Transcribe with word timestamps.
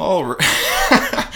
All 0.00 0.24
right. 0.24 0.38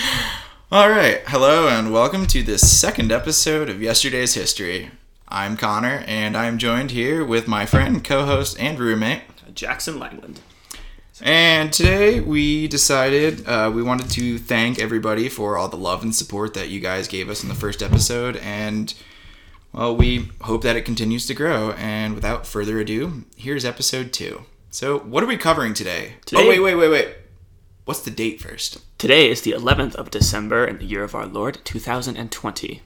All 0.72 0.88
right. 0.88 1.21
Hello 1.27 1.69
and 1.69 1.93
welcome 1.93 2.27
to 2.29 2.43
this 2.43 2.62
second 2.80 3.12
episode 3.12 3.69
of 3.69 3.83
Yesterday's 3.83 4.33
History. 4.33 4.90
I'm 5.29 5.59
Connor 5.59 6.03
and 6.06 6.35
I'm 6.35 6.56
joined 6.56 6.90
here 6.92 7.22
with 7.22 7.46
my 7.46 7.66
friend, 7.66 8.03
co-host, 8.03 8.58
and 8.58 8.79
roommate. 8.79 9.21
Jackson 9.54 9.98
Langland. 9.98 10.40
And 11.21 11.75
today 11.75 12.21
we 12.21 12.66
decided 12.66 13.46
uh, 13.46 13.71
we 13.73 13.82
wanted 13.82 14.09
to 14.12 14.39
thank 14.39 14.79
everybody 14.81 15.29
for 15.29 15.59
all 15.59 15.69
the 15.69 15.77
love 15.77 16.03
and 16.03 16.15
support 16.15 16.55
that 16.55 16.71
you 16.71 16.81
guys 16.81 17.07
gave 17.07 17.29
us 17.29 17.43
in 17.43 17.51
the 17.51 17.55
first 17.55 17.83
episode. 17.83 18.37
And, 18.39 18.95
well, 19.75 19.95
we 19.95 20.31
hope 20.41 20.62
that 20.62 20.75
it 20.75 20.87
continues 20.87 21.27
to 21.27 21.35
grow. 21.35 21.73
And 21.73 22.15
without 22.15 22.46
further 22.46 22.81
ado, 22.81 23.25
here's 23.37 23.67
episode 23.67 24.11
two. 24.15 24.46
So, 24.71 25.01
what 25.01 25.23
are 25.23 25.27
we 25.27 25.37
covering 25.37 25.75
today? 25.75 26.15
Today- 26.25 26.43
Oh, 26.46 26.49
wait, 26.49 26.61
wait, 26.61 26.75
wait, 26.77 26.89
wait. 26.89 27.15
What's 27.84 28.00
the 28.00 28.11
date 28.11 28.40
first? 28.40 28.82
Today 28.96 29.29
is 29.29 29.43
the 29.43 29.50
11th 29.50 29.94
of 29.96 30.11
December 30.11 30.64
in 30.64 30.79
the 30.79 30.86
year 30.86 31.04
of 31.04 31.14
our 31.14 31.26
Lord 31.26 31.58
2020. 31.64 32.80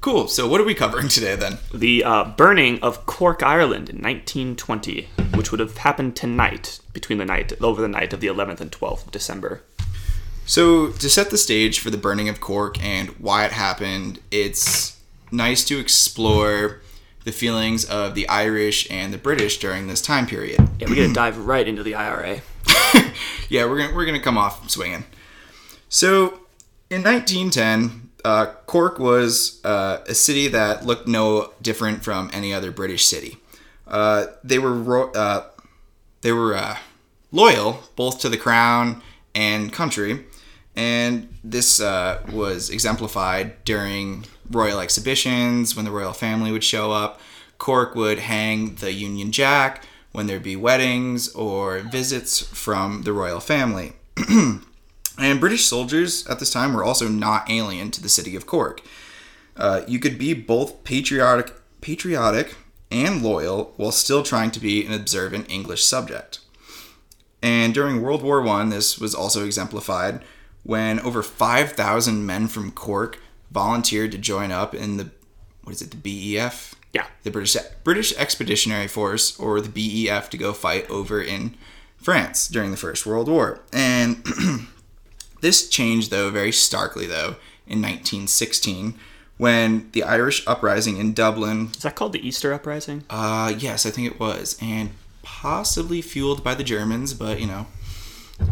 Cool. 0.00 0.28
So, 0.28 0.46
what 0.46 0.60
are 0.60 0.64
we 0.64 0.76
covering 0.76 1.08
today 1.08 1.34
then? 1.34 1.58
The 1.74 2.04
uh, 2.04 2.24
burning 2.36 2.78
of 2.80 3.04
Cork, 3.04 3.42
Ireland 3.42 3.88
in 3.88 3.96
1920, 3.96 5.08
which 5.34 5.50
would 5.50 5.58
have 5.58 5.78
happened 5.78 6.14
tonight, 6.14 6.78
between 6.92 7.18
the 7.18 7.24
night, 7.24 7.52
over 7.60 7.82
the 7.82 7.88
night 7.88 8.12
of 8.12 8.20
the 8.20 8.28
11th 8.28 8.60
and 8.60 8.70
12th 8.70 9.06
of 9.06 9.10
December. 9.10 9.64
So, 10.46 10.92
to 10.92 11.10
set 11.10 11.30
the 11.30 11.36
stage 11.36 11.80
for 11.80 11.90
the 11.90 11.96
burning 11.96 12.28
of 12.28 12.40
Cork 12.40 12.80
and 12.80 13.08
why 13.18 13.44
it 13.44 13.50
happened, 13.50 14.20
it's 14.30 15.00
nice 15.32 15.64
to 15.64 15.80
explore 15.80 16.80
the 17.28 17.32
feelings 17.32 17.84
of 17.84 18.14
the 18.14 18.26
Irish 18.26 18.90
and 18.90 19.12
the 19.12 19.18
British 19.18 19.58
during 19.58 19.86
this 19.86 20.00
time 20.00 20.26
period. 20.26 20.66
Yeah, 20.80 20.88
we're 20.88 20.96
gonna 20.96 21.12
dive 21.12 21.36
right 21.36 21.68
into 21.68 21.82
the 21.82 21.94
IRA. 21.94 22.40
yeah, 23.50 23.66
we're 23.66 23.76
gonna 23.76 23.94
we're 23.94 24.06
gonna 24.06 24.18
come 24.18 24.38
off 24.38 24.70
swinging. 24.70 25.04
So, 25.90 26.40
in 26.88 27.02
1910, 27.02 28.08
uh, 28.24 28.46
Cork 28.64 28.98
was 28.98 29.62
uh, 29.62 29.98
a 30.06 30.14
city 30.14 30.48
that 30.48 30.86
looked 30.86 31.06
no 31.06 31.52
different 31.60 32.02
from 32.02 32.30
any 32.32 32.54
other 32.54 32.70
British 32.70 33.04
city. 33.04 33.36
Uh, 33.86 34.28
they 34.42 34.58
were 34.58 34.72
ro- 34.72 35.12
uh, 35.12 35.44
they 36.22 36.32
were 36.32 36.56
uh, 36.56 36.78
loyal 37.30 37.82
both 37.94 38.20
to 38.20 38.30
the 38.30 38.38
crown 38.38 39.02
and 39.34 39.70
country, 39.70 40.24
and 40.74 41.28
this 41.44 41.78
uh, 41.78 42.22
was 42.32 42.70
exemplified 42.70 43.62
during 43.66 44.24
royal 44.50 44.80
exhibitions 44.80 45.76
when 45.76 45.84
the 45.84 45.90
royal 45.90 46.12
family 46.12 46.52
would 46.52 46.64
show 46.64 46.92
up. 46.92 47.20
Cork 47.58 47.94
would 47.94 48.20
hang 48.20 48.76
the 48.76 48.92
Union 48.92 49.32
Jack 49.32 49.84
when 50.12 50.26
there'd 50.26 50.42
be 50.42 50.56
weddings 50.56 51.28
or 51.34 51.80
visits 51.80 52.40
from 52.40 53.02
the 53.02 53.12
royal 53.12 53.40
family. 53.40 53.94
and 55.18 55.40
British 55.40 55.66
soldiers 55.66 56.26
at 56.26 56.38
this 56.38 56.52
time 56.52 56.72
were 56.72 56.84
also 56.84 57.08
not 57.08 57.50
alien 57.50 57.90
to 57.90 58.02
the 58.02 58.08
city 58.08 58.36
of 58.36 58.46
Cork. 58.46 58.82
Uh, 59.56 59.82
you 59.88 59.98
could 59.98 60.18
be 60.18 60.34
both 60.34 60.84
patriotic, 60.84 61.52
patriotic 61.80 62.54
and 62.90 63.22
loyal 63.22 63.74
while 63.76 63.92
still 63.92 64.22
trying 64.22 64.50
to 64.52 64.60
be 64.60 64.86
an 64.86 64.92
observant 64.92 65.50
English 65.50 65.84
subject. 65.84 66.40
And 67.42 67.74
during 67.74 68.02
World 68.02 68.22
War 68.22 68.40
One, 68.42 68.70
this 68.70 68.98
was 68.98 69.14
also 69.14 69.44
exemplified 69.44 70.22
when 70.64 71.00
over 71.00 71.22
5,000 71.22 72.26
men 72.26 72.48
from 72.48 72.72
Cork 72.72 73.18
volunteered 73.50 74.12
to 74.12 74.18
join 74.18 74.52
up 74.52 74.74
in 74.74 74.96
the 74.96 75.10
what 75.62 75.74
is 75.74 75.82
it, 75.82 75.90
the 75.90 75.96
BEF? 76.36 76.74
Yeah. 76.94 77.06
the 77.22 77.30
British 77.30 77.56
British 77.84 78.16
Expeditionary 78.16 78.88
Force 78.88 79.38
or 79.38 79.60
the 79.60 79.68
BEF 79.68 80.30
to 80.30 80.38
go 80.38 80.52
fight 80.54 80.88
over 80.90 81.20
in 81.20 81.54
France 81.98 82.48
during 82.48 82.70
the 82.70 82.76
First 82.78 83.04
World 83.04 83.28
War. 83.28 83.60
And 83.72 84.24
this 85.42 85.68
changed 85.68 86.10
though 86.10 86.30
very 86.30 86.52
starkly 86.52 87.06
though 87.06 87.36
in 87.66 87.82
1916 87.82 88.94
when 89.36 89.88
the 89.92 90.02
Irish 90.02 90.44
uprising 90.48 90.96
in 90.96 91.12
Dublin 91.12 91.68
Is 91.76 91.82
that 91.82 91.94
called 91.94 92.12
the 92.14 92.26
Easter 92.26 92.52
Uprising? 92.54 93.04
uh 93.10 93.52
yes, 93.56 93.84
I 93.86 93.90
think 93.90 94.06
it 94.10 94.18
was 94.18 94.58
and 94.62 94.90
possibly 95.22 96.00
fueled 96.00 96.42
by 96.42 96.54
the 96.54 96.64
Germans, 96.64 97.12
but 97.12 97.38
you 97.40 97.46
know, 97.46 97.66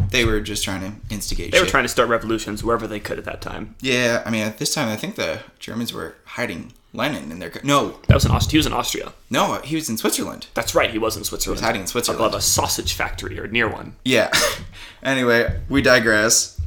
they 0.09 0.25
were 0.25 0.39
just 0.41 0.63
trying 0.63 0.81
to 0.81 0.91
instigate 1.13 1.51
They 1.51 1.59
were 1.59 1.65
trying 1.65 1.83
to 1.83 1.89
start 1.89 2.09
revolutions 2.09 2.63
wherever 2.63 2.87
they 2.87 2.99
could 2.99 3.17
at 3.17 3.25
that 3.25 3.41
time. 3.41 3.75
Yeah, 3.81 4.23
I 4.25 4.29
mean 4.31 4.41
at 4.43 4.57
this 4.57 4.73
time 4.73 4.87
I 4.89 4.95
think 4.95 5.15
the 5.15 5.39
Germans 5.59 5.93
were 5.93 6.15
hiding 6.25 6.73
Lenin 6.93 7.31
in 7.31 7.39
their 7.39 7.49
co- 7.49 7.59
No, 7.63 7.99
That 8.07 8.15
was 8.15 8.25
in 8.25 8.31
Aust- 8.31 8.51
He 8.51 8.57
was 8.57 8.65
in 8.65 8.73
Austria. 8.73 9.13
no, 9.29 9.55
he 9.63 9.75
was 9.75 9.89
in 9.89 9.97
Switzerland. 9.97 10.47
That's 10.53 10.73
right. 10.73 10.89
He 10.91 10.97
was 10.97 11.15
in 11.17 11.23
Switzerland. 11.23 11.59
He 11.59 11.61
was 11.61 11.65
hiding 11.67 11.81
in 11.81 11.87
Switzerland. 11.87 12.19
Above 12.23 12.33
a 12.37 12.41
sausage 12.41 12.93
factory 12.93 13.39
or 13.39 13.47
near 13.47 13.67
one. 13.69 13.95
Yeah. 14.05 14.31
anyway, 15.03 15.59
we 15.69 15.81
digress. 15.81 16.59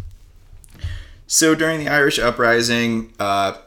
So 1.26 1.54
during 1.54 1.78
the 1.84 1.88
Irish 1.88 2.18
uprising, 2.18 3.12
uh, 3.18 3.58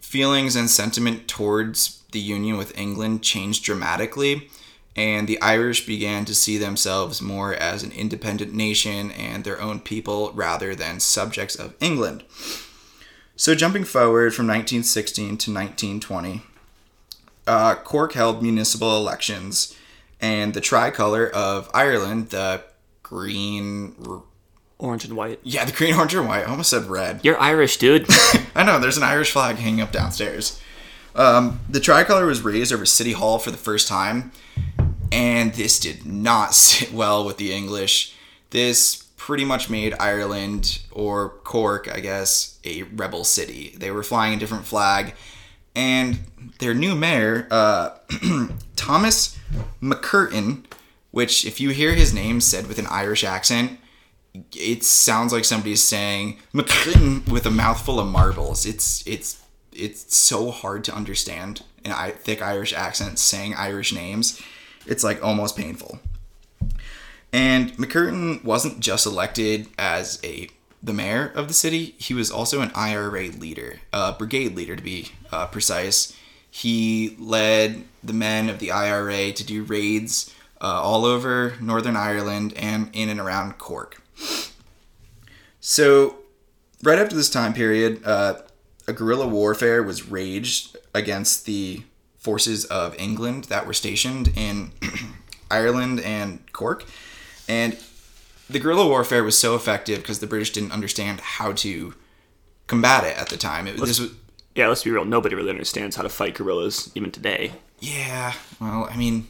feelings 0.00 0.56
and 0.56 0.70
sentiment 0.70 1.28
towards 1.28 2.02
the 2.12 2.20
union 2.20 2.56
with 2.56 2.76
England 2.78 3.22
changed 3.22 3.64
dramatically, 3.64 4.48
and 4.96 5.26
the 5.26 5.40
Irish 5.40 5.86
began 5.86 6.24
to 6.24 6.34
see 6.34 6.56
themselves 6.56 7.20
more 7.20 7.54
as 7.54 7.82
an 7.82 7.92
independent 7.92 8.54
nation 8.54 9.10
and 9.10 9.44
their 9.44 9.60
own 9.60 9.80
people 9.80 10.30
rather 10.34 10.74
than 10.74 11.00
subjects 11.00 11.56
of 11.56 11.74
England. 11.80 12.24
So 13.36 13.54
jumping 13.54 13.84
forward 13.84 14.34
from 14.34 14.46
1916 14.46 15.24
to 15.24 15.52
1920, 15.52 16.42
uh, 17.46 17.74
Cork 17.76 18.12
held 18.12 18.42
municipal 18.42 18.96
elections, 18.96 19.76
and 20.20 20.54
the 20.54 20.60
tricolour 20.60 21.28
of 21.28 21.68
Ireland, 21.74 22.30
the 22.30 22.62
green, 23.02 23.94
Orange 24.78 25.04
and 25.04 25.16
white. 25.16 25.40
yeah, 25.42 25.64
the 25.64 25.72
green, 25.72 25.94
orange, 25.96 26.14
and 26.14 26.26
white. 26.26 26.46
I 26.46 26.50
almost 26.50 26.70
said 26.70 26.84
red. 26.84 27.20
You're 27.22 27.38
Irish, 27.40 27.76
dude. 27.76 28.06
I 28.54 28.62
know, 28.64 28.78
there's 28.78 28.96
an 28.96 29.02
Irish 29.02 29.32
flag 29.32 29.56
hanging 29.56 29.80
up 29.80 29.92
downstairs. 29.92 30.60
Um, 31.14 31.60
the 31.68 31.80
tricolour 31.80 32.26
was 32.26 32.42
raised 32.42 32.72
over 32.72 32.86
City 32.86 33.12
Hall 33.12 33.38
for 33.38 33.50
the 33.50 33.56
first 33.56 33.86
time, 33.86 34.32
and 35.12 35.54
this 35.54 35.78
did 35.78 36.06
not 36.06 36.54
sit 36.54 36.92
well 36.92 37.24
with 37.24 37.36
the 37.36 37.52
English. 37.52 38.14
This 38.50 39.04
pretty 39.16 39.44
much 39.44 39.70
made 39.70 39.94
Ireland, 39.98 40.82
or 40.92 41.30
Cork, 41.44 41.88
I 41.92 42.00
guess, 42.00 42.58
a 42.64 42.82
rebel 42.82 43.24
city. 43.24 43.74
They 43.76 43.90
were 43.90 44.02
flying 44.02 44.34
a 44.34 44.38
different 44.38 44.66
flag, 44.66 45.14
and 45.74 46.20
their 46.58 46.74
new 46.74 46.94
mayor, 46.94 47.48
uh, 47.50 47.90
Thomas 48.76 49.38
MacCurtain, 49.82 50.64
which, 51.10 51.44
if 51.46 51.60
you 51.60 51.70
hear 51.70 51.94
his 51.94 52.12
name 52.12 52.40
said 52.40 52.66
with 52.66 52.78
an 52.78 52.86
Irish 52.88 53.24
accent, 53.24 53.78
it 54.52 54.84
sounds 54.84 55.32
like 55.32 55.44
somebody's 55.44 55.82
saying 55.82 56.38
MacCurtain 56.52 57.28
with 57.30 57.46
a 57.46 57.50
mouthful 57.50 58.00
of 58.00 58.08
marbles. 58.08 58.66
It's 58.66 59.06
it's 59.06 59.40
it's 59.72 60.14
so 60.14 60.50
hard 60.50 60.84
to 60.84 60.94
understand 60.94 61.62
in 61.84 61.92
a 61.92 62.10
thick 62.10 62.42
Irish 62.42 62.72
accent 62.72 63.18
saying 63.18 63.54
Irish 63.54 63.92
names. 63.92 64.40
It's 64.86 65.04
like 65.04 65.22
almost 65.22 65.56
painful. 65.56 65.98
And 67.32 67.72
MacCurtain 67.72 68.44
wasn't 68.44 68.80
just 68.80 69.06
elected 69.06 69.68
as 69.78 70.20
a 70.22 70.48
the 70.82 70.92
mayor 70.92 71.32
of 71.34 71.48
the 71.48 71.54
city; 71.54 71.94
he 71.98 72.14
was 72.14 72.30
also 72.30 72.60
an 72.60 72.70
IRA 72.74 73.28
leader, 73.28 73.80
a 73.92 74.12
brigade 74.12 74.54
leader 74.54 74.76
to 74.76 74.82
be 74.82 75.12
uh, 75.32 75.46
precise. 75.46 76.14
He 76.50 77.16
led 77.18 77.84
the 78.02 78.12
men 78.12 78.48
of 78.48 78.60
the 78.60 78.70
IRA 78.70 79.32
to 79.32 79.44
do 79.44 79.64
raids 79.64 80.32
uh, 80.60 80.80
all 80.80 81.04
over 81.04 81.54
Northern 81.60 81.96
Ireland 81.96 82.52
and 82.56 82.90
in 82.92 83.08
and 83.08 83.18
around 83.18 83.58
Cork. 83.58 84.00
So, 85.58 86.18
right 86.82 86.98
after 86.98 87.16
this 87.16 87.30
time 87.30 87.54
period, 87.54 88.04
uh, 88.04 88.42
a 88.86 88.92
guerrilla 88.92 89.26
warfare 89.26 89.82
was 89.82 90.08
raged 90.08 90.76
against 90.94 91.46
the 91.46 91.82
forces 92.24 92.64
of 92.64 92.98
England 92.98 93.44
that 93.44 93.66
were 93.66 93.74
stationed 93.74 94.32
in 94.34 94.72
Ireland 95.50 96.00
and 96.00 96.40
Cork. 96.52 96.86
And 97.46 97.76
the 98.48 98.58
guerrilla 98.58 98.88
warfare 98.88 99.22
was 99.22 99.36
so 99.38 99.54
effective 99.54 99.98
because 99.98 100.20
the 100.20 100.26
British 100.26 100.50
didn't 100.50 100.72
understand 100.72 101.20
how 101.20 101.52
to 101.52 101.94
combat 102.66 103.04
it 103.04 103.18
at 103.18 103.28
the 103.28 103.36
time. 103.36 103.66
It, 103.66 103.76
this 103.76 104.00
was, 104.00 104.10
yeah, 104.54 104.68
let's 104.68 104.82
be 104.82 104.90
real. 104.90 105.04
Nobody 105.04 105.34
really 105.34 105.50
understands 105.50 105.96
how 105.96 106.02
to 106.02 106.08
fight 106.08 106.34
guerrillas 106.34 106.90
even 106.94 107.10
today. 107.10 107.52
yeah, 107.78 108.32
well, 108.58 108.88
I 108.90 108.96
mean, 108.96 109.26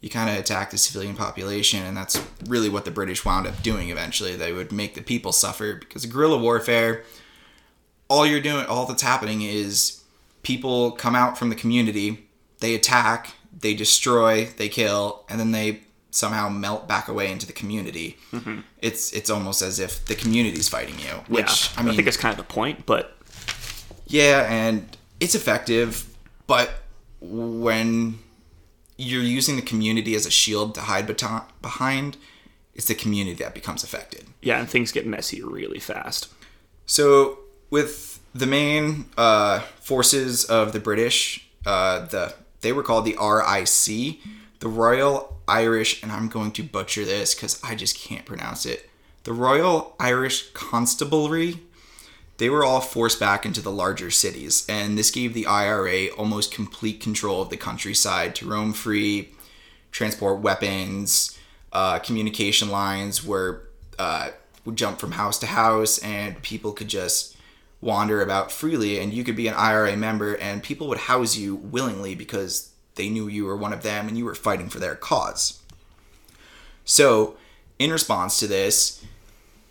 you 0.00 0.08
kind 0.08 0.30
of 0.30 0.38
attack 0.38 0.70
the 0.70 0.78
civilian 0.78 1.14
population, 1.14 1.82
and 1.82 1.94
that's 1.94 2.18
really 2.46 2.70
what 2.70 2.86
the 2.86 2.90
British 2.90 3.22
wound 3.26 3.46
up 3.46 3.62
doing 3.62 3.90
eventually. 3.90 4.34
They 4.34 4.54
would 4.54 4.72
make 4.72 4.94
the 4.94 5.02
people 5.02 5.32
suffer 5.32 5.74
because 5.74 6.06
guerrilla 6.06 6.38
warfare, 6.38 7.04
all 8.08 8.24
you're 8.24 8.40
doing, 8.40 8.64
all 8.64 8.86
that's 8.86 9.02
happening 9.02 9.42
is 9.42 9.97
people 10.48 10.92
come 10.92 11.14
out 11.14 11.36
from 11.36 11.50
the 11.50 11.54
community, 11.54 12.26
they 12.60 12.74
attack, 12.74 13.34
they 13.60 13.74
destroy, 13.74 14.46
they 14.56 14.68
kill, 14.68 15.24
and 15.28 15.38
then 15.38 15.52
they 15.52 15.82
somehow 16.10 16.48
melt 16.48 16.88
back 16.88 17.06
away 17.06 17.30
into 17.30 17.46
the 17.46 17.52
community. 17.52 18.16
Mm-hmm. 18.32 18.60
It's 18.80 19.12
it's 19.12 19.28
almost 19.28 19.60
as 19.60 19.78
if 19.78 20.06
the 20.06 20.14
community's 20.14 20.66
fighting 20.66 20.98
you, 21.00 21.14
which 21.28 21.70
yeah, 21.70 21.80
I 21.80 21.82
mean, 21.82 21.92
I 21.92 21.96
think 21.96 22.08
it's 22.08 22.16
kind 22.16 22.32
of 22.32 22.38
the 22.38 22.50
point, 22.50 22.86
but 22.86 23.14
yeah, 24.06 24.46
and 24.48 24.96
it's 25.20 25.34
effective, 25.34 26.16
but 26.46 26.70
when 27.20 28.18
you're 28.96 29.22
using 29.22 29.56
the 29.56 29.66
community 29.72 30.14
as 30.14 30.24
a 30.24 30.30
shield 30.30 30.74
to 30.76 30.80
hide 30.80 31.06
beto- 31.06 31.44
behind, 31.60 32.16
it's 32.74 32.86
the 32.86 32.94
community 32.94 33.44
that 33.44 33.54
becomes 33.54 33.84
affected. 33.84 34.24
Yeah, 34.40 34.58
and 34.58 34.68
things 34.68 34.92
get 34.92 35.06
messy 35.06 35.42
really 35.42 35.78
fast. 35.78 36.28
So 36.86 37.40
with 37.68 38.17
the 38.38 38.46
main 38.46 39.06
uh, 39.16 39.60
forces 39.80 40.44
of 40.44 40.72
the 40.72 40.80
British, 40.80 41.48
uh, 41.66 42.06
the 42.06 42.34
they 42.60 42.72
were 42.72 42.82
called 42.82 43.04
the 43.04 43.16
RIC, 43.20 44.18
the 44.58 44.68
Royal 44.68 45.36
Irish, 45.46 46.02
and 46.02 46.10
I'm 46.10 46.28
going 46.28 46.50
to 46.52 46.62
butcher 46.62 47.04
this 47.04 47.34
because 47.34 47.62
I 47.62 47.74
just 47.74 47.96
can't 47.96 48.26
pronounce 48.26 48.66
it. 48.66 48.90
The 49.24 49.32
Royal 49.32 49.94
Irish 50.00 50.50
Constabulary. 50.52 51.60
They 52.38 52.48
were 52.48 52.64
all 52.64 52.80
forced 52.80 53.18
back 53.18 53.44
into 53.44 53.60
the 53.60 53.72
larger 53.72 54.12
cities, 54.12 54.64
and 54.68 54.96
this 54.96 55.10
gave 55.10 55.34
the 55.34 55.46
IRA 55.46 56.06
almost 56.16 56.54
complete 56.54 57.00
control 57.00 57.42
of 57.42 57.50
the 57.50 57.56
countryside 57.56 58.36
to 58.36 58.48
roam 58.48 58.72
free, 58.72 59.30
transport 59.90 60.38
weapons, 60.38 61.36
uh, 61.72 61.98
communication 61.98 62.70
lines 62.70 63.24
were 63.24 63.68
uh, 63.98 64.30
would 64.64 64.76
jump 64.76 65.00
from 65.00 65.12
house 65.12 65.38
to 65.40 65.46
house, 65.46 65.98
and 65.98 66.40
people 66.42 66.72
could 66.72 66.86
just 66.86 67.36
wander 67.80 68.22
about 68.22 68.52
freely. 68.52 68.98
And 68.98 69.12
you 69.12 69.24
could 69.24 69.36
be 69.36 69.48
an 69.48 69.54
IRA 69.54 69.96
member, 69.96 70.34
and 70.34 70.62
people 70.62 70.88
would 70.88 70.98
house 70.98 71.36
you 71.36 71.56
willingly 71.56 72.14
because 72.14 72.72
they 72.94 73.08
knew 73.08 73.28
you 73.28 73.44
were 73.44 73.56
one 73.56 73.72
of 73.72 73.82
them 73.82 74.08
and 74.08 74.18
you 74.18 74.24
were 74.24 74.34
fighting 74.34 74.68
for 74.68 74.78
their 74.78 74.94
cause. 74.94 75.62
So, 76.84 77.36
in 77.78 77.92
response 77.92 78.38
to 78.40 78.46
this, 78.46 79.04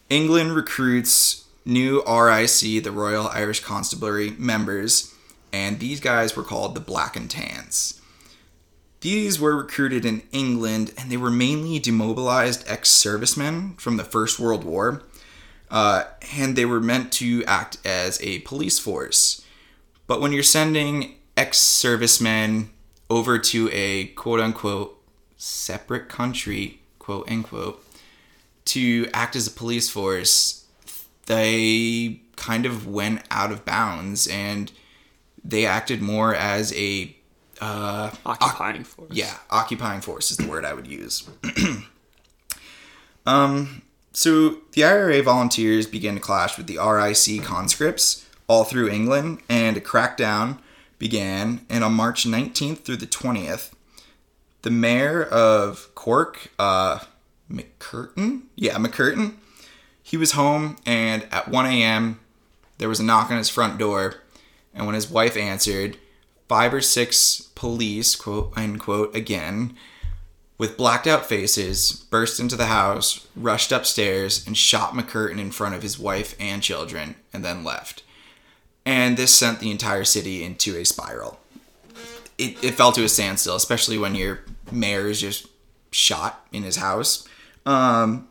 England 0.10 0.56
recruits 0.56 1.46
new 1.66 2.02
RIC, 2.06 2.84
the 2.84 2.92
Royal 2.94 3.28
Irish 3.28 3.60
Constabulary 3.60 4.32
members, 4.38 5.14
and 5.52 5.80
these 5.80 6.00
guys 6.00 6.36
were 6.36 6.44
called 6.44 6.76
the 6.76 6.80
Black 6.80 7.16
and 7.16 7.30
Tans. 7.30 8.02
These 9.02 9.40
were 9.40 9.56
recruited 9.56 10.06
in 10.06 10.24
England, 10.32 10.94
and 10.98 11.12
they 11.12 11.18
were 11.18 11.30
mainly 11.30 11.80
demobilized 11.80 12.64
ex 12.68 12.90
servicemen 12.90 13.76
from 13.76 13.98
the 13.98 14.04
First 14.04 14.40
World 14.40 14.64
War, 14.64 15.04
uh, 15.70 16.04
and 16.36 16.56
they 16.56 16.66
were 16.66 16.80
meant 16.80 17.12
to 17.14 17.44
act 17.46 17.78
as 17.86 18.22
a 18.22 18.40
police 18.40 18.80
force. 18.80 19.42
But 20.08 20.22
when 20.22 20.32
you're 20.32 20.44
sending 20.44 21.16
ex 21.36 21.58
servicemen 21.58 22.70
over 23.10 23.38
to 23.40 23.70
a 23.72 24.06
quote 24.08 24.40
unquote 24.40 25.02
separate 25.38 26.10
country, 26.10 26.80
quote 27.00 27.30
unquote, 27.30 27.84
to 28.66 29.08
act 29.14 29.36
as 29.36 29.48
a 29.48 29.52
police 29.52 29.90
force, 29.90 30.66
they 31.26 32.22
kind 32.36 32.66
of 32.66 32.88
went 32.88 33.22
out 33.32 33.52
of 33.52 33.66
bounds 33.66 34.28
and 34.28 34.72
they 35.44 35.66
acted 35.66 36.02
more 36.02 36.34
as 36.36 36.74
a 36.76 37.16
uh, 37.60 38.12
Occupying 38.26 38.84
force. 38.84 39.10
yeah, 39.12 39.34
occupying 39.50 40.02
force 40.02 40.32
is 40.32 40.38
the 40.38 40.48
word 40.48 40.64
I 40.64 40.74
would 40.74 40.86
use. 40.88 41.28
um, 43.26 43.82
so 44.18 44.58
the 44.72 44.84
IRA 44.84 45.22
volunteers 45.22 45.86
began 45.86 46.16
to 46.16 46.20
clash 46.20 46.58
with 46.58 46.66
the 46.66 46.80
RIC 46.80 47.44
conscripts 47.44 48.26
all 48.48 48.64
through 48.64 48.90
England, 48.90 49.44
and 49.48 49.78
a 49.78 49.80
crackdown 49.80 50.58
began. 50.98 51.64
And 51.70 51.84
on 51.84 51.94
March 51.94 52.24
19th 52.24 52.80
through 52.80 52.98
the 52.98 53.06
20th, 53.06 53.74
the 54.64 54.72
mayor 54.72 55.24
of 55.24 55.94
Cork, 55.94 56.50
uh, 56.58 57.02
MacCurtain, 57.48 58.46
yeah, 58.56 58.78
MacCurtain, 58.78 59.36
he 60.02 60.18
was 60.18 60.32
home, 60.32 60.78
and 60.84 61.28
at 61.32 61.50
1 61.50 61.68
a.m. 61.68 62.20
there 62.80 62.90
was 62.90 63.00
a 63.00 63.04
knock 63.04 63.30
on 63.30 63.38
his 63.38 63.50
front 63.50 63.78
door, 63.78 64.16
and 64.74 64.88
when 64.88 64.96
his 64.96 65.12
wife 65.12 65.38
answered, 65.38 65.96
five 66.50 66.74
or 66.74 66.82
six 66.82 67.52
police, 67.54 68.16
quote 68.16 68.52
unquote, 68.58 69.16
again, 69.16 69.78
with 70.58 70.78
blacked 70.78 71.06
out 71.06 71.26
faces, 71.26 71.92
burst 72.10 72.40
into 72.40 72.56
the 72.56 72.66
house, 72.66 73.28
rushed 73.36 73.72
upstairs, 73.72 74.46
and 74.46 74.58
shot 74.58 74.94
MacCurtain 74.94 75.40
in 75.40 75.52
front 75.52 75.76
of 75.76 75.84
his 75.84 76.00
wife 76.00 76.36
and 76.40 76.64
children, 76.64 77.16
and 77.32 77.46
then 77.46 77.64
left. 77.64 78.04
And 78.86 79.18
this 79.18 79.36
sent 79.36 79.60
the 79.60 79.70
entire 79.70 80.04
city 80.04 80.44
into 80.44 80.76
a 80.76 80.86
spiral. 80.86 81.40
It, 82.38 82.64
it 82.64 82.74
fell 82.74 82.92
to 82.94 83.04
a 83.04 83.10
standstill, 83.10 83.56
especially 83.56 83.98
when 83.98 84.16
your 84.16 84.40
mayor 84.72 85.08
is 85.08 85.22
just 85.22 85.48
shot 85.92 86.48
in 86.52 86.64
his 86.64 86.78
house. 86.78 87.28
Um, 87.66 88.28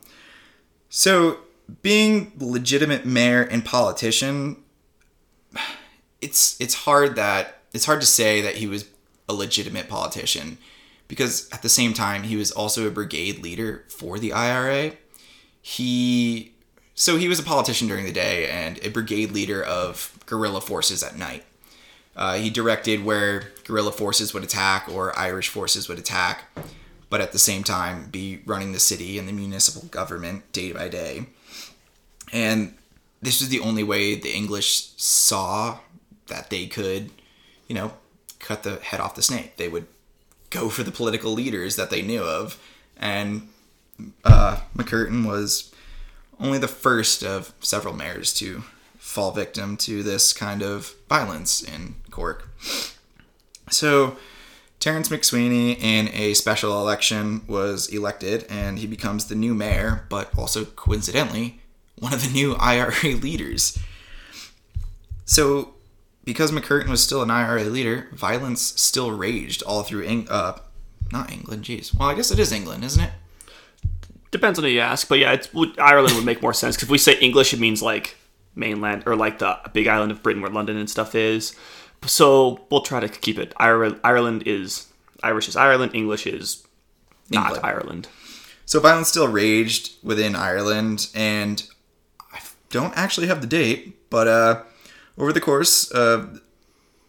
so, 0.89 1.39
being 1.83 2.33
legitimate 2.39 3.05
mayor 3.05 3.43
and 3.43 3.65
politician, 3.65 4.63
it's 6.21 6.59
it's 6.61 6.75
hard 6.75 7.17
that 7.17 7.61
it's 7.73 7.85
hard 7.85 8.01
to 8.01 8.07
say 8.07 8.41
that 8.41 8.57
he 8.57 8.67
was 8.67 8.89
a 9.29 9.35
legitimate 9.35 9.89
politician 9.89 10.59
because 11.09 11.49
at 11.53 11.63
the 11.63 11.69
same 11.69 11.93
time 11.93 12.25
he 12.25 12.37
was 12.37 12.51
also 12.51 12.87
a 12.87 12.91
brigade 12.91 13.43
leader 13.43 13.85
for 13.89 14.19
the 14.19 14.33
IRA. 14.33 14.93
He 15.63 16.53
so 16.95 17.17
he 17.17 17.29
was 17.29 17.39
a 17.39 17.43
politician 17.43 17.89
during 17.89 18.07
the 18.07 18.13
day 18.13 18.49
and 18.49 18.79
a 18.83 18.89
brigade 18.89 19.31
leader 19.33 19.63
of 19.63 20.19
guerrilla 20.25 20.61
forces 20.61 21.03
at 21.03 21.17
night. 21.17 21.45
Uh, 22.17 22.37
he 22.37 22.49
directed 22.49 23.05
where 23.05 23.53
guerrilla 23.65 23.93
forces 23.93 24.33
would 24.33 24.43
attack 24.43 24.89
or 24.91 25.17
Irish 25.19 25.49
forces 25.49 25.89
would 25.89 25.99
attack, 25.99 26.45
but 27.11 27.21
at 27.21 27.33
the 27.33 27.39
same 27.39 27.63
time 27.63 28.09
be 28.11 28.41
running 28.47 28.73
the 28.73 28.81
city 28.81 29.19
and 29.19 29.29
the 29.29 29.33
municipal 29.33 29.87
government 29.89 30.51
day 30.53 30.73
by 30.73 30.89
day. 30.89 31.27
And 32.33 32.75
this 33.21 33.41
was 33.41 33.51
the 33.51 33.61
only 33.61 33.83
way 33.83 34.15
the 34.15 34.35
English 34.35 34.93
saw 34.97 35.81
that 36.29 36.49
they 36.49 36.67
could, 36.67 37.11
you 37.69 37.75
know, 37.75 37.93
cut 38.39 38.63
the 38.63 38.77
head 38.77 39.01
off 39.01 39.15
the 39.15 39.23
snake. 39.23 39.59
They 39.59 39.69
would 39.69 39.87
go 40.51 40.69
for 40.69 40.83
the 40.83 40.93
political 40.93 41.33
leaders 41.33 41.77
that 41.77 41.91
they 41.91 42.03
knew 42.03 42.23
of, 42.23 42.61
and 42.97 43.49
uh, 44.25 44.61
MacCurtain 44.77 45.27
was 45.27 45.73
only 46.39 46.59
the 46.59 46.69
first 46.69 47.23
of 47.23 47.53
several 47.61 47.95
mayors 47.95 48.35
to 48.35 48.63
fall 48.99 49.33
victim 49.33 49.77
to 49.77 50.03
this 50.03 50.33
kind 50.33 50.63
of 50.63 50.95
violence 51.09 51.63
in 51.63 51.95
Cork. 52.11 52.49
So, 53.71 54.17
Terence 54.81 55.09
MacSwiney, 55.09 55.81
in 55.81 56.09
a 56.09 56.35
special 56.35 56.81
election, 56.81 57.43
was 57.47 57.89
elected, 57.89 58.45
and 58.51 58.79
he 58.79 58.87
becomes 58.87 59.27
the 59.27 59.35
new 59.35 59.55
mayor, 59.55 60.07
but 60.09 60.37
also 60.37 60.65
coincidentally, 60.65 61.61
one 61.99 62.13
of 62.13 62.23
the 62.23 62.31
new 62.31 62.55
IRA 62.57 63.15
leaders. 63.17 63.79
So, 65.25 65.75
because 66.27 66.51
MacCurtain 66.51 66.89
was 66.89 67.03
still 67.03 67.23
an 67.23 67.31
IRA 67.31 67.65
leader, 67.65 68.09
violence 68.13 68.61
still 68.61 69.13
raged 69.13 69.63
all 69.63 69.83
through 69.85 70.05
Eng- 70.05 70.29
uh, 70.29 70.59
not 71.11 71.33
England, 71.33 71.63
jeez. 71.63 71.97
Well, 71.97 72.11
I 72.11 72.15
guess 72.15 72.31
it 72.31 72.39
is 72.39 72.53
England, 72.53 72.85
isn't 72.85 73.03
it? 73.03 73.13
Depends 74.33 74.59
on 74.59 74.65
who 74.65 74.71
you 74.71 74.81
ask, 74.81 75.09
but 75.09 75.21
yeah, 75.21 75.33
it's, 75.33 75.49
Ireland 75.79 76.17
would 76.17 76.27
make 76.27 76.43
more 76.43 76.53
sense 76.53 76.75
because 76.77 76.89
if 76.89 76.91
we 76.91 76.99
say 76.99 77.17
English, 77.21 77.55
it 77.55 77.61
means 77.61 77.81
like 77.81 78.17
mainland 78.57 79.05
or 79.07 79.15
like 79.15 79.39
the 79.39 79.59
big 79.73 79.87
island 79.87 80.11
of 80.11 80.23
Britain 80.23 80.43
where 80.43 80.51
London 80.51 80.77
and 80.77 80.91
stuff 80.91 81.15
is. 81.15 81.55
So 82.05 82.67
we'll 82.71 82.81
try 82.83 83.01
to 83.01 83.09
keep 83.09 83.39
it. 83.39 83.55
Ireland, 83.57 84.01
Ireland 84.03 84.43
is 84.47 84.89
Irish 85.23 85.49
is 85.49 85.57
Ireland. 85.57 85.93
English 85.95 86.27
is 86.27 86.67
not 87.31 87.55
England. 87.55 87.67
Ireland. 87.67 88.09
So 88.65 88.81
violence 88.81 89.09
still 89.09 89.29
raged 89.29 89.95
within 90.03 90.35
Ireland, 90.35 91.09
and 91.15 91.65
I 92.33 92.41
don't 92.71 92.97
actually 92.97 93.29
have 93.29 93.41
the 93.41 93.47
date, 93.47 94.11
but 94.11 94.27
uh, 94.27 94.63
over 95.19 95.33
the 95.33 95.41
course 95.41 95.91
of, 95.91 96.41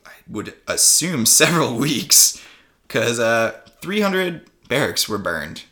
I 0.06 0.12
would 0.28 0.54
assume 0.68 1.26
several 1.42 1.76
weeks, 1.76 2.44
because 2.88 3.20
uh, 3.20 3.60
300 3.82 4.50
barracks 4.68 5.08
were 5.08 5.18
burned 5.18 5.64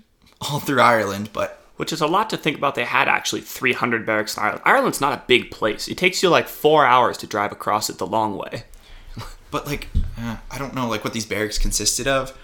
all 0.42 0.60
through 0.60 0.82
Ireland, 0.82 1.30
but 1.34 1.62
Which 1.78 1.92
is 1.94 2.02
a 2.02 2.08
lot 2.08 2.30
to 2.30 2.38
think 2.38 2.58
about. 2.58 2.76
They 2.76 2.86
had 2.86 3.08
actually 3.08 3.42
300 3.42 4.06
barracks 4.06 4.38
in 4.38 4.44
Ireland. 4.44 4.62
Ireland's 4.66 5.02
not 5.02 5.14
a 5.14 5.24
big 5.28 5.52
place. 5.52 5.88
It 5.88 5.98
takes 5.98 6.22
you 6.22 6.30
like 6.30 6.48
four 6.48 6.86
hours 6.86 7.18
to 7.20 7.28
drive 7.28 7.52
across 7.52 7.90
it 7.90 7.98
the 7.98 8.08
long 8.08 8.38
way. 8.38 8.64
but 9.52 9.66
like 9.66 9.88
uh, 10.18 10.38
I 10.52 10.58
don't 10.58 10.74
know 10.74 10.88
like 10.88 11.04
what 11.04 11.14
these 11.14 11.26
barracks 11.26 11.58
consisted 11.58 12.08
of, 12.08 12.38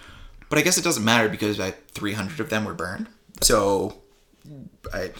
but 0.49 0.57
I 0.57 0.61
guess 0.61 0.77
it 0.77 0.83
doesn't 0.83 1.03
matter 1.05 1.29
because 1.29 1.59
like 1.59 1.87
300 1.91 2.39
of 2.39 2.49
them 2.49 2.65
were 2.65 2.73
burned. 2.73 3.07
So 3.41 4.01
I 4.93 5.11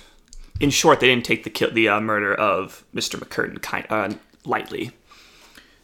In 0.60 0.70
short, 0.70 1.00
they 1.00 1.08
didn't 1.08 1.26
take 1.26 1.44
the 1.44 1.50
kill, 1.50 1.72
the 1.72 1.88
uh, 1.90 2.02
murder 2.02 2.34
of 2.34 2.84
Mr. 2.94 3.20
MacCurtain 3.20 3.62
kind 3.62 3.86
uh, 3.90 4.14
lightly. 4.46 4.92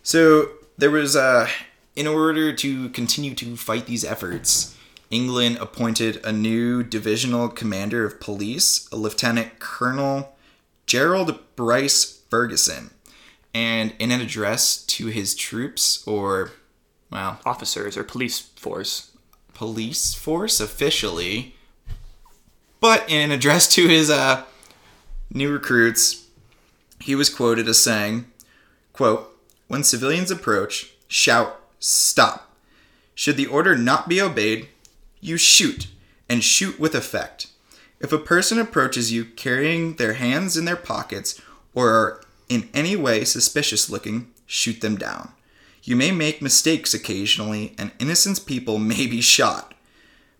So 0.03 0.49
there 0.77 0.91
was, 0.91 1.15
uh, 1.15 1.49
in 1.95 2.07
order 2.07 2.53
to 2.53 2.89
continue 2.89 3.35
to 3.35 3.55
fight 3.57 3.85
these 3.85 4.05
efforts, 4.05 4.75
England 5.09 5.57
appointed 5.59 6.19
a 6.25 6.31
new 6.31 6.83
divisional 6.83 7.49
commander 7.49 8.05
of 8.05 8.19
police, 8.19 8.87
a 8.91 8.95
Lieutenant 8.95 9.59
Colonel 9.59 10.35
Gerald 10.85 11.39
Bryce 11.55 12.21
Ferguson. 12.29 12.91
And 13.53 13.93
in 13.99 14.11
an 14.11 14.21
address 14.21 14.83
to 14.85 15.07
his 15.07 15.33
troops, 15.33 16.05
or, 16.07 16.51
well, 17.09 17.39
Officers 17.45 17.97
or 17.97 18.03
police 18.03 18.39
force. 18.39 19.11
police 19.53 20.13
force 20.13 20.59
officially, 20.59 21.55
but 22.79 23.09
in 23.09 23.21
an 23.21 23.31
address 23.31 23.67
to 23.73 23.87
his 23.87 24.09
uh, 24.09 24.43
new 25.31 25.51
recruits, 25.51 26.27
he 27.01 27.15
was 27.15 27.29
quoted 27.29 27.67
as 27.67 27.79
saying, 27.79 28.25
quote, 28.97 29.37
When 29.67 29.83
civilians 29.83 30.31
approach, 30.31 30.91
shout, 31.07 31.61
stop. 31.79 32.51
Should 33.15 33.37
the 33.37 33.45
order 33.45 33.77
not 33.77 34.09
be 34.09 34.21
obeyed, 34.21 34.67
you 35.21 35.37
shoot, 35.37 35.87
and 36.27 36.43
shoot 36.43 36.79
with 36.79 36.95
effect. 36.95 37.47
If 37.99 38.11
a 38.11 38.17
person 38.17 38.59
approaches 38.59 39.11
you 39.11 39.25
carrying 39.25 39.95
their 39.95 40.13
hands 40.13 40.57
in 40.57 40.65
their 40.65 40.75
pockets 40.75 41.41
or 41.73 41.89
are 41.89 42.21
in 42.49 42.69
any 42.73 42.95
way 42.95 43.23
suspicious 43.23 43.89
looking, 43.89 44.31
shoot 44.45 44.81
them 44.81 44.97
down. 44.97 45.31
You 45.83 45.95
may 45.95 46.11
make 46.11 46.41
mistakes 46.41 46.93
occasionally, 46.93 47.73
and 47.77 47.91
innocent 47.99 48.45
people 48.45 48.77
may 48.77 49.07
be 49.07 49.21
shot, 49.21 49.73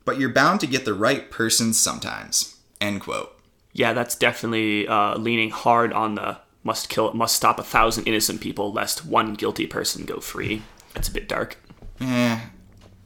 but 0.03 0.19
you're 0.19 0.29
bound 0.29 0.59
to 0.61 0.67
get 0.67 0.83
the 0.83 0.93
right 0.93 1.29
person 1.31 1.73
sometimes. 1.73 2.57
End 2.81 3.01
quote. 3.01 3.39
Yeah, 3.73 3.93
that's 3.93 4.15
definitely 4.15 4.87
uh, 4.87 5.17
leaning 5.17 5.51
hard 5.51 5.93
on 5.93 6.15
the 6.15 6.39
must 6.67 6.89
kill, 6.89 7.13
must 7.13 7.35
stop 7.35 7.57
a 7.57 7.63
thousand 7.63 8.03
innocent 8.03 8.41
people 8.41 8.71
lest 8.71 9.05
one 9.05 9.33
guilty 9.33 9.65
person 9.65 10.05
go 10.05 10.19
free. 10.19 10.61
That's 10.93 11.07
a 11.07 11.11
bit 11.11 11.29
dark. 11.29 11.57
Eh, 12.01 12.39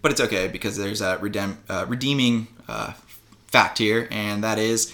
but 0.01 0.11
it's 0.11 0.19
okay 0.19 0.47
because 0.47 0.77
there's 0.77 0.99
a 0.99 1.17
redem- 1.17 1.57
uh, 1.69 1.85
redeeming 1.87 2.47
uh, 2.67 2.93
fact 3.47 3.77
here, 3.77 4.07
and 4.11 4.43
that 4.43 4.57
is 4.57 4.93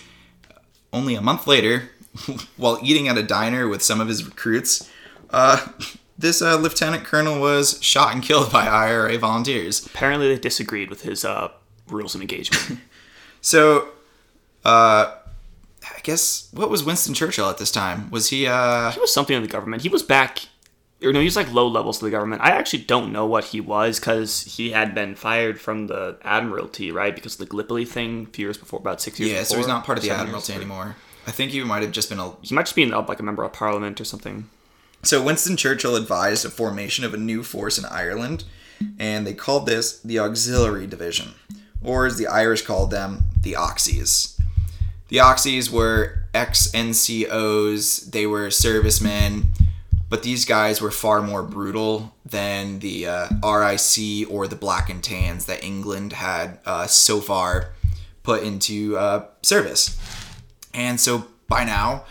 only 0.92 1.16
a 1.16 1.22
month 1.22 1.48
later, 1.48 1.90
while 2.58 2.78
eating 2.84 3.08
at 3.08 3.18
a 3.18 3.24
diner 3.24 3.70
with 3.70 3.82
some 3.82 4.02
of 4.02 4.10
his 4.10 4.26
recruits, 4.26 4.90
uh, 5.30 5.66
this 6.18 6.42
uh, 6.42 6.58
lieutenant 6.58 7.06
colonel 7.06 7.40
was 7.40 7.82
shot 7.82 8.14
and 8.14 8.22
killed 8.22 8.52
by 8.52 8.68
IRA 8.68 9.18
volunteers. 9.18 9.86
Apparently, 9.86 10.28
they 10.28 10.40
disagreed 10.40 10.90
with 10.90 11.04
his 11.04 11.24
uh, 11.24 11.50
rules 11.88 12.14
of 12.14 12.22
engagement. 12.22 12.82
So, 13.40 13.90
uh, 14.66 15.14
I 15.98 16.00
guess 16.02 16.48
what 16.54 16.70
was 16.70 16.84
Winston 16.84 17.16
Churchill 17.16 17.50
at 17.50 17.58
this 17.58 17.72
time? 17.72 18.12
Was 18.12 18.30
he? 18.30 18.46
Uh, 18.46 18.92
he 18.92 19.00
was 19.00 19.12
something 19.12 19.36
in 19.36 19.42
the 19.42 19.50
government. 19.50 19.82
He 19.82 19.90
was 19.90 20.04
back, 20.04 20.42
or 21.04 21.12
no, 21.12 21.20
he 21.20 21.26
was 21.26 21.36
like 21.36 21.52
low 21.52 21.68
levels 21.68 21.98
of 21.98 22.04
the 22.04 22.12
government. 22.12 22.44
I 22.44 22.52
actually 22.52 22.84
don't 22.84 23.12
know 23.12 23.26
what 23.26 23.46
he 23.46 23.60
was 23.60 24.00
because 24.00 24.44
he 24.44 24.70
had 24.72 24.94
been 24.94 25.16
fired 25.16 25.60
from 25.60 25.88
the 25.88 26.20
admiralty, 26.22 26.92
right? 26.92 27.16
Because 27.16 27.34
of 27.34 27.40
the 27.40 27.46
Gallipoli 27.48 27.84
thing 27.84 28.28
a 28.30 28.34
few 28.34 28.46
years 28.46 28.58
before, 28.58 28.80
about 28.80 29.02
six 29.02 29.20
years. 29.20 29.32
yeah, 29.32 29.44
so 29.44 29.58
he's 29.58 29.68
not 29.68 29.86
part 29.86 29.98
of 29.98 30.04
the 30.04 30.12
admiralty 30.12 30.54
anymore. 30.54 30.96
I 31.26 31.32
think 31.32 31.52
he 31.52 31.62
might 31.64 31.82
have 31.82 31.92
just 31.92 32.10
been 32.10 32.20
a 32.20 32.34
He 32.42 32.54
might 32.54 32.68
just 32.68 32.76
be 32.76 32.90
uh, 32.90 33.02
like 33.02 33.20
a 33.20 33.24
member 33.24 33.44
of 33.44 33.52
parliament 33.52 34.00
or 34.00 34.06
something. 34.06 34.50
So 35.04 35.24
Winston 35.24 35.58
Churchill 35.58 35.96
advised 35.96 36.46
a 36.46 36.50
formation 36.50 37.06
of 37.06 37.14
a 37.14 37.18
new 37.18 37.44
force 37.44 37.78
in 37.78 37.86
Ireland, 37.86 38.44
and 39.00 39.26
they 39.26 39.34
called 39.34 39.66
this 39.66 40.00
the 40.00 40.20
Auxiliary 40.20 40.86
Division, 40.86 41.34
or 41.84 42.06
as 42.06 42.18
the 42.18 42.28
Irish 42.28 42.62
called 42.62 42.92
them, 42.92 43.24
the 43.42 43.54
Auxies. 43.54 44.37
The 45.10 45.18
Auxies 45.18 45.72
were 45.72 46.24
ex 46.34 46.70
NCOs, 46.72 48.12
they 48.12 48.28
were 48.28 48.52
servicemen, 48.52 49.50
but 50.10 50.24
these 50.24 50.44
guys 50.44 50.82
were 50.82 50.92
far 50.92 51.22
more 51.22 51.44
brutal 51.44 52.14
than 52.26 52.80
the 52.80 53.08
uh, 53.08 53.28
RIC 53.42 54.30
or 54.30 54.48
the 54.48 54.58
Black 54.60 54.90
and 54.90 55.02
Tans 55.04 55.46
that 55.46 55.64
England 55.64 56.14
had 56.14 56.60
uh, 56.66 56.88
so 56.88 57.22
far 57.22 57.72
put 58.24 58.44
into 58.44 58.98
uh, 58.98 59.28
service. 59.42 59.98
And 60.74 61.00
so 61.00 61.28
by 61.48 61.64
now, 61.64 62.04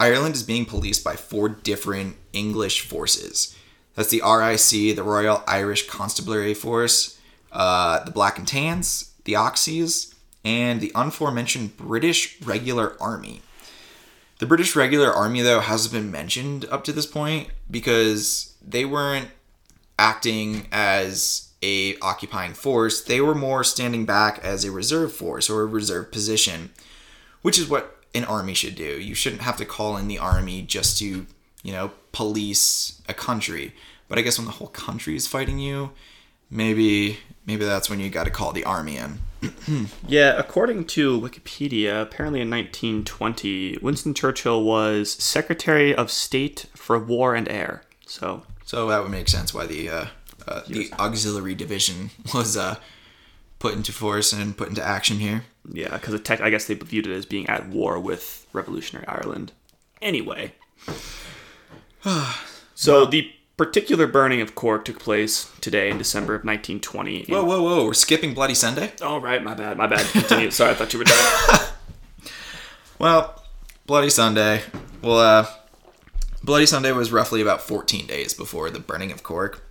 Ireland 0.00 0.34
is 0.34 0.42
being 0.42 0.64
policed 0.64 1.04
by 1.04 1.16
four 1.16 1.48
different 1.50 2.16
English 2.32 2.80
forces. 2.80 3.54
That's 3.94 4.08
the 4.08 4.22
RIC, 4.22 4.96
the 4.96 5.02
Royal 5.02 5.42
Irish 5.46 5.86
Constabulary 5.86 6.54
Force, 6.54 7.18
uh, 7.52 8.02
the 8.02 8.10
Black 8.10 8.38
and 8.38 8.48
Tans, 8.48 9.12
the 9.24 9.34
Auxies, 9.34 10.13
and 10.44 10.80
the 10.80 10.92
aforementioned 10.94 11.76
British 11.76 12.40
Regular 12.42 12.96
Army. 13.00 13.42
The 14.38 14.46
British 14.46 14.76
Regular 14.76 15.12
Army, 15.12 15.40
though, 15.40 15.60
hasn't 15.60 15.92
been 15.92 16.10
mentioned 16.10 16.64
up 16.66 16.84
to 16.84 16.92
this 16.92 17.06
point 17.06 17.48
because 17.70 18.54
they 18.66 18.84
weren't 18.84 19.28
acting 19.98 20.66
as 20.72 21.48
a 21.62 21.96
occupying 21.98 22.52
force. 22.52 23.00
They 23.02 23.20
were 23.20 23.34
more 23.34 23.64
standing 23.64 24.04
back 24.04 24.38
as 24.44 24.64
a 24.64 24.70
reserve 24.72 25.12
force 25.12 25.48
or 25.48 25.62
a 25.62 25.66
reserve 25.66 26.10
position 26.12 26.70
which 27.44 27.58
is 27.58 27.68
what 27.68 27.98
an 28.14 28.24
army 28.24 28.54
should 28.54 28.74
do. 28.74 28.98
You 28.98 29.14
shouldn't 29.14 29.42
have 29.42 29.58
to 29.58 29.66
call 29.66 29.98
in 29.98 30.08
the 30.08 30.18
army 30.18 30.62
just 30.62 30.98
to, 31.00 31.26
you 31.62 31.72
know, 31.72 31.90
police 32.10 33.02
a 33.06 33.12
country. 33.12 33.74
But 34.08 34.18
I 34.18 34.22
guess 34.22 34.38
when 34.38 34.46
the 34.46 34.52
whole 34.52 34.68
country 34.68 35.14
is 35.14 35.26
fighting 35.26 35.58
you, 35.58 35.90
maybe 36.50 37.18
maybe 37.44 37.66
that's 37.66 37.90
when 37.90 38.00
you 38.00 38.08
got 38.08 38.24
to 38.24 38.30
call 38.30 38.52
the 38.52 38.64
army 38.64 38.96
in. 38.96 39.18
Yeah, 40.06 40.34
according 40.36 40.84
to 40.88 41.20
Wikipedia, 41.20 42.02
apparently 42.02 42.40
in 42.40 42.50
1920, 42.50 43.78
Winston 43.80 44.14
Churchill 44.14 44.62
was 44.62 45.12
Secretary 45.12 45.94
of 45.94 46.10
State 46.10 46.66
for 46.74 46.98
War 46.98 47.34
and 47.34 47.48
Air. 47.48 47.82
So, 48.06 48.42
So 48.64 48.88
that 48.88 49.02
would 49.02 49.10
make 49.10 49.28
sense 49.28 49.54
why 49.54 49.66
the 49.66 49.88
uh, 49.88 50.06
uh, 50.46 50.62
the 50.68 50.92
auxiliary 50.98 51.54
division 51.54 52.10
was 52.34 52.56
uh, 52.56 52.76
put 53.58 53.74
into 53.74 53.92
force 53.92 54.32
and 54.32 54.56
put 54.56 54.68
into 54.68 54.84
action 54.84 55.18
here. 55.18 55.44
yeah, 55.72 55.96
because 55.96 56.20
tech, 56.20 56.40
I 56.40 56.50
guess 56.50 56.66
they 56.66 56.74
viewed 56.74 57.06
it 57.06 57.14
as 57.14 57.24
being 57.24 57.48
at 57.48 57.68
war 57.68 57.98
with 57.98 58.46
Revolutionary 58.52 59.06
Ireland. 59.08 59.52
Anyway. 60.02 60.52
so, 62.74 63.06
the 63.06 63.32
particular 63.56 64.06
burning 64.06 64.40
of 64.40 64.54
Cork 64.54 64.84
took 64.84 64.98
place 64.98 65.50
today 65.60 65.90
in 65.90 65.98
December 65.98 66.34
of 66.34 66.44
1920. 66.44 67.16
in- 67.20 67.34
Whoa, 67.34 67.44
whoa, 67.44 67.62
whoa! 67.62 67.84
We're 67.86 67.94
skipping 67.94 68.34
Bloody 68.34 68.54
Sunday. 68.54 68.92
Oh, 69.00 69.18
right, 69.20 69.42
my 69.42 69.54
bad, 69.54 69.76
my 69.76 69.86
bad. 69.86 70.04
Continue. 70.06 70.50
Sorry, 70.50 70.70
I 70.72 70.74
thought 70.74 70.92
you 70.92 70.98
were 71.00 71.04
done. 71.04 71.60
Well, 72.98 73.42
Bloody 73.86 74.08
Sunday. 74.08 74.62
Well, 75.02 75.18
uh, 75.18 75.46
Bloody 76.42 76.64
Sunday 76.66 76.92
was 76.92 77.10
roughly 77.12 77.42
about 77.42 77.60
14 77.60 78.06
days 78.06 78.32
before 78.32 78.70
the 78.70 78.78
burning 78.78 79.10
of 79.10 79.22
Cork. 79.22 79.62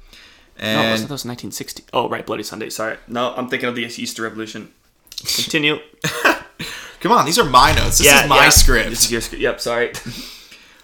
No, 0.59 0.65
And 0.65 0.91
wasn't 0.91 1.07
that 1.09 1.13
was 1.13 1.25
1960? 1.25 1.83
Oh, 1.93 2.09
right, 2.09 2.25
Bloody 2.25 2.43
Sunday. 2.43 2.69
Sorry. 2.69 2.97
No, 3.07 3.33
I'm 3.35 3.47
thinking 3.47 3.69
of 3.69 3.75
the 3.75 3.83
Easter 3.85 4.23
Revolution. 4.23 4.71
Continue. 5.19 5.77
come 6.99 7.11
on, 7.13 7.25
these 7.25 7.39
are 7.39 7.45
my 7.49 7.73
notes. 7.73 7.99
This 7.99 8.07
is 8.23 8.29
my 8.29 8.49
script. 8.49 8.89
This 8.89 9.05
is 9.05 9.11
your 9.11 9.21
script. 9.21 9.41
Yep, 9.41 9.61
sorry. 9.61 9.93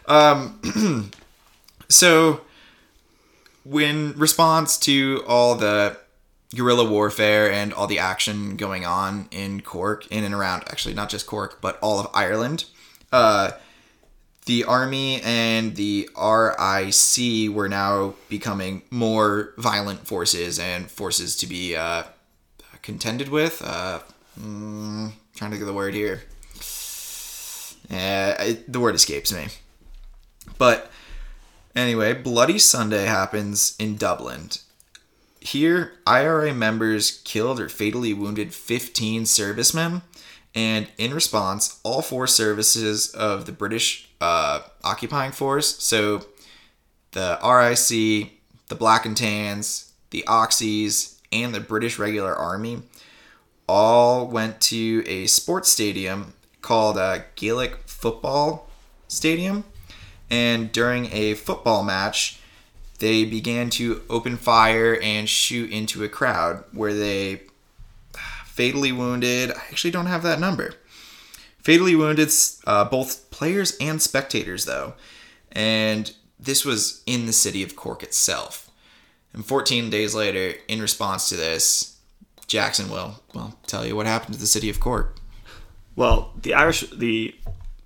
um, 0.07 1.11
So, 1.89 2.41
when 3.69 4.13
response 4.13 4.79
to 4.79 5.23
all 5.27 5.53
the 5.53 5.95
guerrilla 6.55 6.89
warfare 6.89 7.51
and 7.51 7.71
all 7.71 7.85
the 7.85 7.99
action 7.99 8.57
going 8.57 8.83
on 8.83 9.27
in 9.29 9.61
Cork, 9.61 10.07
in 10.07 10.23
and 10.23 10.33
around, 10.33 10.63
actually 10.63 10.95
not 10.95 11.09
just 11.09 11.27
Cork, 11.27 11.61
but 11.61 11.77
all 11.79 11.99
of 11.99 12.07
Ireland, 12.11 12.65
uh, 13.11 13.51
the 14.47 14.63
army 14.63 15.21
and 15.21 15.75
the 15.75 16.09
RIC 16.17 17.55
were 17.55 17.69
now 17.69 18.15
becoming 18.27 18.81
more 18.89 19.53
violent 19.57 20.07
forces 20.07 20.57
and 20.57 20.89
forces 20.89 21.35
to 21.37 21.45
be 21.45 21.75
uh, 21.75 22.03
contended 22.81 23.29
with. 23.29 23.61
Uh, 23.63 23.99
mm, 24.41 25.11
trying 25.35 25.51
to 25.51 25.57
get 25.59 25.65
the 25.65 25.73
word 25.73 25.93
here. 25.93 26.23
Uh, 27.91 28.53
the 28.67 28.79
word 28.79 28.95
escapes 28.95 29.31
me. 29.31 29.47
But 30.57 30.91
Anyway, 31.79 32.13
Bloody 32.13 32.59
Sunday 32.59 33.05
happens 33.05 33.73
in 33.79 33.95
Dublin. 33.95 34.49
Here, 35.39 35.93
IRA 36.05 36.53
members 36.53 37.21
killed 37.23 37.57
or 37.57 37.69
fatally 37.69 38.13
wounded 38.13 38.53
15 38.53 39.25
servicemen, 39.25 40.01
and 40.53 40.89
in 40.97 41.13
response, 41.13 41.79
all 41.83 42.01
four 42.01 42.27
services 42.27 43.09
of 43.11 43.45
the 43.45 43.53
British 43.53 44.09
uh, 44.19 44.59
occupying 44.83 45.31
force 45.31 45.81
so 45.81 46.25
the 47.13 47.39
RIC, 47.41 48.33
the 48.67 48.75
Black 48.75 49.05
and 49.05 49.15
Tans, 49.15 49.93
the 50.09 50.25
Auxies, 50.27 51.17
and 51.31 51.55
the 51.55 51.61
British 51.61 51.97
Regular 51.97 52.35
Army 52.35 52.81
all 53.69 54.27
went 54.27 54.59
to 54.59 55.01
a 55.07 55.27
sports 55.27 55.69
stadium 55.69 56.33
called 56.61 56.97
uh, 56.97 57.19
Gaelic 57.35 57.87
Football 57.87 58.67
Stadium 59.07 59.63
and 60.29 60.71
during 60.71 61.11
a 61.11 61.33
football 61.33 61.83
match, 61.83 62.39
they 62.99 63.25
began 63.25 63.69
to 63.71 64.01
open 64.09 64.37
fire 64.37 64.99
and 65.01 65.27
shoot 65.27 65.71
into 65.71 66.03
a 66.03 66.09
crowd 66.09 66.63
where 66.71 66.93
they 66.93 67.41
fatally 68.45 68.91
wounded. 68.91 69.51
I 69.51 69.61
actually 69.69 69.91
don't 69.91 70.05
have 70.05 70.23
that 70.23 70.39
number. 70.39 70.75
Fatally 71.59 71.95
wounded 71.95 72.31
uh, 72.65 72.85
both 72.85 73.29
players 73.31 73.75
and 73.81 74.01
spectators, 74.01 74.65
though, 74.65 74.93
and 75.51 76.13
this 76.39 76.63
was 76.63 77.03
in 77.05 77.25
the 77.25 77.33
city 77.33 77.63
of 77.63 77.75
Cork 77.75 78.01
itself. 78.01 78.69
And 79.33 79.45
14 79.45 79.89
days 79.89 80.15
later, 80.15 80.57
in 80.67 80.81
response 80.81 81.29
to 81.29 81.35
this, 81.35 81.97
Jackson 82.47 82.89
will 82.89 83.21
well 83.33 83.55
tell 83.67 83.85
you 83.85 83.95
what 83.95 84.07
happened 84.07 84.33
to 84.33 84.39
the 84.39 84.47
city 84.47 84.69
of 84.69 84.79
Cork. 84.79 85.17
Well, 85.95 86.33
the 86.41 86.53
Irish, 86.53 86.89
the 86.89 87.35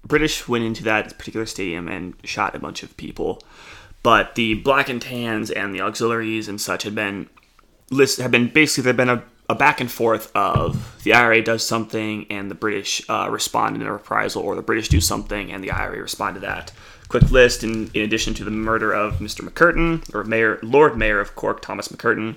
British 0.06 0.48
went 0.48 0.64
into 0.64 0.84
that 0.84 1.18
particular 1.18 1.46
stadium 1.46 1.88
and 1.88 2.14
shot 2.24 2.56
a 2.56 2.60
bunch 2.60 2.84
of 2.84 2.96
people, 2.98 3.42
but 4.02 4.36
the 4.36 4.56
Black 4.56 4.90
and 4.90 5.02
Tans 5.02 5.50
and 5.50 5.74
the 5.74 5.82
auxiliaries 5.82 6.48
and 6.48 6.60
such 6.60 6.84
had 6.84 6.94
been 6.94 7.30
list 7.90 8.20
have 8.20 8.32
been 8.32 8.48
basically 8.48 8.84
there've 8.84 8.98
been 8.98 9.10
a, 9.10 9.24
a 9.50 9.56
back 9.56 9.80
and 9.80 9.92
forth 9.92 10.32
of 10.36 11.02
the 11.04 11.14
IRA 11.14 11.42
does 11.42 11.66
something 11.66 12.26
and 12.30 12.50
the 12.50 12.56
British 12.56 13.08
uh, 13.10 13.28
respond 13.30 13.76
in 13.76 13.84
a 13.84 13.92
reprisal, 13.92 14.42
or 14.42 14.56
the 14.56 14.62
British 14.62 14.90
do 14.90 15.00
something 15.00 15.52
and 15.52 15.64
the 15.64 15.72
IRA 15.72 16.02
respond 16.02 16.36
to 16.36 16.42
that. 16.42 16.72
Quick 17.08 17.32
list: 17.32 17.64
in, 17.64 17.90
in 17.94 18.02
addition 18.02 18.34
to 18.34 18.44
the 18.44 18.52
murder 18.52 18.92
of 18.92 19.20
Mr. 19.20 19.48
MacCurtain, 19.48 20.14
or 20.14 20.24
Mayor 20.24 20.60
Lord 20.64 20.98
Mayor 20.98 21.20
of 21.20 21.36
Cork 21.36 21.62
Thomas 21.62 21.88
MacCurtain, 21.88 22.36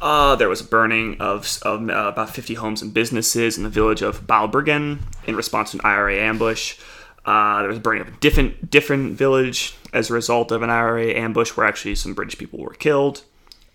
Uh, 0.00 0.34
there 0.36 0.48
was 0.48 0.60
a 0.60 0.64
burning 0.64 1.20
of, 1.20 1.58
of 1.62 1.88
uh, 1.88 2.08
about 2.08 2.30
50 2.30 2.54
homes 2.54 2.80
and 2.80 2.94
businesses 2.94 3.58
in 3.58 3.64
the 3.64 3.70
village 3.70 4.00
of 4.00 4.26
Balbriggan 4.26 5.00
in 5.26 5.36
response 5.36 5.72
to 5.72 5.78
an 5.78 5.82
IRA 5.84 6.16
ambush. 6.16 6.78
Uh, 7.24 7.60
there 7.60 7.68
was 7.68 7.76
a 7.76 7.80
burning 7.80 8.02
of 8.02 8.08
a 8.08 8.16
different 8.18 8.70
different 8.70 9.12
village 9.12 9.76
as 9.92 10.08
a 10.08 10.14
result 10.14 10.52
of 10.52 10.62
an 10.62 10.70
IRA 10.70 11.12
ambush, 11.12 11.50
where 11.50 11.66
actually 11.66 11.94
some 11.94 12.14
British 12.14 12.38
people 12.38 12.60
were 12.60 12.72
killed. 12.72 13.24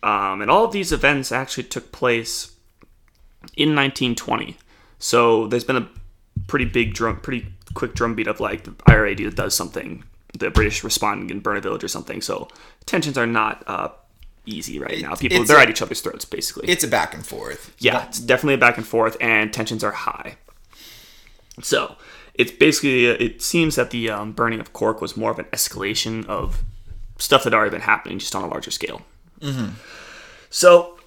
Um, 0.02 0.42
and 0.42 0.50
all 0.50 0.66
of 0.66 0.72
these 0.72 0.92
events 0.92 1.32
actually 1.32 1.64
took 1.64 1.92
place 1.92 2.56
in 3.56 3.76
1920. 3.76 4.58
So 4.98 5.48
there's 5.48 5.64
been 5.64 5.78
a 5.78 5.90
pretty 6.48 6.66
big 6.66 6.94
drum, 6.94 7.20
pretty 7.20 7.48
quick 7.76 7.94
drumbeat 7.94 8.28
of 8.28 8.40
like 8.40 8.64
the 8.64 8.74
IRA 8.88 9.16
does 9.16 9.54
something, 9.54 10.04
the 10.38 10.50
British 10.50 10.84
respond 10.84 11.30
and 11.30 11.44
burn 11.44 11.58
a 11.58 11.62
village 11.62 11.84
or 11.84 11.88
something. 11.88 12.22
So 12.22 12.48
tensions 12.86 13.18
are 13.18 13.28
not 13.28 13.64
uh, 13.68 13.90
easy 14.46 14.80
right 14.80 15.02
now. 15.02 15.16
People 15.16 15.44
they're 15.44 15.58
a- 15.58 15.62
at 15.64 15.70
each 15.70 15.82
other's 15.82 16.02
throats 16.02 16.26
basically. 16.26 16.68
It's 16.70 16.84
a 16.84 16.88
back 16.88 17.14
and 17.14 17.26
forth. 17.26 17.74
yeah, 17.80 18.06
it's 18.08 18.20
definitely 18.20 18.56
a 18.56 18.58
back 18.60 18.78
and 18.78 18.86
forth, 18.88 19.18
and 19.22 19.52
tensions 19.54 19.84
are 19.84 19.92
high. 19.92 20.38
So 21.62 21.96
it's 22.34 22.52
basically 22.52 23.06
it 23.06 23.42
seems 23.42 23.76
that 23.76 23.92
the 23.92 24.10
um, 24.10 24.32
burning 24.34 24.60
of 24.60 24.74
Cork 24.74 25.02
was 25.02 25.16
more 25.16 25.32
of 25.32 25.40
an 25.40 25.46
escalation 25.54 26.26
of 26.28 26.64
stuff 27.18 27.44
that 27.44 27.54
had 27.54 27.58
already 27.58 27.72
been 27.72 27.82
happening, 27.82 28.20
just 28.20 28.36
on 28.36 28.44
a 28.44 28.48
larger 28.48 28.72
scale. 28.72 29.02
So 30.50 30.98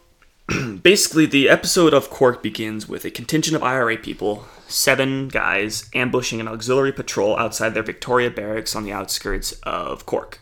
basically, 0.82 1.26
the 1.26 1.48
episode 1.48 1.92
of 1.92 2.08
Cork 2.10 2.42
begins 2.42 2.88
with 2.88 3.04
a 3.04 3.10
contingent 3.10 3.56
of 3.56 3.62
IRA 3.62 3.96
people, 3.98 4.46
seven 4.68 5.28
guys, 5.28 5.88
ambushing 5.94 6.40
an 6.40 6.48
auxiliary 6.48 6.92
patrol 6.92 7.36
outside 7.38 7.74
their 7.74 7.82
Victoria 7.82 8.30
barracks 8.30 8.74
on 8.74 8.84
the 8.84 8.92
outskirts 8.92 9.52
of 9.64 10.06
Cork. 10.06 10.38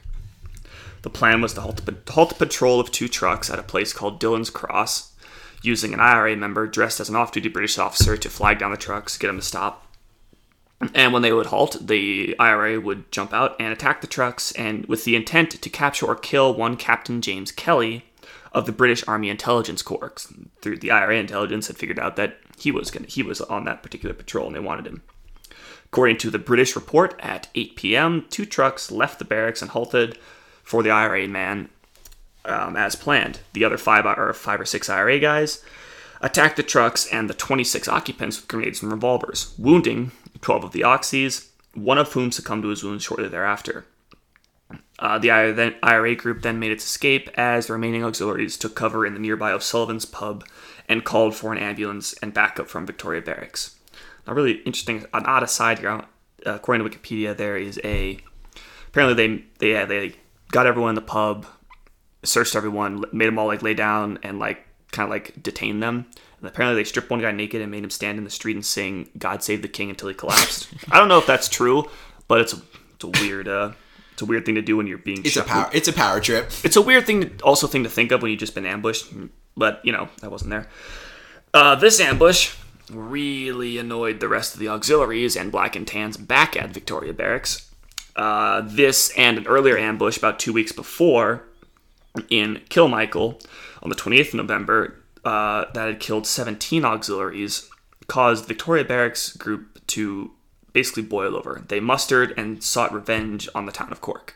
The 1.06 1.10
plan 1.10 1.40
was 1.40 1.54
to 1.54 1.60
halt, 1.60 1.82
halt 2.08 2.30
the 2.30 2.34
patrol 2.34 2.80
of 2.80 2.90
two 2.90 3.06
trucks 3.06 3.48
at 3.48 3.60
a 3.60 3.62
place 3.62 3.92
called 3.92 4.18
Dillon's 4.18 4.50
Cross, 4.50 5.12
using 5.62 5.94
an 5.94 6.00
IRA 6.00 6.34
member 6.34 6.66
dressed 6.66 6.98
as 6.98 7.08
an 7.08 7.14
off 7.14 7.30
duty 7.30 7.48
British 7.48 7.78
officer 7.78 8.16
to 8.16 8.28
flag 8.28 8.58
down 8.58 8.72
the 8.72 8.76
trucks, 8.76 9.16
get 9.16 9.28
them 9.28 9.36
to 9.36 9.42
stop. 9.42 9.86
And 10.96 11.12
when 11.12 11.22
they 11.22 11.32
would 11.32 11.46
halt, 11.46 11.86
the 11.86 12.34
IRA 12.40 12.80
would 12.80 13.12
jump 13.12 13.32
out 13.32 13.54
and 13.60 13.72
attack 13.72 14.00
the 14.00 14.08
trucks, 14.08 14.50
and 14.50 14.84
with 14.86 15.04
the 15.04 15.14
intent 15.14 15.52
to 15.52 15.70
capture 15.70 16.06
or 16.06 16.16
kill 16.16 16.52
one 16.52 16.76
Captain 16.76 17.22
James 17.22 17.52
Kelly 17.52 18.06
of 18.50 18.66
the 18.66 18.72
British 18.72 19.06
Army 19.06 19.30
Intelligence 19.30 19.82
Corps. 19.82 20.26
Through 20.60 20.78
the 20.78 20.90
IRA 20.90 21.18
intelligence 21.18 21.68
had 21.68 21.78
figured 21.78 22.00
out 22.00 22.16
that 22.16 22.38
he 22.58 22.72
was 22.72 22.90
gonna, 22.90 23.06
he 23.06 23.22
was 23.22 23.40
on 23.42 23.64
that 23.66 23.84
particular 23.84 24.12
patrol, 24.12 24.48
and 24.48 24.56
they 24.56 24.60
wanted 24.60 24.88
him. 24.88 25.04
According 25.84 26.16
to 26.16 26.30
the 26.30 26.40
British 26.40 26.74
report, 26.74 27.14
at 27.20 27.46
8 27.54 27.76
p.m., 27.76 28.26
two 28.28 28.44
trucks 28.44 28.90
left 28.90 29.20
the 29.20 29.24
barracks 29.24 29.62
and 29.62 29.70
halted 29.70 30.18
for 30.66 30.82
the 30.82 30.90
IRA 30.90 31.28
man 31.28 31.68
um, 32.44 32.76
as 32.76 32.96
planned. 32.96 33.38
The 33.52 33.64
other 33.64 33.78
five 33.78 34.04
or 34.04 34.32
five 34.32 34.60
or 34.60 34.64
six 34.64 34.90
IRA 34.90 35.20
guys 35.20 35.64
attacked 36.20 36.56
the 36.56 36.64
trucks 36.64 37.06
and 37.06 37.30
the 37.30 37.34
26 37.34 37.86
occupants 37.86 38.40
with 38.40 38.48
grenades 38.48 38.82
and 38.82 38.90
revolvers, 38.90 39.54
wounding 39.58 40.10
12 40.40 40.64
of 40.64 40.72
the 40.72 40.80
Auxies, 40.80 41.48
one 41.74 41.98
of 41.98 42.12
whom 42.12 42.32
succumbed 42.32 42.64
to 42.64 42.70
his 42.70 42.82
wounds 42.82 43.04
shortly 43.04 43.28
thereafter. 43.28 43.86
Uh, 44.98 45.18
the 45.18 45.30
IRA, 45.30 46.16
group 46.16 46.42
then 46.42 46.58
made 46.58 46.72
its 46.72 46.84
escape 46.84 47.30
as 47.34 47.68
the 47.68 47.72
remaining 47.72 48.02
auxiliaries 48.02 48.56
took 48.56 48.74
cover 48.74 49.06
in 49.06 49.14
the 49.14 49.20
nearby 49.20 49.52
O'Sullivan's 49.52 50.04
pub 50.04 50.44
and 50.88 51.04
called 51.04 51.36
for 51.36 51.52
an 51.52 51.58
ambulance 51.58 52.12
and 52.14 52.34
backup 52.34 52.68
from 52.68 52.86
Victoria 52.86 53.20
Barracks. 53.20 53.76
Now, 54.26 54.32
really 54.32 54.62
interesting, 54.64 55.04
an 55.14 55.26
odd 55.26 55.44
aside 55.44 55.78
here. 55.78 55.90
uh, 55.90 56.04
According 56.44 56.88
to 56.88 56.98
Wikipedia, 56.98 57.36
there 57.36 57.56
is 57.56 57.78
a 57.84 58.18
apparently 58.88 59.14
they 59.14 59.44
they 59.58 59.84
they 59.84 60.16
got 60.50 60.66
everyone 60.66 60.90
in 60.90 60.94
the 60.94 61.02
pub, 61.02 61.46
searched 62.24 62.54
everyone, 62.54 63.04
made 63.12 63.26
them 63.26 63.38
all 63.38 63.46
like 63.46 63.62
lay 63.62 63.74
down 63.74 64.18
and 64.22 64.38
like 64.38 64.66
kind 64.92 65.04
of 65.04 65.10
like 65.10 65.42
detain 65.42 65.80
them. 65.80 66.06
And 66.38 66.48
apparently 66.48 66.80
they 66.80 66.84
stripped 66.84 67.10
one 67.10 67.20
guy 67.20 67.32
naked 67.32 67.62
and 67.62 67.70
made 67.70 67.84
him 67.84 67.90
stand 67.90 68.18
in 68.18 68.24
the 68.24 68.30
street 68.30 68.56
and 68.56 68.64
sing 68.64 69.08
"God 69.18 69.42
Save 69.42 69.62
the 69.62 69.68
King" 69.68 69.90
until 69.90 70.08
he 70.08 70.14
collapsed. 70.14 70.68
I 70.90 70.98
don't 70.98 71.08
know 71.08 71.18
if 71.18 71.26
that's 71.26 71.48
true, 71.48 71.88
but 72.28 72.40
it's 72.40 72.52
a 72.52 72.60
it's 72.94 73.04
a 73.04 73.22
weird 73.22 73.48
uh 73.48 73.72
it's 74.12 74.22
a 74.22 74.26
weird 74.26 74.46
thing 74.46 74.54
to 74.54 74.62
do 74.62 74.76
when 74.78 74.86
you're 74.86 74.96
being 74.96 75.24
It's 75.24 75.36
a 75.36 75.42
power. 75.42 75.68
It's 75.74 75.88
a 75.88 75.92
power 75.92 76.20
trip. 76.20 76.50
It's 76.64 76.76
a 76.76 76.80
weird 76.80 77.04
thing, 77.04 77.20
to, 77.20 77.44
also 77.44 77.66
thing 77.66 77.84
to 77.84 77.90
think 77.90 78.12
of 78.12 78.22
when 78.22 78.30
you've 78.30 78.40
just 78.40 78.54
been 78.54 78.64
ambushed, 78.64 79.12
but 79.56 79.80
you 79.84 79.92
know 79.92 80.08
I 80.22 80.28
wasn't 80.28 80.50
there. 80.50 80.68
Uh, 81.52 81.74
this 81.74 82.00
ambush 82.00 82.54
really 82.90 83.78
annoyed 83.78 84.20
the 84.20 84.28
rest 84.28 84.54
of 84.54 84.60
the 84.60 84.68
auxiliaries 84.68 85.36
and 85.36 85.50
Black 85.52 85.76
and 85.76 85.86
Tans 85.86 86.16
back 86.16 86.56
at 86.56 86.70
Victoria 86.70 87.12
Barracks. 87.12 87.65
Uh, 88.16 88.62
this 88.64 89.12
and 89.16 89.36
an 89.38 89.46
earlier 89.46 89.76
ambush 89.76 90.16
about 90.16 90.38
two 90.38 90.52
weeks 90.52 90.72
before 90.72 91.44
in 92.30 92.56
Kilmichael 92.70 93.44
on 93.82 93.90
the 93.90 93.94
28th 93.94 94.28
of 94.28 94.34
November 94.34 94.96
uh, 95.24 95.66
that 95.74 95.86
had 95.86 96.00
killed 96.00 96.26
17 96.26 96.84
auxiliaries 96.84 97.68
caused 98.06 98.46
Victoria 98.46 98.84
Barracks 98.84 99.36
group 99.36 99.80
to 99.88 100.32
basically 100.72 101.02
boil 101.02 101.36
over. 101.36 101.62
They 101.68 101.80
mustered 101.80 102.32
and 102.36 102.62
sought 102.62 102.92
revenge 102.92 103.48
on 103.54 103.66
the 103.66 103.72
town 103.72 103.92
of 103.92 104.00
Cork. 104.00 104.34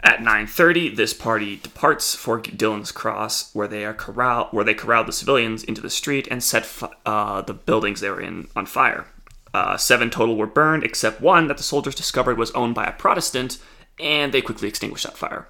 At 0.00 0.20
9:30, 0.20 0.94
this 0.94 1.12
party 1.12 1.56
departs 1.56 2.14
for 2.14 2.40
Dillon's 2.40 2.92
Cross, 2.92 3.52
where 3.52 3.66
they 3.66 3.84
are 3.84 3.94
corral 3.94 4.48
where 4.52 4.64
they 4.64 4.74
corralled 4.74 5.08
the 5.08 5.12
civilians 5.12 5.64
into 5.64 5.80
the 5.80 5.90
street 5.90 6.28
and 6.30 6.42
set 6.42 6.68
uh, 7.04 7.42
the 7.42 7.54
buildings 7.54 8.00
they 8.00 8.10
were 8.10 8.20
in 8.20 8.48
on 8.54 8.66
fire. 8.66 9.06
Uh, 9.54 9.76
seven 9.76 10.10
total 10.10 10.36
were 10.36 10.46
burned, 10.46 10.84
except 10.84 11.20
one 11.20 11.48
that 11.48 11.56
the 11.56 11.62
soldiers 11.62 11.94
discovered 11.94 12.36
was 12.36 12.50
owned 12.52 12.74
by 12.74 12.84
a 12.84 12.92
Protestant, 12.92 13.58
and 13.98 14.32
they 14.32 14.42
quickly 14.42 14.68
extinguished 14.68 15.06
that 15.06 15.16
fire. 15.16 15.48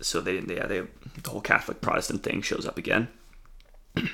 So 0.00 0.20
they 0.20 0.32
didn't. 0.32 0.54
Yeah, 0.54 0.66
they 0.66 0.82
the 1.22 1.30
whole 1.30 1.40
Catholic 1.40 1.80
Protestant 1.80 2.22
thing 2.22 2.42
shows 2.42 2.66
up 2.66 2.78
again. 2.78 3.08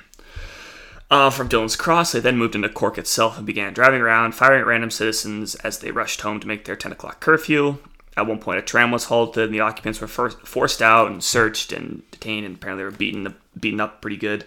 Uh, 1.08 1.30
from 1.30 1.46
Dillon's 1.46 1.76
Cross, 1.76 2.10
they 2.12 2.18
then 2.20 2.36
moved 2.36 2.56
into 2.56 2.68
Cork 2.68 2.98
itself 2.98 3.36
and 3.36 3.46
began 3.46 3.72
driving 3.72 4.00
around, 4.00 4.34
firing 4.34 4.62
at 4.62 4.66
random 4.66 4.90
citizens 4.90 5.54
as 5.56 5.78
they 5.78 5.92
rushed 5.92 6.22
home 6.22 6.40
to 6.40 6.48
make 6.48 6.64
their 6.64 6.74
10 6.74 6.90
o'clock 6.90 7.20
curfew. 7.20 7.78
At 8.16 8.26
one 8.26 8.40
point, 8.40 8.58
a 8.58 8.62
tram 8.62 8.90
was 8.90 9.04
halted, 9.04 9.44
and 9.44 9.54
the 9.54 9.60
occupants 9.60 10.00
were 10.00 10.08
first 10.08 10.40
forced 10.40 10.82
out 10.82 11.08
and 11.08 11.22
searched 11.22 11.70
and 11.70 12.02
detained, 12.10 12.44
and 12.44 12.56
apparently 12.56 12.82
they 12.82 12.90
were 12.90 12.96
beaten, 12.96 13.34
beaten 13.58 13.80
up 13.80 14.00
pretty 14.00 14.16
good. 14.16 14.46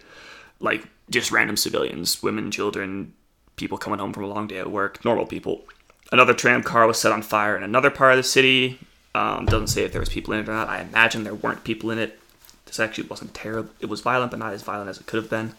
Like, 0.59 0.85
just 1.09 1.31
random 1.31 1.55
civilians, 1.55 2.21
women, 2.21 2.51
children, 2.51 3.13
people 3.59 3.77
coming 3.77 3.99
home 3.99 4.13
from 4.13 4.23
a 4.23 4.27
long 4.27 4.47
day 4.47 4.57
at 4.57 4.71
work, 4.71 5.03
normal 5.05 5.25
people. 5.25 5.65
Another 6.11 6.33
tram 6.33 6.63
car 6.63 6.87
was 6.87 6.99
set 6.99 7.11
on 7.11 7.21
fire 7.21 7.55
in 7.55 7.63
another 7.63 7.91
part 7.91 8.13
of 8.13 8.17
the 8.17 8.23
city. 8.23 8.79
Um, 9.13 9.45
doesn't 9.45 9.67
say 9.67 9.83
if 9.83 9.91
there 9.91 9.99
was 9.99 10.09
people 10.09 10.33
in 10.33 10.39
it 10.39 10.49
or 10.49 10.53
not. 10.53 10.69
I 10.69 10.81
imagine 10.81 11.23
there 11.23 11.35
weren't 11.35 11.63
people 11.63 11.91
in 11.91 11.99
it. 11.99 12.19
This 12.65 12.79
actually 12.79 13.07
wasn't 13.07 13.33
terrible. 13.33 13.71
It 13.79 13.87
was 13.87 14.01
violent, 14.01 14.31
but 14.31 14.39
not 14.39 14.53
as 14.53 14.63
violent 14.63 14.89
as 14.89 14.99
it 14.99 15.05
could 15.05 15.21
have 15.21 15.29
been. 15.29 15.53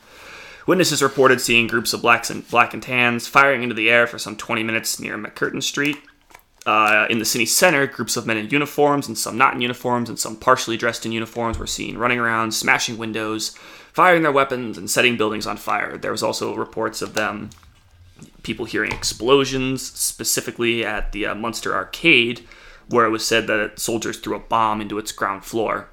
Witnesses 0.67 1.03
reported 1.03 1.41
seeing 1.41 1.67
groups 1.67 1.93
of 1.93 2.03
blacks 2.03 2.31
and 2.31 2.49
black 2.49 2.75
and 2.75 2.83
tans 2.83 3.27
firing 3.27 3.63
into 3.63 3.75
the 3.75 3.91
air 3.91 4.07
for 4.07 4.19
some 4.19 4.37
20 4.37 4.63
minutes 4.63 5.01
near 5.01 5.17
MacCurtain 5.17 5.63
Street. 5.63 5.99
Uh, 6.67 7.07
in 7.09 7.19
the 7.19 7.25
city 7.25 7.47
center, 7.47 7.87
groups 7.87 8.17
of 8.17 8.27
men 8.27 8.37
in 8.37 8.51
uniforms 8.51 9.09
and 9.09 9.17
some 9.17 9.39
not 9.39 9.55
in 9.55 9.63
uniforms 9.63 10.09
and 10.09 10.19
some 10.19 10.37
partially 10.37 10.77
dressed 10.77 11.07
in 11.07 11.13
uniforms 11.13 11.59
were 11.59 11.67
seen 11.67 11.97
running 11.97 12.19
around, 12.19 12.53
smashing 12.53 12.99
windows, 12.99 13.57
firing 13.93 14.23
their 14.23 14.31
weapons, 14.31 14.77
and 14.77 14.91
setting 14.91 15.17
buildings 15.17 15.47
on 15.47 15.57
fire. 15.57 15.97
There 15.97 16.13
was 16.13 16.23
also 16.23 16.55
reports 16.55 17.01
of 17.01 17.15
them, 17.15 17.51
people 18.43 18.65
hearing 18.67 18.93
explosions, 18.93 19.83
specifically 19.91 20.85
at 20.85 21.13
the 21.13 21.27
uh, 21.27 21.35
Munster 21.35 21.75
Arcade, 21.75 22.47
where 22.89 23.05
it 23.07 23.11
was 23.11 23.27
said 23.27 23.47
that 23.47 23.79
soldiers 23.79 24.19
threw 24.19 24.35
a 24.37 24.41
bomb 24.41 24.81
into 24.81 24.99
its 24.99 25.13
ground 25.13 25.45
floor. 25.45 25.89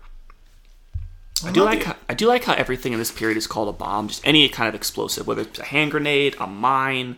I 1.46 1.52
do 1.52 1.64
like 1.64 1.80
the- 1.80 1.86
how, 1.88 1.96
I 2.10 2.14
do 2.16 2.26
like 2.28 2.46
how 2.46 2.54
everything 2.54 2.94
in 2.94 3.00
this 3.00 3.12
period 3.12 3.38
is 3.38 3.46
called 3.48 3.70
a 3.70 3.74
bomb, 3.78 4.08
just 4.08 4.26
any 4.26 4.50
kind 4.50 4.68
of 4.68 4.74
explosive, 4.76 5.28
whether 5.28 5.44
it's 5.44 5.60
a 5.60 5.66
hand 5.66 5.92
grenade, 5.92 6.36
a 6.40 6.48
mine, 6.48 7.18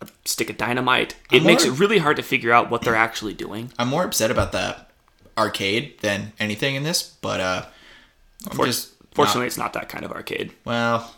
a 0.00 0.06
stick 0.24 0.50
of 0.50 0.56
dynamite. 0.56 1.16
It 1.32 1.40
I'm 1.40 1.46
makes 1.46 1.64
it 1.64 1.72
really 1.72 1.98
hard 1.98 2.16
to 2.16 2.22
figure 2.22 2.52
out 2.52 2.70
what 2.70 2.82
they're 2.82 2.94
actually 2.94 3.34
doing. 3.34 3.72
I'm 3.78 3.88
more 3.88 4.04
upset 4.04 4.30
about 4.30 4.52
the 4.52 4.76
arcade 5.36 5.98
than 6.00 6.32
anything 6.38 6.76
in 6.76 6.84
this, 6.84 7.02
but 7.02 7.40
uh, 7.40 7.66
For- 8.52 8.68
Fortunately, 9.14 9.46
it's 9.46 9.58
not 9.58 9.72
that 9.74 9.88
kind 9.88 10.04
of 10.04 10.10
arcade. 10.12 10.52
well, 10.64 11.14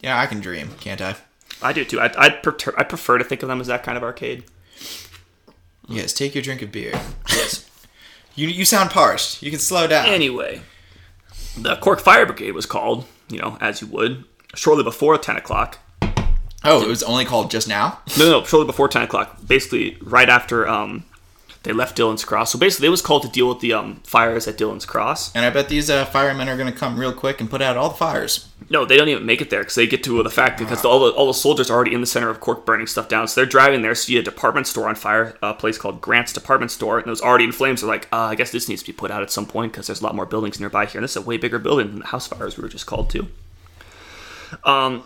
yeah, 0.00 0.18
I 0.20 0.26
can 0.26 0.40
dream, 0.40 0.70
can't 0.80 1.00
I? 1.00 1.16
I 1.62 1.72
do 1.72 1.84
too. 1.84 2.00
I 2.00 2.10
I 2.16 2.28
prefer, 2.30 2.74
I 2.76 2.84
prefer 2.84 3.18
to 3.18 3.24
think 3.24 3.42
of 3.42 3.48
them 3.48 3.60
as 3.60 3.66
that 3.66 3.82
kind 3.82 3.96
of 3.96 4.02
arcade. 4.04 4.44
Yes, 5.88 6.12
take 6.12 6.34
your 6.34 6.42
drink 6.42 6.62
of 6.62 6.72
beer. 6.72 6.92
Yes. 7.30 7.68
You 8.34 8.48
you 8.48 8.64
sound 8.64 8.90
parched. 8.90 9.42
You 9.42 9.50
can 9.50 9.60
slow 9.60 9.86
down. 9.86 10.06
Anyway, 10.06 10.60
the 11.56 11.76
Cork 11.76 12.00
Fire 12.00 12.26
Brigade 12.26 12.52
was 12.52 12.66
called, 12.66 13.06
you 13.28 13.38
know, 13.38 13.56
as 13.60 13.80
you 13.80 13.86
would, 13.88 14.24
shortly 14.54 14.84
before 14.84 15.16
10 15.16 15.36
o'clock. 15.36 15.78
oh, 16.64 16.82
it 16.82 16.88
was 16.88 17.02
only 17.02 17.24
called 17.24 17.50
just 17.50 17.66
now. 17.68 18.00
No, 18.18 18.30
no, 18.30 18.44
shortly 18.44 18.66
before 18.66 18.88
10 18.88 19.02
o'clock. 19.02 19.38
Basically, 19.46 19.96
right 20.02 20.28
after 20.28 20.68
um, 20.68 21.04
they 21.66 21.72
left 21.72 21.96
Dillon's 21.96 22.24
Cross. 22.24 22.52
So 22.52 22.58
basically, 22.58 22.86
they 22.86 22.90
was 22.90 23.02
called 23.02 23.22
to 23.22 23.28
deal 23.28 23.48
with 23.48 23.58
the 23.58 23.72
um, 23.72 23.96
fires 24.04 24.46
at 24.46 24.56
Dillon's 24.56 24.86
Cross. 24.86 25.34
And 25.34 25.44
I 25.44 25.50
bet 25.50 25.68
these 25.68 25.90
uh, 25.90 26.04
firemen 26.04 26.48
are 26.48 26.56
going 26.56 26.72
to 26.72 26.78
come 26.78 26.98
real 26.98 27.12
quick 27.12 27.40
and 27.40 27.50
put 27.50 27.60
out 27.60 27.76
all 27.76 27.88
the 27.88 27.96
fires. 27.96 28.48
No, 28.70 28.84
they 28.84 28.96
don't 28.96 29.08
even 29.08 29.26
make 29.26 29.40
it 29.40 29.50
there 29.50 29.60
because 29.60 29.74
they 29.74 29.86
get 29.86 30.04
to 30.04 30.22
the 30.22 30.30
fact 30.30 30.58
because 30.58 30.84
all 30.84 31.00
the 31.00 31.10
all 31.12 31.26
the 31.26 31.34
soldiers 31.34 31.68
are 31.68 31.74
already 31.74 31.92
in 31.92 32.00
the 32.00 32.06
center 32.06 32.30
of 32.30 32.40
Cork 32.40 32.64
burning 32.64 32.86
stuff 32.86 33.08
down. 33.08 33.26
So 33.26 33.40
they're 33.40 33.50
driving 33.50 33.82
there, 33.82 33.94
see 33.94 34.16
a 34.16 34.22
department 34.22 34.68
store 34.68 34.88
on 34.88 34.94
fire, 34.94 35.36
a 35.42 35.54
place 35.54 35.76
called 35.76 36.00
Grant's 36.00 36.32
Department 36.32 36.70
Store, 36.70 36.98
and 36.98 37.06
it 37.06 37.10
was 37.10 37.20
already 37.20 37.44
in 37.44 37.52
flames. 37.52 37.80
They're 37.80 37.90
like, 37.90 38.08
uh, 38.12 38.16
I 38.16 38.36
guess 38.36 38.52
this 38.52 38.68
needs 38.68 38.82
to 38.82 38.86
be 38.86 38.96
put 38.96 39.10
out 39.10 39.22
at 39.22 39.30
some 39.32 39.46
point 39.46 39.72
because 39.72 39.88
there's 39.88 40.00
a 40.00 40.04
lot 40.04 40.14
more 40.14 40.26
buildings 40.26 40.60
nearby 40.60 40.86
here, 40.86 41.00
and 41.00 41.04
this 41.04 41.16
is 41.16 41.22
a 41.22 41.26
way 41.26 41.36
bigger 41.36 41.58
building 41.58 41.88
than 41.88 41.98
the 41.98 42.06
house 42.06 42.28
fires 42.28 42.56
we 42.56 42.62
were 42.62 42.68
just 42.68 42.86
called 42.86 43.10
to. 43.10 43.28
Um, 44.64 45.02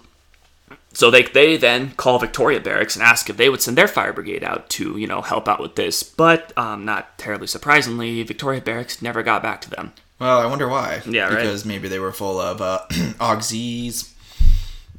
so 0.92 1.10
they 1.10 1.22
they 1.22 1.56
then 1.56 1.92
call 1.92 2.18
Victoria 2.18 2.60
Barracks 2.60 2.96
and 2.96 3.02
ask 3.04 3.30
if 3.30 3.36
they 3.36 3.48
would 3.48 3.62
send 3.62 3.76
their 3.78 3.88
fire 3.88 4.12
brigade 4.12 4.42
out 4.44 4.68
to 4.70 4.96
you 4.98 5.06
know 5.06 5.22
help 5.22 5.48
out 5.48 5.60
with 5.60 5.76
this. 5.76 6.02
But 6.02 6.52
um, 6.58 6.84
not 6.84 7.16
terribly 7.18 7.46
surprisingly, 7.46 8.22
Victoria 8.22 8.60
Barracks 8.60 9.00
never 9.02 9.22
got 9.22 9.42
back 9.42 9.60
to 9.62 9.70
them. 9.70 9.92
Well, 10.18 10.38
I 10.38 10.46
wonder 10.46 10.68
why. 10.68 11.00
Yeah, 11.06 11.28
right. 11.28 11.36
Because 11.36 11.64
maybe 11.64 11.88
they 11.88 11.98
were 11.98 12.12
full 12.12 12.38
of 12.40 12.60
uh, 12.60 12.80
auxies. 13.18 14.12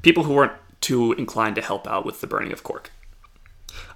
people 0.01 0.23
who 0.23 0.33
weren't 0.33 0.53
too 0.79 1.13
inclined 1.13 1.55
to 1.55 1.61
help 1.61 1.87
out 1.87 2.05
with 2.05 2.21
the 2.21 2.27
burning 2.27 2.51
of 2.51 2.63
Cork. 2.63 2.91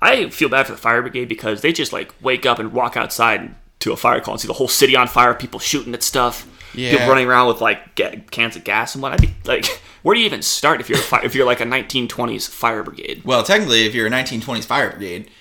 I 0.01 0.29
feel 0.29 0.49
bad 0.49 0.67
for 0.67 0.73
the 0.73 0.77
fire 0.77 1.01
brigade 1.01 1.27
because 1.29 1.62
they 1.62 1.73
just 1.73 1.91
like 1.93 2.13
wake 2.21 2.45
up 2.45 2.60
and 2.60 2.71
walk 2.73 2.95
outside 2.95 3.55
to 3.79 3.91
a 3.91 3.97
fire 3.97 4.19
call 4.21 4.34
and 4.36 4.41
see 4.41 4.47
the 4.47 4.53
whole 4.53 4.67
city 4.67 4.95
on 4.95 5.08
fire, 5.08 5.34
people 5.34 5.60
shooting 5.60 5.93
at 5.93 6.03
stuff, 6.03 6.45
Yeah. 6.75 6.91
people 6.91 7.08
running 7.08 7.27
around 7.27 7.47
with 7.47 7.62
like 7.62 7.95
ga- 7.95 8.21
cans 8.31 8.55
of 8.55 8.63
gas 8.63 8.93
and 8.95 9.01
what. 9.01 9.13
I'd 9.13 9.21
be 9.21 9.34
like, 9.45 9.65
where 10.05 10.13
do 10.13 10.19
you 10.19 10.27
even 10.27 10.43
start 10.43 10.79
if 10.79 10.87
you're 10.87 10.99
a 10.99 11.01
fi- 11.01 11.21
if 11.23 11.33
you're 11.33 11.47
like 11.47 11.61
a 11.61 11.65
1920s 11.65 12.47
fire 12.47 12.83
brigade? 12.83 13.23
Well, 13.25 13.41
technically, 13.41 13.87
if 13.87 13.95
you're 13.95 14.05
a 14.05 14.11
1920s 14.11 14.63
fire 14.63 14.91
brigade, 14.91 15.31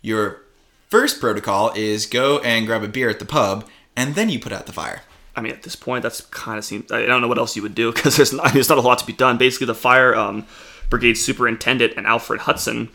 your 0.00 0.42
first 0.88 1.18
protocol 1.20 1.72
is 1.74 2.06
go 2.06 2.38
and 2.38 2.64
grab 2.64 2.84
a 2.84 2.88
beer 2.88 3.10
at 3.10 3.18
the 3.18 3.24
pub, 3.24 3.68
and 3.96 4.14
then 4.14 4.28
you 4.28 4.38
put 4.38 4.52
out 4.52 4.66
the 4.66 4.72
fire. 4.72 5.02
I 5.34 5.40
mean, 5.40 5.52
at 5.52 5.64
this 5.64 5.74
point, 5.74 6.04
that's 6.04 6.20
kind 6.20 6.56
of 6.56 6.64
seems. 6.64 6.92
I 6.92 7.04
don't 7.04 7.20
know 7.20 7.26
what 7.26 7.36
else 7.36 7.56
you 7.56 7.62
would 7.62 7.74
do 7.74 7.90
because 7.92 8.16
there's 8.16 8.32
not 8.32 8.52
there's 8.52 8.68
not 8.68 8.78
a 8.78 8.80
lot 8.80 8.98
to 8.98 9.06
be 9.06 9.12
done. 9.12 9.38
Basically, 9.38 9.66
the 9.66 9.74
fire 9.74 10.14
um, 10.14 10.46
brigade 10.88 11.14
superintendent 11.14 11.94
and 11.96 12.06
Alfred 12.06 12.42
Hutson 12.42 12.90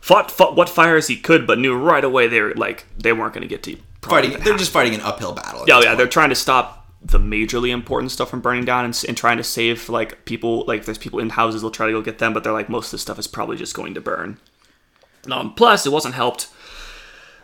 fought, 0.00 0.30
fought 0.30 0.56
what 0.56 0.70
fires 0.70 1.08
he 1.08 1.16
could, 1.18 1.46
but 1.46 1.58
knew 1.58 1.76
right 1.76 2.02
away 2.02 2.26
they 2.26 2.40
were 2.40 2.54
like 2.54 2.86
they 2.96 3.12
weren't 3.12 3.34
going 3.34 3.42
to 3.42 3.48
get 3.48 3.62
to 3.64 3.76
Fighting, 4.00 4.38
they're 4.40 4.56
just 4.56 4.72
fighting 4.72 4.94
an 4.94 5.02
uphill 5.02 5.34
battle. 5.34 5.64
Yeah, 5.66 5.80
yeah, 5.80 5.88
point. 5.88 5.98
they're 5.98 6.06
trying 6.06 6.30
to 6.30 6.34
stop 6.34 6.77
the 7.08 7.18
majorly 7.18 7.70
important 7.70 8.12
stuff 8.12 8.30
from 8.30 8.40
burning 8.40 8.64
down 8.64 8.84
and, 8.84 9.04
and 9.08 9.16
trying 9.16 9.38
to 9.38 9.44
save 9.44 9.88
like 9.88 10.24
people. 10.24 10.64
Like, 10.66 10.84
there's 10.84 10.98
people 10.98 11.18
in 11.18 11.30
houses, 11.30 11.62
they'll 11.62 11.70
try 11.70 11.86
to 11.86 11.92
go 11.92 12.02
get 12.02 12.18
them, 12.18 12.32
but 12.32 12.44
they're 12.44 12.52
like 12.52 12.68
most 12.68 12.86
of 12.86 12.90
this 12.92 13.02
stuff 13.02 13.18
is 13.18 13.26
probably 13.26 13.56
just 13.56 13.74
going 13.74 13.94
to 13.94 14.00
burn. 14.00 14.38
Um, 15.30 15.54
plus, 15.54 15.86
it 15.86 15.92
wasn't 15.92 16.14
helped 16.14 16.48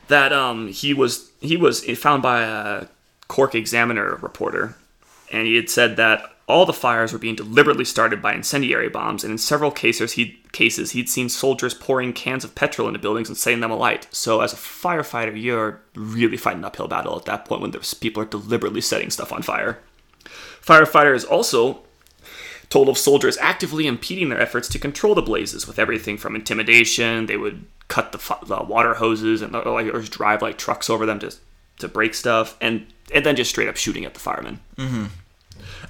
that 0.08 0.32
um 0.32 0.68
he 0.68 0.92
was 0.92 1.30
he 1.40 1.56
was 1.56 1.82
found 1.98 2.22
by 2.22 2.42
a 2.42 2.86
Cork 3.28 3.54
Examiner 3.54 4.18
reporter, 4.20 4.76
and 5.32 5.46
he 5.46 5.56
had 5.56 5.70
said 5.70 5.96
that 5.96 6.33
all 6.46 6.66
the 6.66 6.72
fires 6.72 7.12
were 7.12 7.18
being 7.18 7.34
deliberately 7.34 7.84
started 7.84 8.20
by 8.20 8.34
incendiary 8.34 8.88
bombs, 8.88 9.24
and 9.24 9.30
in 9.30 9.38
several 9.38 9.70
cases 9.70 10.12
he 10.12 10.38
cases 10.52 10.90
he'd 10.90 11.08
seen 11.08 11.28
soldiers 11.28 11.74
pouring 11.74 12.12
cans 12.12 12.44
of 12.44 12.54
petrol 12.54 12.86
into 12.86 13.00
buildings 13.00 13.28
and 13.28 13.36
setting 13.36 13.60
them 13.60 13.70
alight. 13.70 14.06
So 14.10 14.40
as 14.40 14.52
a 14.52 14.56
firefighter, 14.56 15.40
you're 15.40 15.80
really 15.94 16.36
fighting 16.36 16.60
an 16.60 16.66
uphill 16.66 16.88
battle 16.88 17.16
at 17.16 17.24
that 17.24 17.46
point 17.46 17.62
when 17.62 17.70
there's 17.70 17.94
people 17.94 18.22
are 18.22 18.26
deliberately 18.26 18.80
setting 18.80 19.10
stuff 19.10 19.32
on 19.32 19.42
fire. 19.42 19.78
Firefighters 20.62 21.28
also 21.28 21.82
told 22.70 22.88
of 22.88 22.98
soldiers 22.98 23.36
actively 23.38 23.86
impeding 23.86 24.28
their 24.28 24.40
efforts 24.40 24.68
to 24.68 24.78
control 24.78 25.14
the 25.14 25.22
blazes 25.22 25.66
with 25.66 25.78
everything 25.78 26.16
from 26.16 26.34
intimidation. 26.34 27.26
They 27.26 27.36
would 27.36 27.64
cut 27.88 28.12
the, 28.12 28.36
the 28.46 28.64
water 28.64 28.94
hoses 28.94 29.42
and 29.42 29.54
or, 29.54 29.82
drive 30.02 30.42
like 30.42 30.58
trucks 30.58 30.90
over 30.90 31.06
them 31.06 31.18
to 31.20 31.34
to 31.78 31.88
break 31.88 32.14
stuff, 32.14 32.56
and 32.60 32.86
and 33.12 33.26
then 33.26 33.36
just 33.36 33.50
straight 33.50 33.68
up 33.68 33.76
shooting 33.76 34.04
at 34.04 34.14
the 34.14 34.20
firemen. 34.20 34.60
Mm-hmm. 34.76 35.06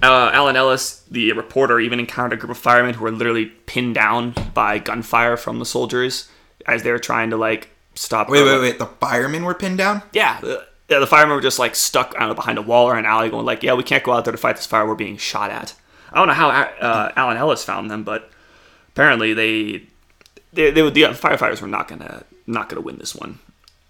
Uh, 0.02 0.30
Alan 0.32 0.56
Ellis, 0.56 1.02
the 1.10 1.32
reporter, 1.32 1.80
even 1.80 2.00
encountered 2.00 2.38
a 2.38 2.40
group 2.40 2.50
of 2.50 2.58
firemen 2.58 2.94
who 2.94 3.04
were 3.04 3.10
literally 3.10 3.46
pinned 3.46 3.94
down 3.94 4.34
by 4.52 4.78
gunfire 4.78 5.36
from 5.36 5.58
the 5.58 5.66
soldiers 5.66 6.28
as 6.66 6.82
they 6.82 6.90
were 6.90 6.98
trying 6.98 7.30
to 7.30 7.36
like 7.36 7.70
stop. 7.94 8.28
Wait, 8.28 8.44
wait, 8.44 8.60
wait. 8.60 8.78
The 8.78 8.86
firemen 8.86 9.44
were 9.44 9.54
pinned 9.54 9.78
down? 9.78 10.02
Yeah, 10.12 10.40
the, 10.40 10.66
yeah, 10.88 10.98
the 10.98 11.06
firemen 11.06 11.34
were 11.34 11.42
just 11.42 11.58
like 11.58 11.74
stuck 11.74 12.14
I 12.16 12.20
don't 12.20 12.30
know, 12.30 12.34
behind 12.34 12.58
a 12.58 12.62
wall 12.62 12.86
or 12.86 12.96
an 12.96 13.06
alley, 13.06 13.30
going 13.30 13.46
like, 13.46 13.62
"Yeah, 13.62 13.74
we 13.74 13.82
can't 13.82 14.04
go 14.04 14.12
out 14.12 14.24
there 14.24 14.32
to 14.32 14.38
fight 14.38 14.56
this 14.56 14.66
fire. 14.66 14.86
We're 14.86 14.94
being 14.94 15.16
shot 15.16 15.50
at." 15.50 15.74
I 16.12 16.18
don't 16.18 16.28
know 16.28 16.34
how 16.34 16.50
uh, 16.50 17.12
Alan 17.16 17.36
Ellis 17.36 17.64
found 17.64 17.90
them, 17.90 18.04
but 18.04 18.30
apparently 18.88 19.34
they, 19.34 19.88
they, 20.52 20.70
they 20.70 20.80
would, 20.80 20.94
the 20.94 21.02
firefighters 21.02 21.60
were 21.60 21.66
not 21.66 21.88
gonna 21.88 22.24
not 22.46 22.68
gonna 22.68 22.82
win 22.82 22.98
this 22.98 23.14
one, 23.14 23.40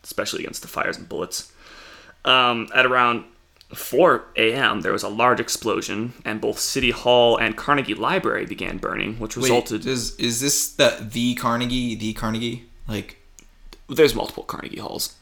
especially 0.03 0.41
against 0.41 0.63
the 0.63 0.69
fires 0.69 0.97
and 0.97 1.09
bullets. 1.09 1.53
Um, 2.25 2.69
at 2.75 2.87
around 2.87 3.25
4 3.73 4.25
a.m., 4.37 4.81
there 4.83 4.93
was 4.93 5.03
a 5.03 5.09
large 5.09 5.41
explosion, 5.41 6.13
and 6.25 6.41
both 6.41 6.59
City 6.59 6.91
Hall 6.91 7.37
and 7.37 7.57
Carnegie 7.57 7.95
Library 7.95 8.47
began 8.47 8.79
burning, 8.79 9.19
which 9.19 9.37
resulted. 9.37 9.85
Wait, 9.85 9.91
is 9.93 10.15
is 10.17 10.41
this 10.41 10.73
the 10.73 11.07
the 11.11 11.35
Carnegie 11.35 11.95
the 11.95 12.13
Carnegie 12.13 12.65
like? 12.89 13.17
there's 13.89 14.15
multiple 14.15 14.45
Carnegie 14.45 14.79
halls 14.81 15.15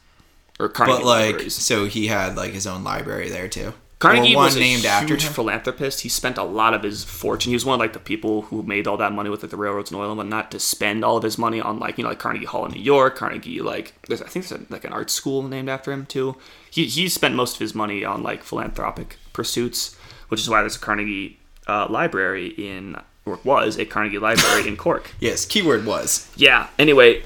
or 0.60 0.68
Carnegie 0.68 0.98
But 0.98 1.06
like, 1.06 1.32
libraries. 1.32 1.54
so 1.56 1.86
he 1.86 2.06
had 2.06 2.36
like 2.36 2.52
his 2.52 2.66
own 2.66 2.84
library 2.84 3.28
there 3.28 3.48
too. 3.48 3.74
Carnegie 4.02 4.36
was 4.36 4.56
named 4.56 4.84
after 4.84 5.14
him. 5.14 5.32
philanthropist. 5.32 6.00
He 6.00 6.08
spent 6.08 6.36
a 6.36 6.42
lot 6.42 6.74
of 6.74 6.82
his 6.82 7.04
fortune. 7.04 7.50
He 7.50 7.54
was 7.54 7.64
one 7.64 7.74
of 7.74 7.80
like 7.80 7.92
the 7.92 7.98
people 7.98 8.42
who 8.42 8.62
made 8.62 8.86
all 8.86 8.96
that 8.96 9.12
money 9.12 9.30
with 9.30 9.42
like 9.42 9.50
the 9.50 9.56
railroads 9.56 9.90
and 9.90 10.00
oil, 10.00 10.14
but 10.14 10.26
not 10.26 10.50
to 10.50 10.58
spend 10.60 11.04
all 11.04 11.16
of 11.16 11.22
his 11.22 11.38
money 11.38 11.60
on 11.60 11.78
like 11.78 11.98
you 11.98 12.04
know 12.04 12.10
like 12.10 12.18
Carnegie 12.18 12.46
Hall 12.46 12.66
in 12.66 12.72
New 12.72 12.80
York, 12.80 13.16
Carnegie 13.16 13.60
like 13.60 13.94
there's 14.08 14.20
I 14.22 14.26
think 14.26 14.48
there's 14.48 14.60
a, 14.60 14.72
like 14.72 14.84
an 14.84 14.92
art 14.92 15.10
school 15.10 15.42
named 15.42 15.68
after 15.68 15.92
him 15.92 16.06
too. 16.06 16.36
He 16.70 16.86
he 16.86 17.08
spent 17.08 17.34
most 17.34 17.54
of 17.54 17.60
his 17.60 17.74
money 17.74 18.04
on 18.04 18.22
like 18.22 18.42
philanthropic 18.42 19.16
pursuits, 19.32 19.96
which 20.28 20.40
is 20.40 20.48
why 20.48 20.60
there's 20.60 20.76
a 20.76 20.80
Carnegie 20.80 21.38
uh, 21.66 21.86
library 21.88 22.48
in 22.48 22.96
or 23.24 23.38
was 23.44 23.78
a 23.78 23.84
Carnegie 23.84 24.18
library 24.18 24.66
in 24.66 24.76
Cork. 24.76 25.12
Yes, 25.20 25.46
keyword 25.46 25.86
was. 25.86 26.28
Yeah. 26.36 26.68
Anyway, 26.78 27.22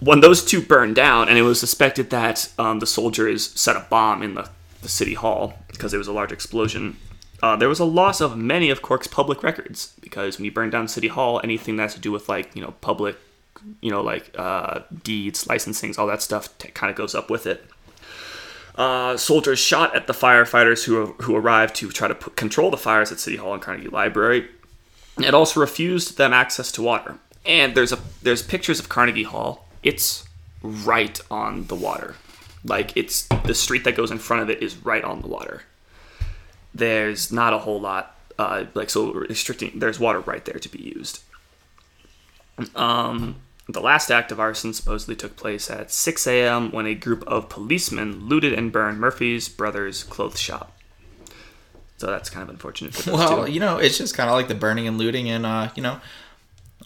when 0.00 0.20
those 0.20 0.44
two 0.44 0.60
burned 0.60 0.96
down, 0.96 1.28
and 1.30 1.38
it 1.38 1.42
was 1.42 1.58
suspected 1.58 2.10
that 2.10 2.52
um, 2.58 2.80
the 2.80 2.86
soldiers 2.86 3.58
set 3.58 3.76
a 3.76 3.86
bomb 3.88 4.22
in 4.22 4.34
the, 4.34 4.50
the 4.82 4.88
city 4.88 5.14
hall 5.14 5.54
because 5.80 5.94
it 5.94 5.98
was 5.98 6.08
a 6.08 6.12
large 6.12 6.30
explosion, 6.30 6.98
uh, 7.42 7.56
there 7.56 7.68
was 7.68 7.80
a 7.80 7.86
loss 7.86 8.20
of 8.20 8.36
many 8.36 8.68
of 8.68 8.82
Cork's 8.82 9.06
public 9.06 9.42
records 9.42 9.94
because 10.02 10.36
when 10.36 10.44
you 10.44 10.52
burn 10.52 10.68
down 10.68 10.88
City 10.88 11.08
Hall, 11.08 11.40
anything 11.42 11.76
that 11.76 11.84
has 11.84 11.94
to 11.94 12.00
do 12.00 12.12
with 12.12 12.28
like 12.28 12.54
you 12.54 12.60
know 12.60 12.74
public, 12.82 13.16
you 13.80 13.90
know 13.90 14.02
like 14.02 14.30
uh, 14.38 14.80
deeds, 15.02 15.46
licensings, 15.46 15.98
all 15.98 16.06
that 16.06 16.20
stuff 16.20 16.56
t- 16.58 16.68
kind 16.68 16.90
of 16.90 16.96
goes 16.96 17.14
up 17.14 17.30
with 17.30 17.46
it. 17.46 17.64
Uh, 18.74 19.16
soldiers 19.16 19.58
shot 19.58 19.96
at 19.96 20.06
the 20.06 20.12
firefighters 20.12 20.84
who 20.84 21.06
who 21.22 21.34
arrived 21.34 21.74
to 21.76 21.90
try 21.90 22.08
to 22.08 22.14
control 22.14 22.70
the 22.70 22.76
fires 22.76 23.10
at 23.10 23.18
City 23.18 23.36
Hall 23.36 23.54
and 23.54 23.62
Carnegie 23.62 23.88
Library. 23.88 24.48
It 25.18 25.32
also 25.32 25.60
refused 25.60 26.18
them 26.18 26.34
access 26.34 26.70
to 26.72 26.82
water. 26.82 27.18
And 27.46 27.74
there's 27.74 27.92
a 27.92 27.98
there's 28.22 28.42
pictures 28.42 28.80
of 28.80 28.90
Carnegie 28.90 29.22
Hall. 29.22 29.66
It's 29.82 30.28
right 30.62 31.18
on 31.30 31.68
the 31.68 31.74
water. 31.74 32.16
Like 32.64 32.94
it's 32.96 33.26
the 33.44 33.54
street 33.54 33.84
that 33.84 33.96
goes 33.96 34.10
in 34.10 34.18
front 34.18 34.42
of 34.42 34.50
it 34.50 34.62
is 34.62 34.76
right 34.84 35.02
on 35.02 35.22
the 35.22 35.28
water. 35.28 35.62
There's 36.74 37.32
not 37.32 37.52
a 37.52 37.58
whole 37.58 37.80
lot 37.80 38.16
uh, 38.38 38.64
like 38.74 38.88
so 38.90 39.12
restricting 39.12 39.78
there's 39.78 40.00
water 40.00 40.20
right 40.20 40.44
there 40.44 40.58
to 40.58 40.68
be 40.68 40.80
used. 40.96 41.20
Um 42.74 43.36
the 43.68 43.80
last 43.80 44.10
act 44.10 44.32
of 44.32 44.40
arson 44.40 44.72
supposedly 44.74 45.14
took 45.14 45.36
place 45.36 45.70
at 45.70 45.92
6 45.92 46.26
a.m. 46.26 46.72
when 46.72 46.86
a 46.86 46.94
group 46.94 47.22
of 47.26 47.48
policemen 47.48 48.28
looted 48.28 48.52
and 48.52 48.72
burned 48.72 48.98
Murphy's 48.98 49.48
brother's 49.48 50.02
clothes 50.02 50.40
shop. 50.40 50.76
So 51.98 52.06
that's 52.08 52.30
kind 52.30 52.42
of 52.42 52.48
unfortunate 52.48 52.94
for 52.94 53.10
those 53.10 53.18
Well, 53.18 53.46
two. 53.46 53.52
you 53.52 53.60
know, 53.60 53.76
it's 53.78 53.96
just 53.98 54.16
kind 54.16 54.28
of 54.28 54.34
like 54.34 54.48
the 54.48 54.54
burning 54.56 54.88
and 54.88 54.98
looting 54.98 55.30
and 55.30 55.46
uh, 55.46 55.68
you 55.76 55.82
know, 55.82 56.00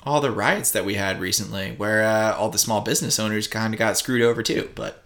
all 0.02 0.20
the 0.20 0.30
riots 0.30 0.72
that 0.72 0.84
we 0.84 0.94
had 0.94 1.20
recently, 1.20 1.72
where 1.76 2.02
uh, 2.02 2.34
all 2.36 2.50
the 2.50 2.58
small 2.58 2.82
business 2.82 3.18
owners 3.18 3.46
kind 3.48 3.72
of 3.72 3.78
got 3.78 3.96
screwed 3.96 4.20
over 4.20 4.42
too. 4.42 4.68
But 4.74 5.02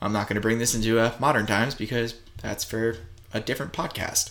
I'm 0.00 0.12
not 0.12 0.28
going 0.28 0.36
to 0.36 0.40
bring 0.42 0.58
this 0.58 0.74
into 0.74 1.00
uh, 1.00 1.14
modern 1.18 1.46
times 1.46 1.74
because 1.74 2.14
that's 2.40 2.62
for 2.62 2.96
a 3.32 3.40
different 3.40 3.72
podcast. 3.72 4.30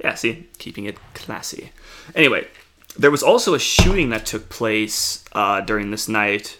Yeah, 0.00 0.14
see, 0.14 0.48
keeping 0.58 0.84
it 0.84 0.96
classy. 1.14 1.72
Anyway, 2.14 2.46
there 2.96 3.10
was 3.10 3.22
also 3.22 3.54
a 3.54 3.58
shooting 3.58 4.10
that 4.10 4.26
took 4.26 4.48
place 4.48 5.24
uh, 5.32 5.60
during 5.60 5.90
this 5.90 6.08
night 6.08 6.58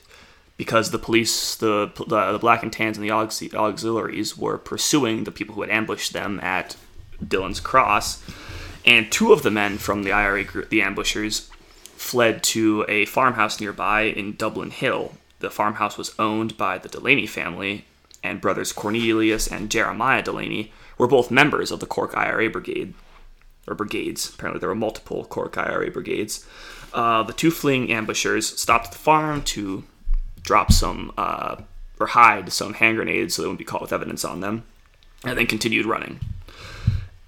because 0.56 0.90
the 0.90 0.98
police, 0.98 1.54
the, 1.54 1.90
the 1.96 2.32
the 2.32 2.38
black 2.38 2.62
and 2.62 2.72
tans 2.72 2.98
and 2.98 3.06
the 3.06 3.12
aux- 3.12 3.28
auxiliaries 3.54 4.36
were 4.36 4.58
pursuing 4.58 5.24
the 5.24 5.30
people 5.30 5.54
who 5.54 5.62
had 5.62 5.70
ambushed 5.70 6.12
them 6.12 6.40
at 6.40 6.76
Dillon's 7.26 7.60
Cross, 7.60 8.22
and 8.84 9.10
two 9.10 9.32
of 9.32 9.42
the 9.42 9.50
men 9.50 9.78
from 9.78 10.02
the 10.02 10.12
IRA 10.12 10.44
group, 10.44 10.68
the 10.68 10.82
ambushers, 10.82 11.48
fled 11.96 12.42
to 12.42 12.84
a 12.88 13.04
farmhouse 13.04 13.60
nearby 13.60 14.02
in 14.02 14.34
Dublin 14.34 14.70
Hill. 14.70 15.12
The 15.38 15.50
farmhouse 15.50 15.96
was 15.96 16.14
owned 16.18 16.56
by 16.56 16.78
the 16.78 16.88
Delaney 16.88 17.26
family, 17.26 17.84
and 18.22 18.40
brothers 18.40 18.72
Cornelius 18.72 19.46
and 19.46 19.70
Jeremiah 19.70 20.22
Delaney 20.22 20.72
were 20.98 21.06
both 21.06 21.30
members 21.30 21.70
of 21.70 21.80
the 21.80 21.86
Cork 21.86 22.16
IRA 22.16 22.50
Brigade 22.50 22.94
or 23.68 23.74
brigades. 23.74 24.32
Apparently, 24.34 24.58
there 24.58 24.68
were 24.68 24.74
multiple 24.74 25.24
Cork 25.24 25.56
IRA 25.56 25.90
brigades. 25.90 26.46
Uh, 26.92 27.22
the 27.22 27.32
two 27.32 27.50
fleeing 27.50 27.92
ambushers 27.92 28.58
stopped 28.58 28.86
at 28.86 28.92
the 28.92 28.98
farm 28.98 29.42
to 29.42 29.84
drop 30.42 30.72
some 30.72 31.12
uh, 31.18 31.56
or 32.00 32.06
hide 32.06 32.52
some 32.52 32.74
hand 32.74 32.96
grenades 32.96 33.34
so 33.34 33.42
they 33.42 33.48
wouldn't 33.48 33.58
be 33.58 33.64
caught 33.64 33.82
with 33.82 33.92
evidence 33.92 34.24
on 34.24 34.40
them, 34.40 34.64
and 35.24 35.38
then 35.38 35.46
continued 35.46 35.86
running. 35.86 36.20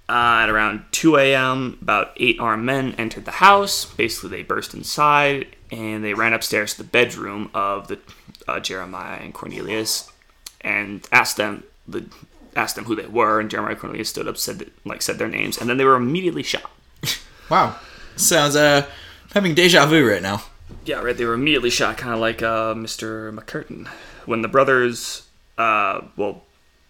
Uh, 0.09 0.43
at 0.43 0.49
around 0.49 0.83
2 0.91 1.17
a.m., 1.17 1.77
about 1.81 2.11
eight 2.17 2.37
armed 2.39 2.65
men 2.65 2.93
entered 2.97 3.23
the 3.23 3.31
house. 3.31 3.85
Basically, 3.85 4.29
they 4.29 4.43
burst 4.43 4.73
inside 4.73 5.55
and 5.71 6.03
they 6.03 6.13
ran 6.13 6.33
upstairs 6.33 6.73
to 6.73 6.83
the 6.83 6.89
bedroom 6.89 7.49
of 7.53 7.87
the 7.87 7.97
uh, 8.45 8.59
Jeremiah 8.59 9.19
and 9.21 9.33
Cornelius 9.33 10.11
and 10.59 11.07
asked 11.13 11.37
them 11.37 11.63
the 11.87 12.09
asked 12.55 12.75
them 12.75 12.85
who 12.85 12.95
they 12.95 13.07
were. 13.07 13.39
And 13.39 13.49
Jeremiah 13.49 13.75
Cornelius 13.75 14.09
stood 14.09 14.27
up, 14.27 14.37
said 14.37 14.71
like 14.85 15.01
said 15.01 15.17
their 15.17 15.27
names, 15.27 15.57
and 15.57 15.69
then 15.69 15.77
they 15.77 15.85
were 15.85 15.95
immediately 15.95 16.43
shot. 16.43 16.69
Wow. 17.49 17.75
Sounds 18.15 18.55
uh 18.55 18.85
having 19.33 19.53
deja 19.53 19.85
vu 19.85 20.09
right 20.09 20.21
now. 20.21 20.43
Yeah, 20.85 21.01
right. 21.01 21.17
They 21.17 21.25
were 21.25 21.33
immediately 21.33 21.69
shot, 21.69 21.97
kind 21.97 22.13
of 22.13 22.19
like 22.19 22.41
uh, 22.41 22.73
Mr. 22.73 23.33
MacCurtain. 23.37 23.87
When 24.25 24.41
the 24.41 24.47
brothers, 24.47 25.27
uh, 25.57 26.01
well, 26.15 26.43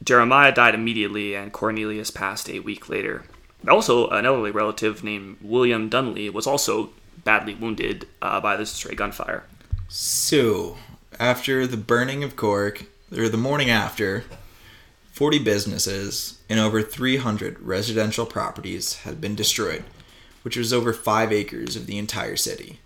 Jeremiah 0.04 0.52
died 0.52 0.76
immediately, 0.76 1.36
and 1.36 1.52
Cornelius 1.52 2.12
passed 2.12 2.50
a 2.50 2.60
week 2.60 2.89
later. 2.89 3.24
Also, 3.67 4.08
an 4.10 4.26
elderly 4.26 4.52
relative 4.52 5.04
named 5.04 5.38
William 5.41 5.89
Dunlea 5.89 6.32
was 6.32 6.47
also 6.47 6.89
badly 7.24 7.54
wounded 7.54 8.08
uh, 8.21 8.39
by 8.39 8.56
this 8.56 8.71
stray 8.71 8.95
gunfire. 8.95 9.43
So, 9.88 10.78
after 11.19 11.67
the 11.67 11.78
burning 11.78 12.24
of 12.24 12.36
Cork, 12.36 12.86
or 13.15 13.30
the 13.30 13.38
morning 13.38 13.69
after, 13.69 14.24
40 15.22 15.38
businesses 15.38 16.40
and 16.50 16.60
over 16.60 16.82
300 16.82 17.60
residential 17.60 18.26
properties 18.26 18.96
had 19.02 19.22
been 19.22 19.36
destroyed, 19.36 19.84
which 20.42 20.58
was 20.58 20.74
over 20.74 20.94
5 20.94 21.32
acres 21.32 21.76
of 21.76 21.86
the 21.86 22.00
entire 22.00 22.36
city. 22.36 22.80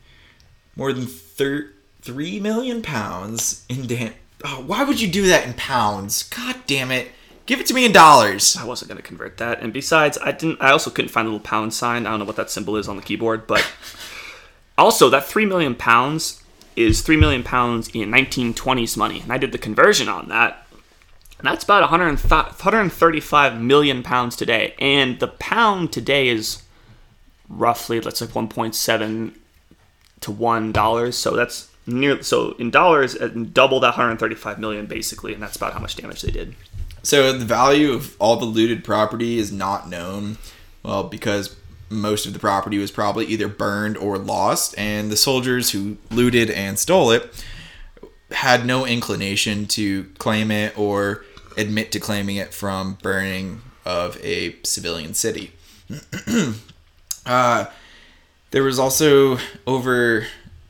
More 0.75 0.91
than 0.91 1.05
thir- 1.05 1.71
3 2.01 2.41
million 2.41 2.81
pounds 2.81 3.63
in 3.69 3.87
da- 3.87 4.11
oh, 4.43 4.61
why 4.67 4.83
would 4.83 4.99
you 4.99 5.07
do 5.07 5.25
that 5.27 5.47
in 5.47 5.53
pounds? 5.53 6.23
God 6.23 6.57
damn 6.67 6.91
it. 6.91 7.07
Give 7.45 7.61
it 7.61 7.67
to 7.67 7.73
me 7.73 7.85
in 7.85 7.93
dollars. 7.93 8.57
I 8.59 8.65
wasn't 8.65 8.89
going 8.89 9.01
to 9.01 9.07
convert 9.07 9.37
that, 9.37 9.61
and 9.61 9.71
besides, 9.71 10.17
I 10.21 10.33
didn't. 10.33 10.61
I 10.61 10.71
also 10.71 10.91
couldn't 10.91 11.11
find 11.11 11.29
a 11.29 11.31
little 11.31 11.39
pound 11.39 11.73
sign. 11.73 12.05
I 12.05 12.09
don't 12.09 12.19
know 12.19 12.25
what 12.25 12.35
that 12.35 12.51
symbol 12.51 12.75
is 12.75 12.89
on 12.89 12.97
the 12.97 13.01
keyboard, 13.01 13.47
but 13.47 13.65
also 14.77 15.09
that 15.09 15.23
three 15.23 15.45
million 15.45 15.73
pounds 15.73 16.43
is 16.75 17.01
three 17.01 17.15
million 17.15 17.43
pounds 17.43 17.87
in 17.93 18.11
1920s 18.11 18.97
money, 18.97 19.21
and 19.21 19.31
I 19.31 19.37
did 19.37 19.53
the 19.53 19.57
conversion 19.57 20.09
on 20.09 20.27
that. 20.27 20.64
That's 21.41 21.63
about 21.63 21.81
135 21.81 23.61
million 23.61 24.03
pounds 24.03 24.35
today, 24.35 24.73
and 24.79 25.19
the 25.19 25.27
pound 25.27 25.91
today 25.93 26.29
is 26.29 26.63
roughly 27.49 28.01
let's 28.01 28.19
say, 28.19 28.25
1.7 28.25 29.33
to 30.21 30.31
one 30.31 30.71
dollars. 30.71 31.17
So 31.17 31.35
that's 31.35 31.69
near. 31.85 32.23
So 32.23 32.51
in 32.53 32.71
dollars, 32.71 33.15
uh, 33.15 33.27
double 33.27 33.79
that 33.81 33.89
135 33.89 34.59
million 34.59 34.85
basically, 34.85 35.33
and 35.33 35.41
that's 35.41 35.55
about 35.55 35.73
how 35.73 35.79
much 35.79 35.95
damage 35.95 36.21
they 36.21 36.31
did. 36.31 36.55
So 37.03 37.31
the 37.33 37.45
value 37.45 37.91
of 37.93 38.15
all 38.19 38.37
the 38.37 38.45
looted 38.45 38.83
property 38.83 39.37
is 39.37 39.51
not 39.51 39.87
known. 39.87 40.37
Well, 40.81 41.03
because 41.03 41.55
most 41.89 42.25
of 42.25 42.33
the 42.33 42.39
property 42.39 42.79
was 42.79 42.89
probably 42.89 43.25
either 43.27 43.47
burned 43.47 43.97
or 43.97 44.17
lost, 44.17 44.73
and 44.77 45.11
the 45.11 45.17
soldiers 45.17 45.71
who 45.71 45.97
looted 46.09 46.49
and 46.49 46.79
stole 46.79 47.11
it 47.11 47.43
had 48.35 48.65
no 48.65 48.85
inclination 48.85 49.65
to 49.65 50.03
claim 50.17 50.51
it 50.51 50.77
or 50.77 51.23
admit 51.57 51.91
to 51.93 51.99
claiming 51.99 52.35
it 52.35 52.53
from 52.53 52.97
burning 53.01 53.61
of 53.85 54.17
a 54.23 54.55
civilian 54.63 55.13
city. 55.13 55.53
uh, 57.25 57.65
there 58.51 58.63
was 58.63 58.77
also 58.77 59.37
over 59.65 60.25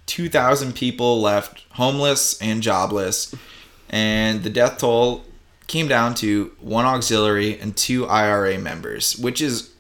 2,000 0.06 0.76
people 0.76 1.22
left 1.22 1.64
homeless 1.72 2.40
and 2.40 2.62
jobless, 2.62 3.34
and 3.90 4.44
the 4.44 4.50
death 4.50 4.78
toll 4.78 5.24
came 5.66 5.88
down 5.88 6.14
to 6.14 6.52
one 6.60 6.86
auxiliary 6.86 7.60
and 7.60 7.76
two 7.76 8.06
IRA 8.06 8.60
members, 8.60 9.18
which 9.18 9.42
is 9.42 9.72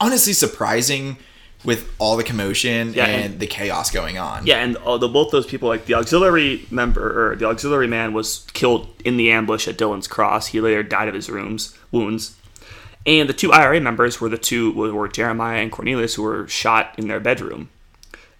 honestly 0.00 0.32
surprising 0.32 1.18
with 1.64 1.90
all 1.98 2.16
the 2.16 2.24
commotion 2.24 2.92
Yeah, 2.92 3.06
and, 3.06 3.24
and- 3.32 3.40
the 3.40 3.46
chaos 3.46 3.90
going 3.90 4.18
on. 4.18 4.46
Yeah, 4.46 4.62
and 4.62 4.74
the, 4.76 5.08
both 5.08 5.30
those 5.30 5.46
people, 5.46 5.68
like 5.68 5.86
the 5.86 5.94
auxiliary 5.94 6.66
member 6.70 7.30
or 7.32 7.36
the 7.36 7.46
auxiliary 7.46 7.86
man, 7.86 8.12
was 8.12 8.46
killed 8.52 8.88
in 9.04 9.16
the 9.16 9.30
ambush 9.30 9.66
at 9.66 9.78
Dillon's 9.78 10.06
Cross. 10.06 10.48
He 10.48 10.60
later 10.60 10.82
died 10.82 11.08
of 11.08 11.14
his 11.14 11.30
rooms, 11.30 11.76
wounds. 11.90 12.36
And 13.06 13.28
the 13.28 13.34
two 13.34 13.52
IRA 13.52 13.80
members 13.80 14.20
were 14.20 14.28
the 14.28 14.38
two 14.38 14.72
were 14.72 15.08
Jeremiah 15.08 15.60
and 15.60 15.70
Cornelius, 15.70 16.14
who 16.14 16.22
were 16.22 16.48
shot 16.48 16.94
in 16.98 17.08
their 17.08 17.20
bedroom. 17.20 17.68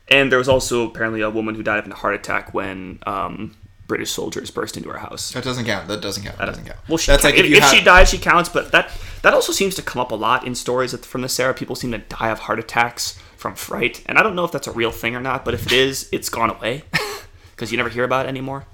And 0.08 0.30
there 0.30 0.38
was 0.38 0.48
also 0.48 0.86
apparently 0.86 1.20
a 1.22 1.30
woman 1.30 1.54
who 1.54 1.62
died 1.62 1.78
of 1.78 1.90
a 1.90 1.94
heart 1.94 2.14
attack 2.14 2.52
when 2.54 2.98
um, 3.06 3.54
British 3.86 4.10
soldiers 4.10 4.50
burst 4.50 4.76
into 4.76 4.88
her 4.90 4.98
house. 4.98 5.32
That 5.32 5.44
doesn't 5.44 5.66
count. 5.66 5.88
That 5.88 6.00
doesn't 6.00 6.24
count. 6.24 6.38
That 6.38 6.46
doesn't 6.46 6.64
count. 6.64 6.78
Well, 6.88 6.98
she 6.98 7.10
That's 7.10 7.24
like 7.24 7.34
if, 7.34 7.44
if 7.44 7.50
you 7.50 7.56
if 7.56 7.62
have, 7.62 7.74
she 7.74 7.84
dies, 7.84 8.08
she 8.08 8.18
counts. 8.18 8.48
But 8.48 8.72
that 8.72 8.90
that 9.22 9.34
also 9.34 9.52
seems 9.52 9.74
to 9.76 9.82
come 9.82 10.00
up 10.00 10.10
a 10.10 10.14
lot 10.14 10.46
in 10.46 10.54
stories 10.54 10.94
from 11.04 11.22
this 11.22 11.38
era. 11.38 11.52
People 11.54 11.76
seem 11.76 11.92
to 11.92 11.98
die 11.98 12.30
of 12.30 12.40
heart 12.40 12.58
attacks 12.58 13.18
from 13.36 13.54
fright, 13.54 14.02
and 14.06 14.18
I 14.18 14.22
don't 14.22 14.34
know 14.34 14.44
if 14.44 14.52
that's 14.52 14.66
a 14.66 14.72
real 14.72 14.90
thing 14.90 15.14
or 15.14 15.20
not. 15.20 15.44
But 15.44 15.54
if 15.54 15.66
it 15.66 15.72
is, 15.72 16.08
it's 16.12 16.28
gone 16.28 16.50
away 16.50 16.84
because 17.50 17.70
you 17.70 17.76
never 17.76 17.90
hear 17.90 18.04
about 18.04 18.26
it 18.26 18.30
anymore. 18.30 18.66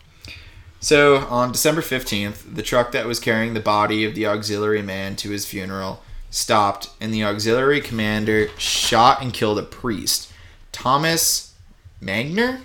So 0.82 1.18
on 1.26 1.52
December 1.52 1.82
15th, 1.82 2.54
the 2.54 2.62
truck 2.62 2.92
that 2.92 3.04
was 3.06 3.20
carrying 3.20 3.52
the 3.52 3.60
body 3.60 4.04
of 4.06 4.14
the 4.14 4.26
auxiliary 4.26 4.80
man 4.80 5.14
to 5.16 5.30
his 5.30 5.44
funeral 5.44 6.02
stopped, 6.30 6.88
and 7.00 7.12
the 7.12 7.24
auxiliary 7.24 7.80
commander 7.80 8.48
shot 8.56 9.20
and 9.20 9.34
killed 9.34 9.58
a 9.58 9.62
priest, 9.62 10.32
Thomas 10.72 11.54
Magner. 12.02 12.60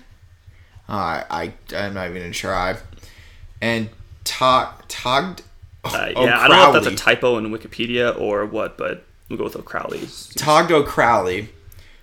Uh, 0.88 1.24
I 1.30 1.54
I'm 1.76 1.94
not 1.94 2.10
even 2.10 2.22
gonna 2.22 2.34
try. 2.34 2.78
And 3.62 3.90
Tog 4.24 4.88
Togged. 4.88 5.42
Uh, 5.84 6.12
yeah, 6.16 6.40
I 6.40 6.48
don't 6.48 6.58
know 6.58 6.78
if 6.78 6.84
that's 6.84 7.02
a 7.02 7.04
typo 7.04 7.38
in 7.38 7.46
Wikipedia 7.52 8.20
or 8.20 8.46
what, 8.46 8.78
but 8.78 9.06
we'll 9.30 9.38
go 9.38 9.44
with 9.46 9.56
O'Crowley. 9.56 10.08
Togged 10.36 10.72
O'Crowley, 10.72 11.50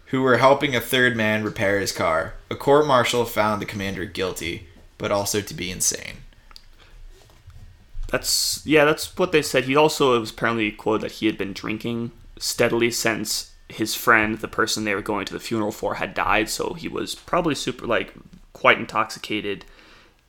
who 0.07 0.23
were 0.23 0.39
helping 0.39 0.77
a 0.77 0.81
third 0.81 1.17
man 1.17 1.43
repair 1.43 1.81
his 1.81 1.91
car. 1.91 2.35
A 2.51 2.55
court 2.55 2.87
martial 2.87 3.25
found 3.25 3.61
the 3.61 3.67
commander 3.67 4.05
guilty, 4.05 4.69
but 4.99 5.11
also 5.11 5.41
to 5.41 5.55
be 5.55 5.71
insane. 5.71 6.19
That's 8.09 8.65
yeah, 8.65 8.85
that's 8.85 9.17
what 9.17 9.33
they 9.33 9.43
said. 9.43 9.65
He 9.65 9.75
also 9.75 10.21
was 10.21 10.31
apparently 10.31 10.71
quoted 10.71 11.03
that 11.03 11.13
he 11.13 11.27
had 11.27 11.39
been 11.39 11.53
drinking 11.53 12.13
steadily 12.39 12.91
since 12.91 13.53
his 13.69 13.95
friend, 13.95 14.39
the 14.39 14.49
person 14.49 14.85
they 14.85 14.95
were 14.95 15.03
going 15.03 15.25
to 15.27 15.33
the 15.33 15.41
funeral 15.41 15.73
for, 15.73 15.95
had 15.95 16.15
died. 16.15 16.51
So 16.51 16.75
he 16.75 16.89
was 16.89 17.15
probably 17.15 17.55
super 17.55 17.87
like 17.87 18.13
quite 18.63 18.79
intoxicated. 18.79 19.65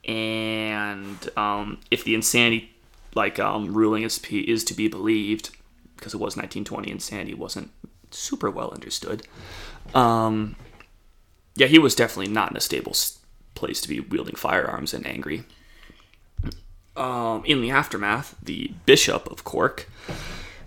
And 0.06 1.30
um, 1.36 1.78
if 1.92 2.02
the 2.02 2.16
insanity 2.16 2.74
like 3.14 3.38
um, 3.38 3.72
ruling 3.72 4.02
is 4.02 4.20
is 4.28 4.64
to 4.64 4.74
be 4.74 4.88
believed, 4.88 5.50
because 5.96 6.14
it 6.14 6.18
was 6.18 6.36
1920, 6.36 6.90
insanity 6.90 7.32
wasn't 7.32 7.70
super 8.10 8.50
well 8.50 8.72
understood. 8.72 9.26
Um, 9.94 10.56
yeah, 11.54 11.68
he 11.68 11.78
was 11.78 11.94
definitely 11.94 12.32
not 12.32 12.50
in 12.50 12.56
a 12.56 12.60
stable 12.60 12.96
place 13.54 13.80
to 13.82 13.88
be 13.88 14.00
wielding 14.00 14.34
firearms 14.34 14.92
and 14.92 15.06
angry. 15.06 15.44
Um, 16.96 17.44
in 17.44 17.62
the 17.62 17.70
aftermath, 17.70 18.34
the 18.42 18.72
Bishop 18.84 19.30
of 19.30 19.44
Cork 19.44 19.88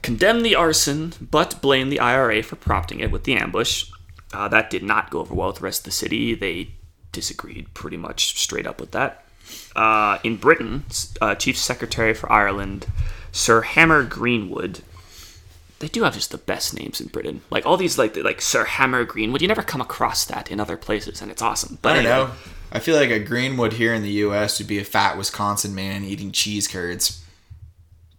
condemned 0.01 0.45
the 0.45 0.55
arson, 0.55 1.13
but 1.19 1.61
blamed 1.61 1.91
the 1.91 1.99
IRA 1.99 2.41
for 2.43 2.55
prompting 2.55 3.01
it 3.01 3.11
with 3.11 3.25
the 3.25 3.35
ambush. 3.35 3.91
Uh, 4.33 4.47
that 4.47 4.69
did 4.69 4.83
not 4.83 5.09
go 5.09 5.19
over 5.19 5.33
well 5.33 5.47
with 5.47 5.57
the 5.57 5.63
rest 5.63 5.81
of 5.81 5.85
the 5.85 5.91
city. 5.91 6.33
They 6.33 6.76
disagreed 7.17 7.73
pretty 7.73 7.97
much 7.97 8.37
straight 8.37 8.67
up 8.67 8.79
with 8.79 8.91
that. 8.91 9.23
Uh, 9.75 10.19
in 10.23 10.35
Britain, 10.37 10.85
uh, 11.19 11.33
Chief 11.33 11.57
Secretary 11.57 12.13
for 12.13 12.31
Ireland, 12.31 12.85
Sir 13.31 13.61
Hamar 13.61 14.03
Greenwood. 14.03 14.81
They 15.79 15.87
do 15.87 16.03
have 16.03 16.13
just 16.13 16.29
the 16.29 16.37
best 16.37 16.77
names 16.77 17.01
in 17.01 17.07
Britain. 17.07 17.41
Like 17.49 17.65
all 17.65 17.75
these, 17.75 17.97
like 17.97 18.15
like 18.17 18.39
Sir 18.39 18.65
Hamar 18.65 19.03
Greenwood. 19.03 19.41
You 19.41 19.47
never 19.47 19.63
come 19.63 19.81
across 19.81 20.25
that 20.25 20.51
in 20.51 20.59
other 20.59 20.77
places, 20.77 21.21
and 21.21 21.31
it's 21.31 21.41
awesome. 21.41 21.79
But 21.81 21.89
I 21.89 21.95
don't 21.95 22.05
anyway. 22.05 22.27
know. 22.27 22.33
I 22.71 22.79
feel 22.79 22.95
like 22.95 23.09
a 23.09 23.19
Greenwood 23.19 23.73
here 23.73 23.95
in 23.95 24.03
the 24.03 24.11
U.S. 24.25 24.59
would 24.59 24.67
be 24.67 24.77
a 24.77 24.83
fat 24.83 25.17
Wisconsin 25.17 25.73
man 25.73 26.03
eating 26.03 26.31
cheese 26.31 26.67
curds. 26.67 27.23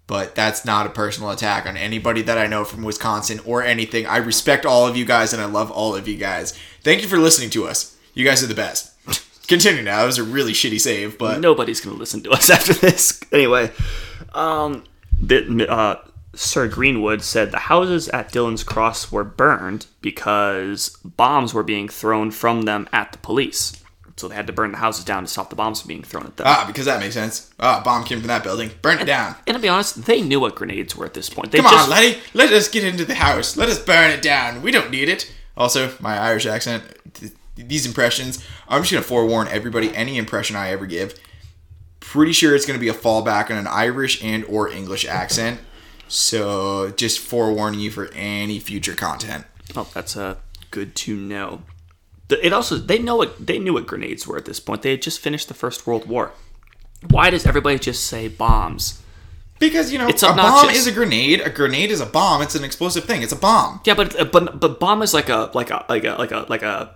But 0.09 0.35
that's 0.35 0.65
not 0.65 0.87
a 0.87 0.91
personal 0.91 1.31
attack 1.31 1.67
on 1.67 1.77
anybody 1.77 2.23
that 2.23 2.39
I 2.39 2.47
know 2.47 2.65
from 2.65 2.83
Wisconsin 2.83 3.41
or 3.45 3.63
anything. 3.63 4.07
I 4.07 4.17
respect 4.17 4.65
all 4.65 4.87
of 4.87 4.97
you 4.97 5.05
guys 5.05 5.35
and 5.35 5.43
I 5.43 5.45
love 5.45 5.71
all 5.71 5.95
of 5.95 6.09
you 6.09 6.17
guys. 6.17 6.59
Thank 6.83 7.03
you 7.03 7.09
for 7.09 7.19
listening 7.19 7.51
to 7.51 7.67
us. 7.67 7.98
You 8.19 8.25
guys 8.25 8.43
are 8.43 8.49
the 8.49 8.55
best. 8.55 8.93
Continue 9.47 9.81
now. 9.85 10.03
It 10.03 10.07
was 10.07 10.19
a 10.19 10.25
really 10.25 10.53
shitty 10.53 10.81
save, 10.81 11.19
but 11.19 11.39
nobody's 11.39 11.81
going 11.81 11.95
to 11.95 12.01
listen 12.01 12.21
to 12.25 12.31
us 12.33 12.51
after 12.57 12.73
this. 12.73 13.21
Anyway, 13.31 13.71
um, 14.35 14.83
the, 15.23 15.71
uh, 15.71 16.01
Sir 16.35 16.67
Greenwood 16.67 17.23
said 17.23 17.53
the 17.53 17.59
houses 17.59 18.09
at 18.09 18.33
Dillon's 18.33 18.65
Cross 18.65 19.13
were 19.13 19.23
burned 19.23 19.87
because 20.01 20.99
bombs 21.05 21.55
were 21.55 21.63
being 21.63 21.89
thrown 21.89 22.33
from 22.33 22.63
them 22.63 22.89
at 22.93 23.13
the 23.13 23.19
police. 23.19 23.81
So 24.17 24.27
they 24.27 24.35
had 24.35 24.49
to 24.49 24.53
burn 24.53 24.73
the 24.73 24.79
houses 24.79 25.05
down 25.05 25.23
to 25.23 25.29
stop 25.29 25.49
the 25.49 25.55
bombs 25.55 25.81
from 25.81 25.89
being 25.89 26.03
thrown 26.03 26.27
at 26.27 26.37
them. 26.37 26.47
ah, 26.49 26.65
because 26.67 26.87
that 26.87 26.99
makes 26.99 27.15
sense. 27.15 27.53
Ah, 27.61 27.81
bomb 27.85 28.03
came 28.03 28.19
from 28.19 28.27
that 28.27 28.43
building. 28.43 28.73
Burn 28.83 28.99
it 28.99 29.05
down. 29.05 29.37
and 29.47 29.55
to 29.55 29.63
be 29.63 29.69
honest, 29.69 30.07
they 30.07 30.23
knew 30.23 30.41
what 30.41 30.57
grenades 30.57 30.97
were 30.97 31.07
at 31.07 31.15
this 31.15 31.31
point. 31.31 31.53
They 31.53 31.59
Come 31.59 31.71
just 31.71 31.85
on, 31.85 31.91
Letty. 31.91 32.19
Let 32.35 32.53
us 32.53 32.67
get 32.67 32.83
into 32.83 33.05
the 33.05 33.15
house. 33.15 33.57
Let 33.57 33.69
us 33.69 33.79
burn 33.79 34.11
it 34.11 34.23
down. 34.23 34.61
We 34.61 34.73
don't 34.73 34.91
need 34.91 35.09
it. 35.09 35.33
Also, 35.57 35.93
my 36.01 36.19
Irish 36.19 36.47
accent, 36.47 36.85
these 37.67 37.87
impressions, 37.87 38.45
I'm 38.69 38.83
just 38.83 38.93
going 38.93 39.03
to 39.03 39.09
forewarn 39.09 39.49
everybody 39.49 39.95
any 39.95 40.19
impression 40.19 40.57
I 40.57 40.71
ever 40.71 40.87
give, 40.87 41.19
pretty 42.01 42.33
sure 42.33 42.55
it's 42.55 42.67
going 42.67 42.79
to 42.79 42.81
be 42.81 42.89
a 42.89 42.95
fallback 42.95 43.51
on 43.51 43.57
an 43.57 43.67
Irish 43.67 44.23
and 44.23 44.45
or 44.45 44.69
English 44.69 45.07
accent. 45.07 45.61
So 46.09 46.91
just 46.91 47.19
forewarning 47.19 47.81
you 47.81 47.91
for 47.91 48.11
any 48.15 48.59
future 48.61 48.95
content. 48.95 49.45
Oh, 49.77 49.89
that's 49.93 50.17
uh, 50.17 50.37
good 50.71 50.95
to 50.97 51.17
know. 51.17 51.63
It 52.31 52.53
also 52.53 52.77
they 52.77 52.99
know 52.99 53.17
what 53.17 53.47
they 53.47 53.59
knew 53.59 53.73
what 53.75 53.87
grenades 53.87 54.27
were 54.27 54.37
at 54.37 54.45
this 54.45 54.61
point. 54.61 54.83
They 54.83 54.93
had 54.93 55.03
just 55.03 55.21
finished 55.21 55.49
the 55.49 55.55
First 55.55 55.87
World 55.87 56.07
War. 56.07 56.33
Why 57.09 57.31
does 57.31 57.47
everybody 57.47 57.79
just 57.79 58.05
say 58.05 58.29
bombs? 58.29 59.03
Because 59.59 59.93
you 59.93 59.99
know, 59.99 60.09
It's 60.09 60.23
a 60.23 60.33
bomb 60.33 60.71
is 60.71 60.87
a 60.87 60.93
grenade. 60.93 61.41
A 61.41 61.51
grenade 61.51 61.91
is 61.91 62.01
a 62.01 62.07
bomb. 62.07 62.43
It's 62.43 62.55
an 62.55 62.65
explosive 62.65 63.05
thing. 63.05 63.23
It's 63.23 63.33
a 63.33 63.37
bomb. 63.37 63.81
Yeah, 63.85 63.95
but 63.95 64.31
but 64.31 64.61
but 64.61 64.79
bomb 64.79 65.03
is 65.03 65.15
like 65.15 65.29
a 65.29 65.51
like 65.55 65.71
a 65.71 65.85
like 65.89 66.05
a 66.05 66.15
like 66.15 66.33
a 66.33 66.47
like 66.49 66.63
a. 66.63 66.95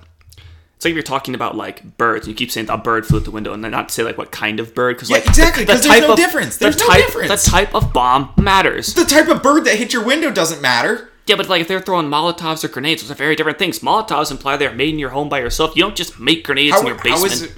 It's 0.83 0.85
like 0.87 0.91
if 0.91 0.97
you're 0.97 1.03
talking 1.05 1.37
about 1.37 1.57
like 1.57 1.97
birds, 1.97 2.27
and 2.27 2.33
you 2.33 2.37
keep 2.37 2.51
saying 2.51 2.69
a 2.69 2.77
bird 2.77 3.07
flew 3.07 3.19
out 3.21 3.25
the 3.25 3.31
window, 3.31 3.53
and 3.53 3.63
then 3.63 3.71
not 3.71 3.93
say 3.93 4.03
like 4.03 4.19
what 4.19 4.33
kind 4.33 4.59
of 4.59 4.75
bird, 4.75 4.97
because 4.97 5.11
Yeah, 5.11 5.19
like 5.19 5.29
exactly, 5.29 5.65
'cause 5.65 5.81
there's 5.85 6.01
no 6.01 6.17
difference. 6.17 6.57
the 6.57 6.65
There's 6.65 6.77
no 6.77 6.89
type, 6.89 7.07
difference. 7.07 7.45
The 7.45 7.51
type 7.53 7.73
of 7.73 7.93
bomb 7.93 8.31
matters. 8.37 8.93
The 8.95 9.05
type 9.05 9.29
of 9.29 9.45
bird 9.45 9.65
that 9.67 9.77
hit 9.77 9.93
your 9.93 10.03
window 10.03 10.33
doesn't 10.33 10.61
matter. 10.61 11.09
Yeah, 11.29 11.37
but 11.37 11.49
like 11.49 11.61
if 11.61 11.69
they're 11.69 11.79
throwing 11.81 12.09
Molotovs 12.09 12.65
or 12.65 12.69
grenades, 12.69 13.01
those 13.03 13.13
are 13.13 13.15
very 13.15 13.37
different 13.37 13.61
things. 13.61 13.79
Molotovs 13.79 14.33
imply 14.33 14.57
they're 14.57 14.75
made 14.75 14.89
in 14.93 14.99
your 14.99 15.11
home 15.11 15.29
by 15.29 15.39
yourself. 15.39 15.77
You 15.77 15.83
don't 15.85 15.95
just 15.95 16.19
make 16.19 16.43
grenades 16.45 16.77
in 16.81 16.85
your 16.89 16.97
how 16.97 17.03
basement. 17.05 17.33
is 17.33 17.43
it? 17.43 17.53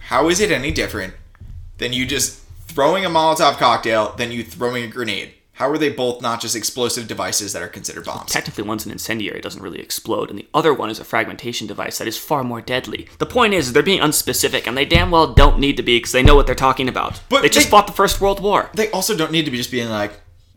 How 0.00 0.28
is 0.28 0.38
it 0.38 0.50
any 0.50 0.70
different 0.70 1.14
than 1.78 1.94
you 1.94 2.04
just 2.04 2.40
throwing 2.68 3.06
a 3.06 3.08
Molotov 3.08 3.56
cocktail 3.56 4.12
than 4.18 4.30
you 4.32 4.44
throwing 4.44 4.84
a 4.84 4.88
grenade? 4.88 5.32
How 5.54 5.70
are 5.70 5.78
they 5.78 5.88
both 5.88 6.20
not 6.20 6.40
just 6.40 6.56
explosive 6.56 7.06
devices 7.06 7.52
that 7.52 7.62
are 7.62 7.68
considered 7.68 8.04
bombs? 8.04 8.32
Technically, 8.32 8.64
one's 8.64 8.84
an 8.86 8.92
incendiary, 8.92 9.40
doesn't 9.40 9.62
really 9.62 9.80
explode, 9.80 10.28
and 10.28 10.38
the 10.38 10.48
other 10.52 10.74
one 10.74 10.90
is 10.90 10.98
a 10.98 11.04
fragmentation 11.04 11.66
device 11.68 11.98
that 11.98 12.08
is 12.08 12.18
far 12.18 12.42
more 12.42 12.60
deadly. 12.60 13.06
The 13.18 13.26
point 13.26 13.54
is, 13.54 13.72
they're 13.72 13.82
being 13.82 14.00
unspecific, 14.00 14.66
and 14.66 14.76
they 14.76 14.84
damn 14.84 15.12
well 15.12 15.32
don't 15.32 15.60
need 15.60 15.76
to 15.76 15.82
be 15.84 15.98
because 15.98 16.10
they 16.12 16.24
know 16.24 16.34
what 16.34 16.46
they're 16.46 16.54
talking 16.56 16.88
about. 16.88 17.20
But 17.28 17.42
they 17.42 17.48
just 17.48 17.66
they- 17.66 17.70
fought 17.70 17.86
the 17.86 17.92
First 17.92 18.20
World 18.20 18.40
War. 18.42 18.68
they 18.74 18.90
also 18.90 19.16
don't 19.16 19.30
need 19.32 19.44
to 19.44 19.50
be 19.52 19.56
just 19.56 19.70
being 19.70 19.88
like, 19.90 20.12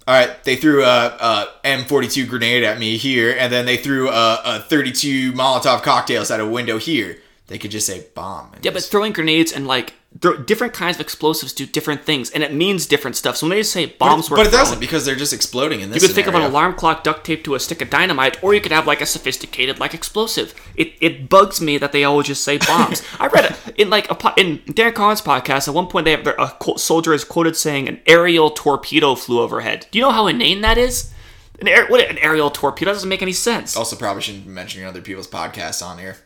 all 0.07 0.15
right, 0.15 0.43
they 0.45 0.55
threw 0.55 0.83
a, 0.83 0.87
a 1.19 1.47
M42 1.65 2.27
grenade 2.27 2.63
at 2.63 2.79
me 2.79 2.97
here, 2.97 3.35
and 3.37 3.51
then 3.53 3.65
they 3.65 3.77
threw 3.77 4.09
a, 4.09 4.41
a 4.45 4.59
32 4.61 5.33
Molotov 5.33 5.83
cocktails 5.83 6.31
at 6.31 6.39
a 6.39 6.45
window 6.47 6.77
here. 6.79 7.19
They 7.47 7.57
could 7.57 7.71
just 7.71 7.85
say 7.87 8.07
bomb. 8.15 8.51
and 8.53 8.65
Yeah, 8.65 8.71
but 8.71 8.83
throwing 8.83 9.13
grenades 9.13 9.51
and 9.51 9.67
like 9.67 9.93
different 10.19 10.73
kinds 10.73 10.97
of 10.97 11.01
explosives 11.01 11.53
do 11.53 11.65
different 11.65 12.03
things, 12.03 12.29
and 12.31 12.43
it 12.43 12.53
means 12.53 12.85
different 12.85 13.15
stuff. 13.15 13.37
So 13.37 13.47
when 13.47 13.55
they 13.55 13.63
say 13.63 13.85
bombs 13.85 14.29
were 14.29 14.37
but 14.37 14.47
it 14.47 14.49
thrown, 14.49 14.63
doesn't 14.63 14.79
because 14.79 15.05
they're 15.05 15.15
just 15.15 15.33
exploding 15.33 15.81
in 15.81 15.91
this. 15.91 16.01
You 16.01 16.07
could 16.07 16.15
think 16.15 16.27
of 16.27 16.35
an 16.35 16.41
alarm 16.41 16.73
clock 16.75 17.03
duct 17.03 17.25
taped 17.25 17.43
to 17.45 17.55
a 17.55 17.59
stick 17.59 17.81
of 17.81 17.89
dynamite, 17.89 18.41
or 18.43 18.53
you 18.53 18.61
could 18.61 18.71
have 18.71 18.87
like 18.87 19.01
a 19.01 19.05
sophisticated 19.05 19.79
like 19.79 19.93
explosive. 19.93 20.55
It, 20.75 20.93
it 21.01 21.29
bugs 21.29 21.61
me 21.61 21.77
that 21.77 21.91
they 21.91 22.03
always 22.03 22.27
just 22.27 22.43
say 22.43 22.57
bombs. 22.57 23.03
I 23.19 23.27
read 23.27 23.45
it 23.45 23.75
in 23.77 23.89
like 23.89 24.09
a 24.09 24.33
in 24.37 24.61
Dan 24.73 24.93
Carlin's 24.93 25.21
podcast. 25.21 25.67
At 25.67 25.73
one 25.73 25.87
point, 25.87 26.05
they 26.05 26.11
have 26.11 26.23
their, 26.23 26.35
a 26.39 26.55
soldier 26.77 27.13
is 27.13 27.23
quoted 27.23 27.55
saying 27.55 27.87
an 27.87 27.99
aerial 28.07 28.49
torpedo 28.49 29.15
flew 29.15 29.39
overhead. 29.39 29.87
Do 29.91 29.99
you 29.99 30.05
know 30.05 30.11
how 30.11 30.27
inane 30.27 30.61
that 30.61 30.77
is? 30.77 31.13
An 31.59 31.67
what 31.89 32.01
an 32.01 32.17
aerial 32.19 32.49
torpedo 32.51 32.91
that 32.91 32.95
doesn't 32.95 33.09
make 33.09 33.21
any 33.21 33.33
sense. 33.33 33.75
Also, 33.75 33.95
probably 33.95 34.21
shouldn't 34.21 34.45
be 34.45 34.51
mentioning 34.51 34.87
other 34.87 35.01
people's 35.01 35.27
podcasts 35.27 35.85
on 35.85 35.97
here. 35.97 36.17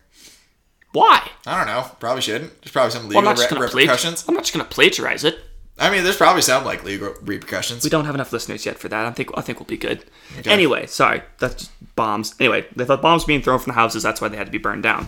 Why? 0.93 1.29
I 1.45 1.57
don't 1.57 1.67
know. 1.67 1.89
Probably 1.99 2.21
shouldn't. 2.21 2.61
There's 2.61 2.71
probably 2.71 2.91
some 2.91 3.07
Well, 3.09 3.21
legal 3.23 3.29
I'm 3.57 3.61
re- 3.61 3.67
repercussions. 3.67 4.25
I'm 4.27 4.33
not 4.35 4.43
just 4.43 4.53
gonna 4.53 4.65
plagiarize 4.65 5.23
it. 5.23 5.39
I 5.79 5.89
mean, 5.89 6.03
there's 6.03 6.17
probably 6.17 6.41
some 6.41 6.63
like 6.65 6.83
legal 6.83 7.13
repercussions. 7.21 7.83
We 7.83 7.89
don't 7.89 8.05
have 8.05 8.13
enough 8.13 8.31
listeners 8.33 8.65
yet 8.65 8.77
for 8.77 8.87
that. 8.89 9.05
I 9.05 9.11
think 9.11 9.29
I 9.35 9.41
think 9.41 9.59
we'll 9.59 9.65
be 9.67 9.77
good. 9.77 10.05
Anyway, 10.45 10.85
sorry, 10.87 11.23
that's 11.39 11.55
just 11.55 11.95
bombs. 11.95 12.35
Anyway, 12.39 12.65
they 12.75 12.85
thought 12.85 13.01
bombs 13.01 13.23
being 13.23 13.41
thrown 13.41 13.57
from 13.59 13.71
the 13.71 13.75
houses. 13.75 14.03
That's 14.03 14.21
why 14.21 14.27
they 14.27 14.37
had 14.37 14.45
to 14.47 14.51
be 14.51 14.57
burned 14.57 14.83
down. 14.83 15.07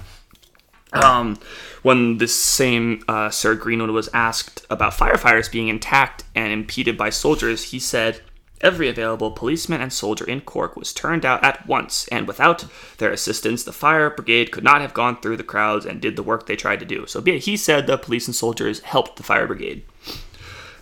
Um, 0.94 1.40
when 1.82 2.18
this 2.20 2.36
same 2.36 3.04
uh, 3.08 3.30
Sir 3.32 3.56
Greenwood 3.56 3.90
was 3.90 4.10
asked 4.14 4.66
about 4.70 4.94
firefighters 4.94 5.52
being 5.52 5.68
intact 5.68 6.24
and 6.36 6.54
impeded 6.54 6.98
by 6.98 7.10
soldiers, 7.10 7.72
he 7.72 7.80
said, 7.80 8.22
"Every 8.64 8.90
available 8.90 9.30
policeman 9.30 9.82
and 9.82 9.94
soldier 9.94 10.26
in 10.26 10.42
Cork 10.42 10.76
was 10.76 10.94
turned 10.94 11.26
out 11.26 11.44
at 11.44 11.68
once, 11.68 12.08
and 12.08 12.28
without 12.28 12.66
their 12.98 13.12
assistance, 13.12 13.64
the 13.64 13.74
fire 13.74 14.10
brigade 14.10 14.52
could 14.52 14.64
not 14.64 14.82
have 14.82 14.94
gone 14.94 15.20
through 15.20 15.38
the 15.38 15.44
crowds 15.44 15.86
and 15.86 16.02
did 16.02 16.16
the 16.16 16.24
work 16.24 16.48
they 16.48 16.56
tried 16.56 16.80
to 16.80 16.86
do." 16.86 17.06
So 17.06 17.22
he 17.22 17.58
said 17.58 17.86
the 17.86 17.98
police 17.98 18.26
and 18.26 18.36
soldiers 18.36 18.80
helped 18.80 19.18
the 19.18 19.24
fire 19.24 19.46
brigade. 19.46 19.84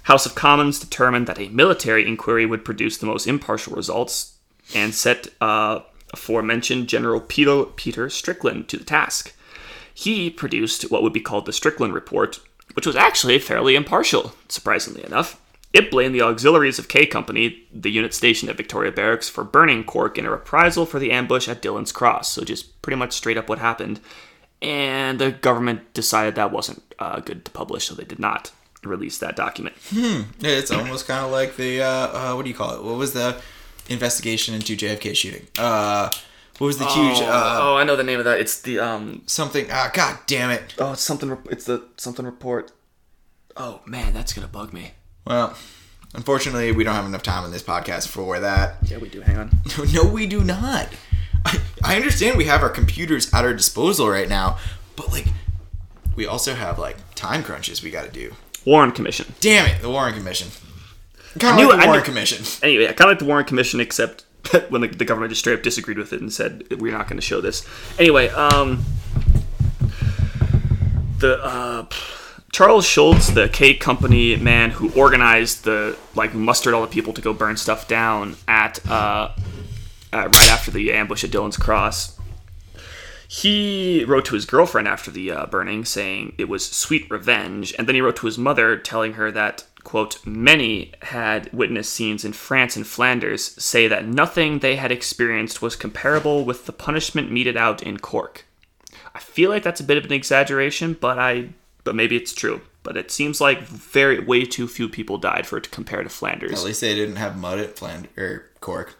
House 0.04 0.26
of 0.26 0.36
Commons 0.36 0.80
determined 0.80 1.28
that 1.28 1.40
a 1.40 1.50
military 1.50 2.08
inquiry 2.08 2.46
would 2.46 2.64
produce 2.66 2.98
the 2.98 3.06
most 3.06 3.28
impartial 3.28 3.76
results 3.76 4.34
and 4.74 4.94
set 4.94 5.28
uh, 5.42 5.80
aforementioned 6.14 6.88
General 6.88 7.20
Peter, 7.20 7.64
Peter 7.64 8.10
Strickland 8.10 8.68
to 8.70 8.78
the 8.78 8.84
task. 8.84 9.34
He 9.94 10.30
produced 10.30 10.90
what 10.92 11.04
would 11.04 11.14
be 11.14 11.20
called 11.20 11.46
the 11.46 11.54
Strickland 11.54 11.94
Report, 11.94 12.40
which 12.74 12.88
was 12.88 12.96
actually 12.96 13.38
fairly 13.40 13.76
impartial, 13.76 14.34
surprisingly 14.48 15.04
enough. 15.04 15.40
It 15.74 15.90
blamed 15.90 16.14
the 16.14 16.22
auxiliaries 16.22 16.80
of 16.80 16.90
K 16.90 17.06
Company, 17.06 17.68
the 17.74 17.92
unit 17.92 18.14
stationed 18.14 18.50
at 18.50 18.58
Victoria 18.58 18.92
Barracks, 18.92 19.30
for 19.30 19.44
burning 19.44 19.84
Cork 19.84 20.18
in 20.18 20.26
a 20.26 20.32
reprisal 20.32 20.86
for 20.86 21.00
the 21.00 21.12
ambush 21.12 21.48
at 21.48 21.62
Dillon's 21.62 21.92
Cross. 21.92 22.32
So, 22.32 22.44
just 22.44 22.82
pretty 22.82 22.98
much 22.98 23.14
straight 23.14 23.38
up 23.38 23.48
what 23.48 23.60
happened. 23.60 24.02
And 24.62 25.20
the 25.20 25.32
government 25.32 25.94
decided 25.94 26.36
that 26.36 26.52
wasn't 26.52 26.84
uh, 27.00 27.20
good 27.22 27.46
to 27.46 27.52
publish, 27.52 27.88
so 27.88 27.96
they 27.96 28.04
did 28.04 28.20
not 28.20 28.52
release 28.84 29.18
that 29.20 29.36
document. 29.36 29.76
Yeah, 29.92 30.24
it's 30.40 30.72
almost 30.72 31.08
kind 31.08 31.26
of 31.26 31.32
like 31.32 31.56
the 31.56 31.82
uh, 31.82 31.88
uh, 31.88 32.34
what 32.34 32.44
do 32.44 32.50
you 32.50 32.56
call 32.56 32.76
it? 32.76 32.84
What 32.84 32.98
was 32.98 33.14
the 33.14 33.42
investigation 33.90 34.54
into 34.54 34.76
JFK 34.76 35.16
shooting? 35.16 35.48
Uh, 35.58 36.10
what 36.58 36.68
was 36.68 36.78
the 36.78 36.86
huge 36.86 37.20
uh, 37.22 37.60
oh, 37.62 37.76
I 37.78 37.84
know 37.84 37.96
the 37.96 38.04
name 38.04 38.20
of 38.20 38.26
that. 38.26 38.40
It's 38.40 38.62
the 38.62 38.80
um. 38.80 39.24
something? 39.26 39.68
Ah, 39.72 39.90
God 39.94 40.20
damn 40.28 40.52
it! 40.52 40.76
Oh, 40.78 40.94
it's 40.94 41.02
something. 41.02 41.36
It's 41.50 41.66
the 41.66 41.86
something 41.98 42.26
report. 42.26 42.72
Oh 43.58 43.82
man, 43.86 44.14
that's 44.14 44.34
gonna 44.34 44.48
bug 44.48 44.74
me. 44.74 44.92
Well, 45.26 45.56
unfortunately, 46.14 46.72
we 46.72 46.84
don't 46.84 46.96
have 46.96 47.06
enough 47.06 47.24
time 47.24 47.44
on 47.44 47.52
this 47.52 47.64
podcast 47.64 48.08
for 48.08 48.40
that. 48.40 48.78
Yeah, 48.84 48.98
we 48.98 49.10
do. 49.10 49.22
Hang 49.22 49.38
on. 49.38 49.52
No, 49.94 50.04
we 50.06 50.26
do 50.28 50.44
not. 50.44 50.88
I, 51.46 51.60
I 51.84 51.96
understand 51.96 52.38
we 52.38 52.46
have 52.46 52.62
our 52.62 52.70
computers 52.70 53.34
at 53.34 53.44
our 53.44 53.54
disposal 53.54 54.10
right 54.10 54.30
now, 54.30 54.58
but 54.96 55.12
like, 55.12 55.28
we 56.16 56.26
also 56.26 56.54
have 56.56 56.78
like 56.80 56.98
time 57.16 57.44
crunches 57.44 57.82
we 57.84 57.90
got 57.92 58.06
to 58.06 58.12
do. 58.12 58.34
Warren 58.66 58.92
Commission. 58.92 59.34
Damn 59.40 59.66
it, 59.68 59.82
the 59.82 59.90
Warren 59.90 60.14
Commission. 60.14 60.50
Kind 61.40 61.60
of 61.62 61.70
like 61.70 61.78
the 61.80 61.84
I 61.84 61.88
Warren 61.88 62.00
knew- 62.02 62.06
Commission. 62.06 62.46
Anyway, 62.64 62.86
kind 62.88 63.02
of 63.02 63.08
like 63.08 63.20
the 63.20 63.26
Warren 63.26 63.46
Commission, 63.46 63.80
except 63.80 64.26
when 64.70 64.82
the, 64.82 64.88
the 64.88 65.06
government 65.06 65.32
just 65.32 65.40
straight 65.42 65.54
up 65.56 65.64
disagreed 65.64 65.98
with 65.98 66.14
it 66.14 66.22
and 66.22 66.32
said 66.32 66.66
we're 66.80 66.92
not 66.92 67.08
going 67.08 67.18
to 67.20 67.26
show 67.26 67.42
this. 67.42 67.66
Anyway, 67.98 68.28
um, 68.30 68.84
the 71.20 71.40
uh, 71.44 71.86
Charles 72.52 72.86
Schulze, 72.86 73.34
the 73.34 73.48
K 73.48 73.74
Company 73.74 74.36
man 74.36 74.72
who 74.72 74.92
organized 74.92 75.64
the 75.64 75.98
like 76.16 76.34
mustered 76.34 76.74
all 76.74 76.82
the 76.82 76.88
people 76.88 77.14
to 77.14 77.22
go 77.22 77.34
burn 77.34 77.56
stuff 77.56 77.88
down 77.88 78.36
at 78.48 78.86
uh, 78.90 79.32
uh, 80.14 80.28
right 80.28 80.50
after 80.50 80.70
the 80.72 80.92
ambush 80.92 81.24
at 81.24 81.32
Dillon's 81.32 81.58
Cross. 81.58 82.18
He 83.28 84.04
wrote 84.04 84.26
to 84.26 84.36
his 84.36 84.46
girlfriend 84.46 84.90
after 84.90 85.10
the 85.10 85.32
uh, 85.32 85.46
burning, 85.46 85.86
saying 85.86 86.36
it 86.38 86.50
was 86.50 86.66
sweet 86.66 87.10
revenge, 87.10 87.74
and 87.78 87.88
then 87.88 87.96
he 87.96 88.02
wrote 88.02 88.18
to 88.18 88.26
his 88.26 88.38
mother, 88.38 88.76
telling 88.76 89.14
her 89.14 89.32
that 89.32 89.66
quote 89.86 90.24
many 90.26 90.92
had 91.04 91.52
witnessed 91.54 91.94
scenes 91.94 92.26
in 92.26 92.34
France 92.34 92.76
and 92.76 92.86
Flanders 92.86 93.44
say 93.64 93.88
that 93.88 94.06
nothing 94.06 94.60
they 94.60 94.76
had 94.76 94.92
experienced 94.92 95.62
was 95.62 95.78
comparable 95.78 96.44
with 96.44 96.66
the 96.66 96.74
punishment 96.74 97.32
meted 97.32 97.56
out 97.56 97.82
in 97.82 97.98
Cork. 97.98 98.46
I 99.16 99.20
feel 99.20 99.50
like 99.50 99.64
that's 99.64 99.80
a 99.80 99.86
bit 99.86 99.98
of 99.98 100.04
an 100.04 100.12
exaggeration, 100.12 100.98
but 101.00 101.18
I 101.18 101.50
but 101.84 101.96
maybe 101.96 102.16
it's 102.16 102.34
true. 102.34 102.62
But 102.84 102.98
it 102.98 103.12
seems 103.12 103.40
like 103.40 103.62
very 103.62 104.20
way 104.20 104.44
too 104.44 104.68
few 104.68 104.90
people 104.90 105.18
died 105.18 105.46
for 105.46 105.58
it 105.58 105.64
to 105.66 105.70
compare 105.70 106.02
to 106.04 106.10
Flanders. 106.10 106.54
At 106.54 106.66
least 106.66 106.82
they 106.82 106.96
didn't 106.96 107.18
have 107.18 107.38
mud 107.38 107.60
at 107.60 107.78
Flanders 107.78 108.10
or 108.18 108.50
Cork. 108.60 108.96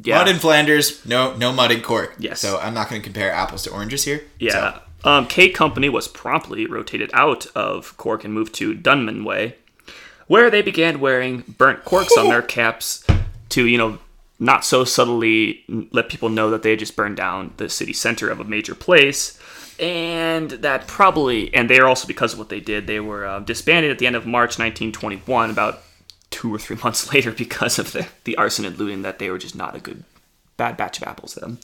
yeah, 0.00 0.16
Mud 0.18 0.28
in 0.28 0.36
Flanders, 0.36 1.04
no, 1.04 1.36
no 1.36 1.52
mud 1.52 1.70
in 1.70 1.80
Cork. 1.82 2.14
Yes. 2.18 2.40
So 2.40 2.58
I'm 2.58 2.72
not 2.74 2.88
going 2.88 3.00
to 3.02 3.04
compare 3.04 3.30
apples 3.32 3.62
to 3.64 3.70
oranges 3.70 4.04
here. 4.04 4.22
Yeah. 4.38 4.50
So, 5.02 5.10
Um, 5.10 5.26
K 5.26 5.50
Company 5.50 5.88
was 5.90 6.08
promptly 6.08 6.66
rotated 6.66 7.10
out 7.12 7.46
of 7.54 7.94
Cork 7.98 8.24
and 8.24 8.32
moved 8.32 8.54
to 8.54 8.74
Dunmanway, 8.74 9.52
where 10.26 10.50
they 10.50 10.62
began 10.62 10.98
wearing 10.98 11.44
burnt 11.58 11.84
corks 11.84 12.16
on 12.16 12.28
their 12.28 12.40
caps 12.58 13.04
to, 13.50 13.66
you 13.66 13.76
know, 13.76 13.98
not 14.38 14.64
so 14.64 14.84
subtly 14.84 15.62
let 15.92 16.08
people 16.08 16.28
know 16.30 16.50
that 16.50 16.62
they 16.62 16.74
just 16.74 16.96
burned 16.96 17.16
down 17.18 17.52
the 17.58 17.68
city 17.68 17.92
center 17.92 18.30
of 18.30 18.40
a 18.40 18.44
major 18.44 18.74
place. 18.74 19.38
And 19.78 20.50
that 20.50 20.86
probably, 20.86 21.52
and 21.54 21.68
they 21.70 21.78
are 21.78 21.86
also, 21.86 22.06
because 22.06 22.32
of 22.32 22.38
what 22.38 22.48
they 22.48 22.60
did, 22.60 22.86
they 22.86 23.00
were 23.00 23.26
uh, 23.26 23.40
disbanded 23.40 23.90
at 23.90 23.98
the 23.98 24.06
end 24.06 24.16
of 24.16 24.26
March 24.26 24.58
1921, 24.58 25.50
about 25.50 25.82
two 26.30 26.54
or 26.54 26.58
three 26.58 26.76
months 26.84 27.12
later, 27.12 27.32
because 27.32 27.78
of 27.78 27.92
the, 27.92 28.06
the 28.24 28.36
arson 28.36 28.64
and 28.64 28.78
looting, 28.78 29.02
that 29.02 29.18
they 29.18 29.30
were 29.30 29.38
just 29.38 29.56
not 29.56 29.76
a 29.76 29.80
good, 29.80 30.04
bad 30.56 30.76
batch 30.76 30.98
of 30.98 31.08
apples 31.08 31.34
to 31.34 31.40
them. 31.40 31.58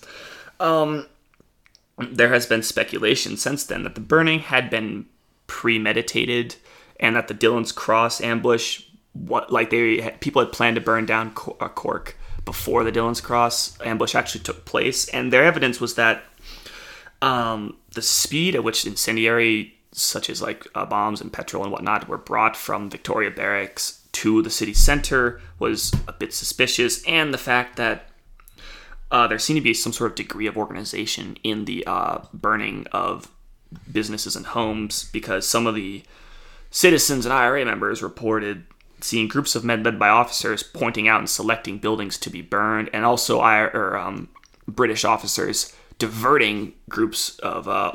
There 1.98 2.30
has 2.30 2.46
been 2.46 2.62
speculation 2.62 3.36
since 3.36 3.64
then 3.64 3.84
that 3.84 3.94
the 3.94 4.00
burning 4.00 4.40
had 4.40 4.70
been 4.70 5.06
premeditated 5.46 6.56
and 6.98 7.16
that 7.16 7.28
the 7.28 7.34
Dillon's 7.34 7.72
Cross 7.72 8.20
ambush 8.20 8.84
what 9.12 9.52
like 9.52 9.70
they 9.70 10.16
people 10.20 10.42
had 10.42 10.52
planned 10.52 10.76
to 10.76 10.80
burn 10.80 11.04
down 11.04 11.32
uh, 11.60 11.68
Cork 11.68 12.16
before 12.44 12.84
the 12.84 12.92
Dillon's 12.92 13.20
Cross 13.20 13.78
ambush 13.84 14.14
actually 14.14 14.42
took 14.44 14.64
place. 14.64 15.08
And 15.08 15.32
their 15.32 15.44
evidence 15.44 15.80
was 15.80 15.96
that 15.96 16.22
um, 17.22 17.76
the 17.92 18.02
speed 18.02 18.54
at 18.54 18.64
which 18.64 18.86
incendiary 18.86 19.74
such 19.92 20.30
as 20.30 20.40
like 20.40 20.66
uh, 20.74 20.86
bombs 20.86 21.20
and 21.20 21.32
petrol 21.32 21.62
and 21.62 21.72
whatnot, 21.72 22.08
were 22.08 22.18
brought 22.18 22.56
from 22.56 22.90
Victoria 22.90 23.30
Barracks 23.30 24.06
to 24.12 24.42
the 24.42 24.50
city 24.50 24.74
center 24.74 25.40
was 25.58 25.92
a 26.06 26.12
bit 26.12 26.32
suspicious, 26.32 27.02
and 27.04 27.32
the 27.34 27.38
fact 27.38 27.76
that 27.76 28.08
uh, 29.10 29.26
there 29.26 29.38
seemed 29.38 29.56
to 29.56 29.62
be 29.62 29.74
some 29.74 29.92
sort 29.92 30.12
of 30.12 30.16
degree 30.16 30.46
of 30.46 30.56
organization 30.56 31.36
in 31.42 31.64
the 31.64 31.84
uh, 31.86 32.18
burning 32.32 32.86
of 32.92 33.30
businesses 33.90 34.36
and 34.36 34.46
homes 34.46 35.08
because 35.12 35.46
some 35.46 35.66
of 35.66 35.74
the 35.74 36.02
citizens 36.70 37.24
and 37.24 37.32
IRA 37.32 37.64
members 37.64 38.02
reported 38.02 38.64
seeing 39.00 39.26
groups 39.26 39.56
of 39.56 39.64
men 39.64 39.82
led 39.82 39.98
by 39.98 40.08
officers 40.08 40.62
pointing 40.62 41.08
out 41.08 41.18
and 41.18 41.28
selecting 41.28 41.78
buildings 41.78 42.18
to 42.18 42.30
be 42.30 42.42
burned, 42.42 42.90
and 42.92 43.04
also 43.04 43.40
or, 43.40 43.96
um, 43.96 44.28
British 44.68 45.04
officers 45.04 45.74
diverting 46.00 46.72
groups 46.88 47.38
of 47.38 47.68
uh, 47.68 47.94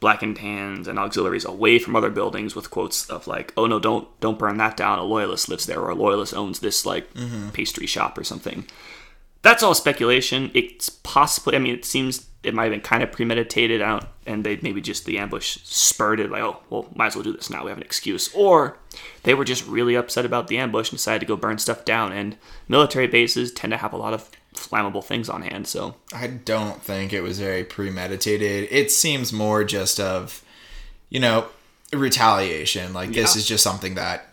black 0.00 0.22
and 0.22 0.34
tans 0.34 0.88
and 0.88 0.98
auxiliaries 0.98 1.44
away 1.44 1.78
from 1.78 1.94
other 1.94 2.10
buildings 2.10 2.56
with 2.56 2.70
quotes 2.70 3.08
of 3.08 3.28
like, 3.28 3.52
"Oh 3.56 3.66
no, 3.66 3.78
don't 3.78 4.08
don't 4.20 4.38
burn 4.38 4.56
that 4.56 4.76
down. 4.76 4.98
A 4.98 5.04
loyalist 5.04 5.48
lives 5.48 5.66
there, 5.66 5.78
or 5.80 5.90
a 5.90 5.94
loyalist 5.94 6.34
owns 6.34 6.58
this 6.58 6.84
like 6.84 7.14
mm-hmm. 7.14 7.50
pastry 7.50 7.86
shop 7.86 8.18
or 8.18 8.24
something." 8.24 8.66
That's 9.42 9.62
all 9.62 9.74
speculation. 9.74 10.50
It's 10.54 10.88
possibly. 10.88 11.54
I 11.54 11.60
mean, 11.60 11.74
it 11.74 11.84
seems 11.84 12.26
it 12.42 12.54
might 12.54 12.64
have 12.64 12.72
been 12.72 12.80
kind 12.80 13.02
of 13.02 13.12
premeditated 13.12 13.80
out, 13.80 14.08
and 14.26 14.44
they 14.44 14.58
maybe 14.62 14.80
just 14.80 15.04
the 15.04 15.18
ambush 15.18 15.58
spurred 15.62 16.20
it. 16.20 16.30
Like, 16.30 16.42
oh, 16.42 16.60
well, 16.70 16.88
might 16.94 17.08
as 17.08 17.16
well 17.16 17.22
do 17.22 17.32
this 17.32 17.50
now. 17.50 17.64
We 17.64 17.70
have 17.70 17.78
an 17.78 17.84
excuse. 17.84 18.32
Or 18.34 18.78
they 19.22 19.34
were 19.34 19.44
just 19.44 19.66
really 19.66 19.94
upset 19.94 20.24
about 20.24 20.48
the 20.48 20.58
ambush 20.58 20.90
and 20.90 20.98
decided 20.98 21.20
to 21.20 21.26
go 21.26 21.36
burn 21.36 21.58
stuff 21.58 21.84
down. 21.84 22.12
And 22.12 22.36
military 22.66 23.06
bases 23.06 23.52
tend 23.52 23.70
to 23.72 23.76
have 23.76 23.92
a 23.92 23.96
lot 23.96 24.14
of 24.14 24.30
flammable 24.54 25.04
things 25.04 25.28
on 25.28 25.42
hand. 25.42 25.66
So 25.66 25.96
I 26.14 26.26
don't 26.26 26.82
think 26.82 27.12
it 27.12 27.22
was 27.22 27.38
very 27.38 27.64
premeditated. 27.64 28.68
It 28.70 28.90
seems 28.90 29.32
more 29.32 29.64
just 29.64 30.00
of, 30.00 30.42
you 31.08 31.20
know, 31.20 31.46
retaliation. 31.92 32.92
Like 32.92 33.14
yeah. 33.14 33.22
this 33.22 33.36
is 33.36 33.46
just 33.46 33.64
something 33.64 33.94
that 33.94 34.28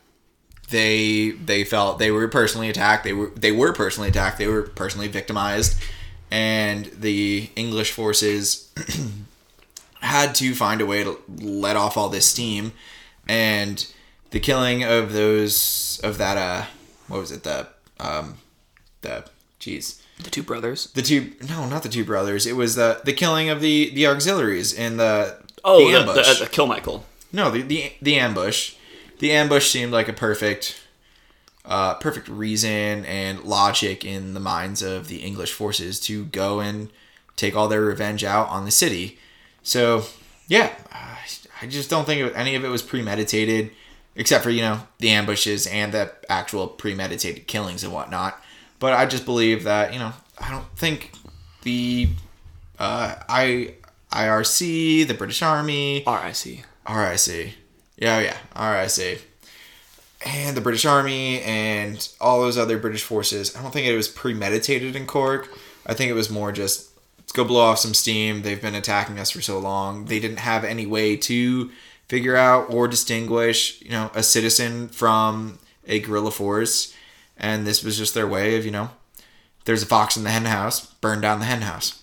they 0.70 1.32
they 1.32 1.64
felt 1.64 2.00
they 2.00 2.12
were 2.12 2.28
personally 2.28 2.70
attacked. 2.70 3.04
They 3.04 3.14
were 3.14 3.32
they 3.36 3.52
were 3.52 3.74
personally 3.74 4.10
attacked. 4.10 4.38
They 4.38 4.48
were 4.48 4.64
personally 4.64 5.08
victimized 5.08 5.82
and 6.32 6.86
the 6.86 7.50
English 7.56 7.92
forces 7.92 8.72
had 10.02 10.36
to 10.36 10.54
find 10.54 10.82
a 10.82 10.86
way 10.86 11.04
to 11.04 11.20
let 11.28 11.76
off 11.76 11.98
all 11.98 12.10
this 12.10 12.28
steam, 12.28 12.72
and 13.28 13.92
the 14.32 14.40
killing 14.40 14.84
of 14.84 15.14
those 15.14 16.00
of 16.04 16.18
that 16.18 16.38
uh 16.38 16.66
what 17.08 17.20
was 17.20 17.32
it 17.32 17.44
the 17.44 17.68
um 18.00 18.38
the 19.02 19.26
jeez 19.60 20.02
the 20.24 20.30
two 20.30 20.44
brothers 20.44 20.86
the 20.92 21.02
two 21.02 21.32
no 21.50 21.68
not 21.68 21.84
the 21.84 21.90
two 21.90 22.04
brothers 22.04 22.46
it 22.46 22.56
was 22.56 22.76
the 22.76 23.02
the 23.06 23.14
killing 23.14 23.50
of 23.50 23.62
the 23.62 23.90
the 23.92 24.06
auxiliaries 24.06 24.74
in 24.74 24.98
the 24.98 25.38
oh 25.64 25.90
the, 25.90 25.98
ambush. 25.98 26.40
the, 26.40 26.46
the 26.46 26.50
kill 26.50 26.68
Michael 26.68 27.06
no 27.32 27.50
the, 27.50 27.62
the 27.62 27.94
the 28.02 28.16
ambush 28.18 28.76
the 29.20 29.32
ambush 29.32 29.70
seemed 29.70 29.92
like 29.92 30.08
a 30.08 30.14
perfect 30.14 30.82
uh, 31.66 31.94
perfect 31.96 32.28
reason 32.28 33.06
and 33.06 33.44
logic 33.44 34.04
in 34.04 34.34
the 34.34 34.40
minds 34.40 34.82
of 34.82 35.08
the 35.08 35.18
English 35.18 35.54
forces 35.54 36.00
to 36.00 36.26
go 36.26 36.60
and 36.60 36.90
take 37.36 37.56
all 37.56 37.68
their 37.68 37.82
revenge 37.82 38.24
out 38.24 38.50
on 38.50 38.66
the 38.66 38.72
city. 38.72 39.20
So, 39.62 40.06
yeah, 40.48 40.74
I 41.62 41.68
just 41.68 41.90
don't 41.90 42.06
think 42.06 42.36
any 42.36 42.56
of 42.56 42.64
it 42.64 42.70
was 42.70 42.82
premeditated, 42.82 43.72
except 44.16 44.44
for, 44.44 44.50
you 44.50 44.62
know, 44.62 44.82
the 44.98 45.10
ambushes 45.10 45.68
and 45.68 45.94
the 45.94 46.12
actual 46.28 46.68
premeditated 46.68 47.48
killings 47.48 47.84
and 47.84 47.94
whatnot. 47.94 48.42
But 48.80 48.94
I 48.94 49.06
just 49.06 49.26
believe 49.26 49.64
that, 49.66 49.94
you 49.94 50.00
know, 50.00 50.14
I 50.38 50.52
don't 50.52 50.66
think 50.78 51.12
the 51.64 52.10
uh, 52.78 53.16
I, 53.28 53.74
IRC, 54.12 55.08
the 55.08 55.14
British 55.14 55.42
Army, 55.42 56.04
RIC. 56.08 56.64
RIC. 56.88 57.54
Yeah, 57.98 58.20
yeah, 58.20 58.38
RIC 58.56 59.22
and 60.26 60.56
the 60.56 60.62
British 60.62 60.86
Army 60.86 61.42
and 61.42 62.10
all 62.20 62.42
those 62.42 62.58
other 62.58 62.78
British 62.78 63.04
forces. 63.04 63.56
I 63.56 63.62
don't 63.62 63.72
think 63.72 63.88
it 63.88 63.96
was 63.96 64.08
premeditated 64.08 64.96
in 64.96 65.06
Cork. 65.06 65.50
I 65.86 65.94
think 65.94 66.10
it 66.10 66.14
was 66.14 66.30
more 66.30 66.52
just 66.52 66.92
let's 67.18 67.32
go 67.32 67.44
blow 67.44 67.62
off 67.62 67.80
some 67.80 67.94
steam. 67.94 68.42
They've 68.42 68.62
been 68.62 68.76
attacking 68.76 69.20
us 69.20 69.32
for 69.32 69.42
so 69.42 69.60
long. 69.60 70.06
They 70.06 70.20
didn't 70.20 70.40
have 70.40 70.64
any 70.64 70.86
way 70.86 71.16
to 71.18 71.72
figure 72.08 72.36
out 72.36 72.74
or 72.74 72.88
distinguish, 72.88 73.82
you 73.82 73.92
know, 73.92 74.12
a 74.14 74.24
citizen 74.24 74.90
from 74.90 75.60
a 75.88 76.00
guerrilla 76.00 76.32
force, 76.32 76.94
and 77.40 77.66
this 77.66 77.84
was 77.84 77.98
just 77.98 78.14
their 78.14 78.28
way 78.28 78.58
of, 78.58 78.66
you 78.66 78.72
know, 78.72 78.92
there's 79.66 79.84
a 79.84 79.88
fox 79.88 80.18
in 80.18 80.24
the 80.24 80.30
hen 80.30 80.46
house, 80.46 80.86
burn 80.86 81.22
down 81.22 81.40
the 81.40 81.46
hen 81.46 81.62
house. 81.62 82.02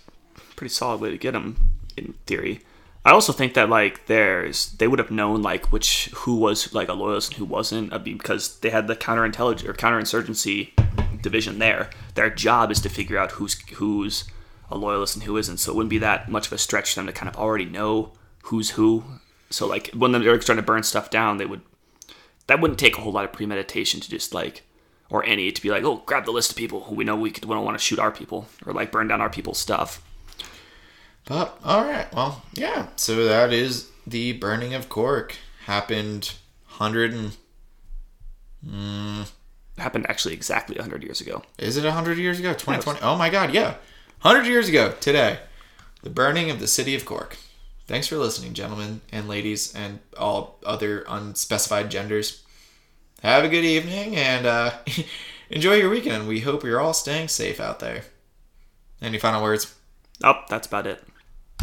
Pretty 0.56 0.72
solid 0.72 1.00
way 1.00 1.10
to 1.10 1.18
get 1.18 1.32
them, 1.32 1.76
in 1.96 2.14
theory. 2.26 2.62
I 3.04 3.12
also 3.12 3.32
think 3.32 3.54
that 3.54 3.68
like 3.68 4.06
there's 4.06 4.72
they 4.72 4.88
would 4.88 4.98
have 4.98 5.12
known 5.12 5.40
like 5.40 5.70
which 5.70 6.06
who 6.14 6.36
was 6.36 6.74
like 6.74 6.88
a 6.88 6.92
loyalist 6.92 7.30
and 7.30 7.38
who 7.38 7.44
wasn't 7.44 7.92
uh, 7.92 7.98
because 7.98 8.58
they 8.58 8.70
had 8.70 8.88
the 8.88 8.96
counterintelligence 8.96 9.64
or 9.64 9.74
counterinsurgency 9.74 11.22
division 11.22 11.60
there. 11.60 11.90
Their 12.14 12.30
job 12.30 12.72
is 12.72 12.80
to 12.80 12.88
figure 12.88 13.16
out 13.16 13.32
who's 13.32 13.60
who's 13.74 14.24
a 14.72 14.76
loyalist 14.76 15.14
and 15.14 15.22
who 15.22 15.36
isn't. 15.36 15.58
So 15.58 15.70
it 15.70 15.76
wouldn't 15.76 15.90
be 15.90 15.98
that 15.98 16.28
much 16.28 16.48
of 16.48 16.52
a 16.52 16.58
stretch 16.58 16.94
for 16.94 16.98
them 17.00 17.06
to 17.06 17.12
kind 17.12 17.28
of 17.28 17.36
already 17.36 17.64
know 17.64 18.10
who's 18.42 18.70
who. 18.70 19.04
So 19.50 19.68
like 19.68 19.90
when 19.90 20.10
they're 20.10 20.38
trying 20.38 20.56
to 20.56 20.62
burn 20.62 20.82
stuff 20.82 21.08
down, 21.08 21.36
they 21.36 21.46
would 21.46 21.62
that 22.48 22.60
wouldn't 22.60 22.80
take 22.80 22.98
a 22.98 23.00
whole 23.02 23.12
lot 23.12 23.24
of 23.24 23.32
premeditation 23.32 24.00
to 24.00 24.10
just 24.10 24.34
like 24.34 24.64
or 25.10 25.24
any 25.24 25.52
to 25.52 25.62
be 25.62 25.70
like, 25.70 25.84
oh, 25.84 26.02
grab 26.06 26.24
the 26.24 26.32
list 26.32 26.50
of 26.50 26.56
people 26.56 26.84
who 26.84 26.94
we 26.94 27.04
know 27.04 27.16
we, 27.16 27.30
could, 27.30 27.44
we 27.44 27.54
don't 27.54 27.64
want 27.64 27.78
to 27.78 27.84
shoot 27.84 27.98
our 27.98 28.10
people 28.10 28.48
or 28.64 28.72
like 28.72 28.90
burn 28.92 29.08
down 29.08 29.20
our 29.20 29.30
people's 29.30 29.58
stuff. 29.58 30.02
But 31.24 31.58
all 31.64 31.84
right, 31.84 32.12
well, 32.14 32.44
yeah. 32.54 32.88
So 32.96 33.24
that 33.24 33.52
is 33.52 33.90
the 34.06 34.32
burning 34.32 34.74
of 34.74 34.88
Cork. 34.88 35.36
Happened 35.64 36.34
hundred 36.64 37.12
and. 37.12 37.36
Mm, 38.64 39.30
happened 39.78 40.06
actually 40.08 40.34
exactly 40.34 40.76
hundred 40.76 41.02
years 41.02 41.20
ago. 41.20 41.42
Is 41.58 41.76
it 41.76 41.84
hundred 41.84 42.18
years 42.18 42.38
ago? 42.38 42.54
Twenty 42.54 42.80
twenty. 42.80 43.00
Oh 43.02 43.16
my 43.16 43.28
God! 43.28 43.52
Yeah, 43.52 43.74
hundred 44.20 44.46
years 44.46 44.68
ago 44.68 44.94
today, 45.00 45.40
the 46.02 46.10
burning 46.10 46.50
of 46.50 46.60
the 46.60 46.66
city 46.66 46.94
of 46.94 47.04
Cork. 47.04 47.36
Thanks 47.86 48.06
for 48.06 48.16
listening, 48.16 48.54
gentlemen 48.54 49.00
and 49.12 49.28
ladies, 49.28 49.74
and 49.74 50.00
all 50.16 50.58
other 50.64 51.04
unspecified 51.08 51.90
genders. 51.90 52.42
Have 53.26 53.42
a 53.42 53.48
good 53.48 53.64
evening 53.64 54.14
and 54.14 54.46
uh, 54.46 54.70
enjoy 55.50 55.74
your 55.74 55.90
weekend. 55.90 56.28
We 56.28 56.38
hope 56.38 56.62
you're 56.62 56.78
all 56.78 56.94
staying 56.94 57.26
safe 57.26 57.58
out 57.58 57.80
there. 57.80 58.04
Any 59.02 59.18
final 59.18 59.42
words? 59.42 59.74
Oh, 60.22 60.44
that's 60.48 60.68
about 60.68 60.86
it. 60.86 61.02